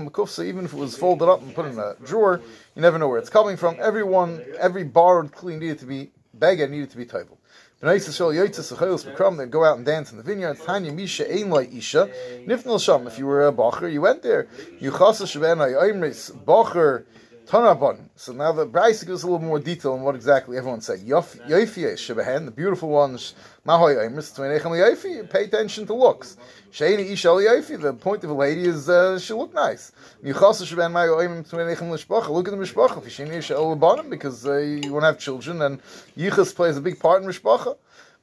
Mekufsa, 0.05 0.45
even 0.45 0.65
if 0.65 0.73
it 0.73 0.77
was 0.77 0.95
folded 0.97 1.27
up 1.27 1.41
and 1.41 1.55
put 1.55 1.65
in 1.65 1.77
a 1.79 1.95
drawer, 2.03 2.41
you 2.75 2.81
never 2.81 2.99
know 2.99 3.07
where 3.07 3.19
it's 3.19 3.29
coming 3.29 3.57
from. 3.57 3.75
Everyone, 3.79 4.43
every 4.59 4.83
borrowed 4.83 5.31
kli 5.31 5.59
needed 5.59 5.79
to 5.79 5.85
be, 5.85 6.11
beggar 6.33 6.67
needed 6.67 6.91
to 6.91 6.97
be 6.97 7.05
table. 7.05 7.39
They'd 7.83 9.51
go 9.51 9.65
out 9.65 9.75
and 9.75 9.85
dance 9.85 10.11
in 10.11 10.17
the 10.17 10.23
vineyard. 10.23 10.57
Tanya 10.63 10.93
Misha 10.93 11.29
Ein 11.29 11.51
Isha. 11.51 12.09
Nifnil 12.47 12.81
Sham, 12.81 13.07
if 13.07 13.19
you 13.19 13.25
were 13.25 13.45
a 13.45 13.51
Bacher, 13.51 13.91
you 13.91 13.99
went 13.99 14.21
there. 14.21 14.47
You 14.79 14.91
Chasa 14.91 15.25
Shabena 15.25 15.69
Yoimris, 15.69 16.31
Bacher, 16.45 17.03
Tanabon. 17.45 17.99
So 18.15 18.31
now 18.31 18.53
the 18.53 18.65
Braisa 18.65 19.05
gives 19.05 19.23
a 19.23 19.27
little 19.27 19.39
more 19.39 19.59
detail 19.59 19.93
on 19.93 20.01
what 20.01 20.15
exactly 20.15 20.57
everyone 20.57 20.79
said. 20.79 20.99
Yofie 20.99 21.41
Shebehen, 21.47 22.45
the 22.45 22.51
beautiful 22.51 22.89
ones, 22.89 23.35
Mahoy 23.67 23.97
Oimris, 23.97 24.33
Twenechem 24.33 24.71
Yofi, 24.71 25.29
pay 25.29 25.43
attention 25.43 25.85
to 25.87 25.93
looks. 25.93 26.37
Sheini 26.71 27.11
Isha 27.11 27.27
Yofi, 27.27 27.81
the 27.81 27.93
point 27.93 28.23
of 28.23 28.29
a 28.29 28.33
lady 28.33 28.65
is 28.65 28.87
uh, 28.87 29.19
she 29.19 29.33
look 29.33 29.53
nice. 29.53 29.91
Yuchasa 30.23 30.65
Sheben 30.65 30.93
Mayo 30.93 31.17
Oimim 31.17 31.47
Twenechem 31.47 31.89
Lishpacha, 31.89 32.29
look 32.29 32.47
at 32.47 32.51
the 32.51 32.57
Mishpacha, 32.57 33.01
Fishini 33.03 33.33
Isha 33.33 33.55
Olabonim, 33.55 34.09
because 34.09 34.47
uh, 34.47 34.57
you 34.57 34.93
won't 34.93 35.03
have 35.03 35.19
children, 35.19 35.61
and 35.61 35.81
Yichas 36.17 36.55
plays 36.55 36.77
a 36.77 36.81
big 36.81 36.97
part 36.97 37.21
in 37.21 37.27
Mishpacha. 37.27 37.75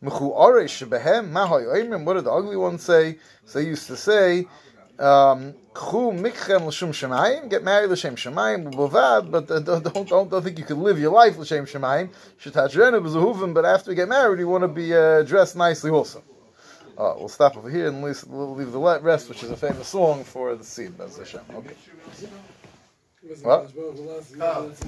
Mechu 0.03 0.35
Oresh 0.35 0.87
Shebehem, 0.89 1.31
Mahoy 1.31 1.67
Oimim, 1.67 2.05
what 2.05 2.15
did 2.15 2.25
the 2.25 2.33
ugly 2.33 2.57
ones 2.57 2.83
say? 2.83 3.19
So 3.45 3.59
they 3.59 3.67
used 3.67 3.87
to 3.89 3.97
say, 3.99 4.47
um, 5.01 5.55
mikchem 5.75 6.67
l'shum 6.67 6.93
shemayim, 6.93 7.49
get 7.49 7.65
married 7.65 7.91
l'shem 7.91 8.17
shemayim, 8.17 8.73
b'bovad, 8.73 9.31
but 9.31 9.51
uh, 9.51 9.59
don't, 9.61 10.09
don't, 10.09 10.31
don't 10.31 10.43
think 10.43 10.59
you 10.59 10.65
can 10.65 10.83
live 10.83 10.99
your 10.99 11.13
life 11.13 11.37
l'shem 11.39 11.65
shemayim. 11.67 12.11
Shetajrenu 12.43 13.01
b'zuhuvim, 13.03 13.55
but 13.55 13.65
after 13.65 13.91
you 13.91 13.97
get 13.97 14.09
married, 14.09 14.39
you 14.39 14.49
want 14.49 14.63
to 14.63 14.69
be 14.69 14.95
uh, 14.95 15.23
dressed 15.23 15.57
nicely 15.57 15.91
also. 15.91 16.23
Uh, 16.99 17.15
we'll 17.19 17.29
stop 17.29 17.57
over 17.57 17.71
here 17.71 17.89
and 17.89 18.03
leave, 18.03 18.23
we'll 18.29 18.55
leave 18.55 18.73
the 18.73 19.01
rest, 19.01 19.29
which 19.31 19.43
is 19.43 19.51
a 19.51 19.57
famous 19.57 19.89
song 19.89 20.23
for 20.23 20.55
the 20.55 20.65
seed, 20.65 20.99
Bez 20.99 21.17
Hashem. 21.17 21.41
Okay. 21.55 21.75
What? 23.43 23.71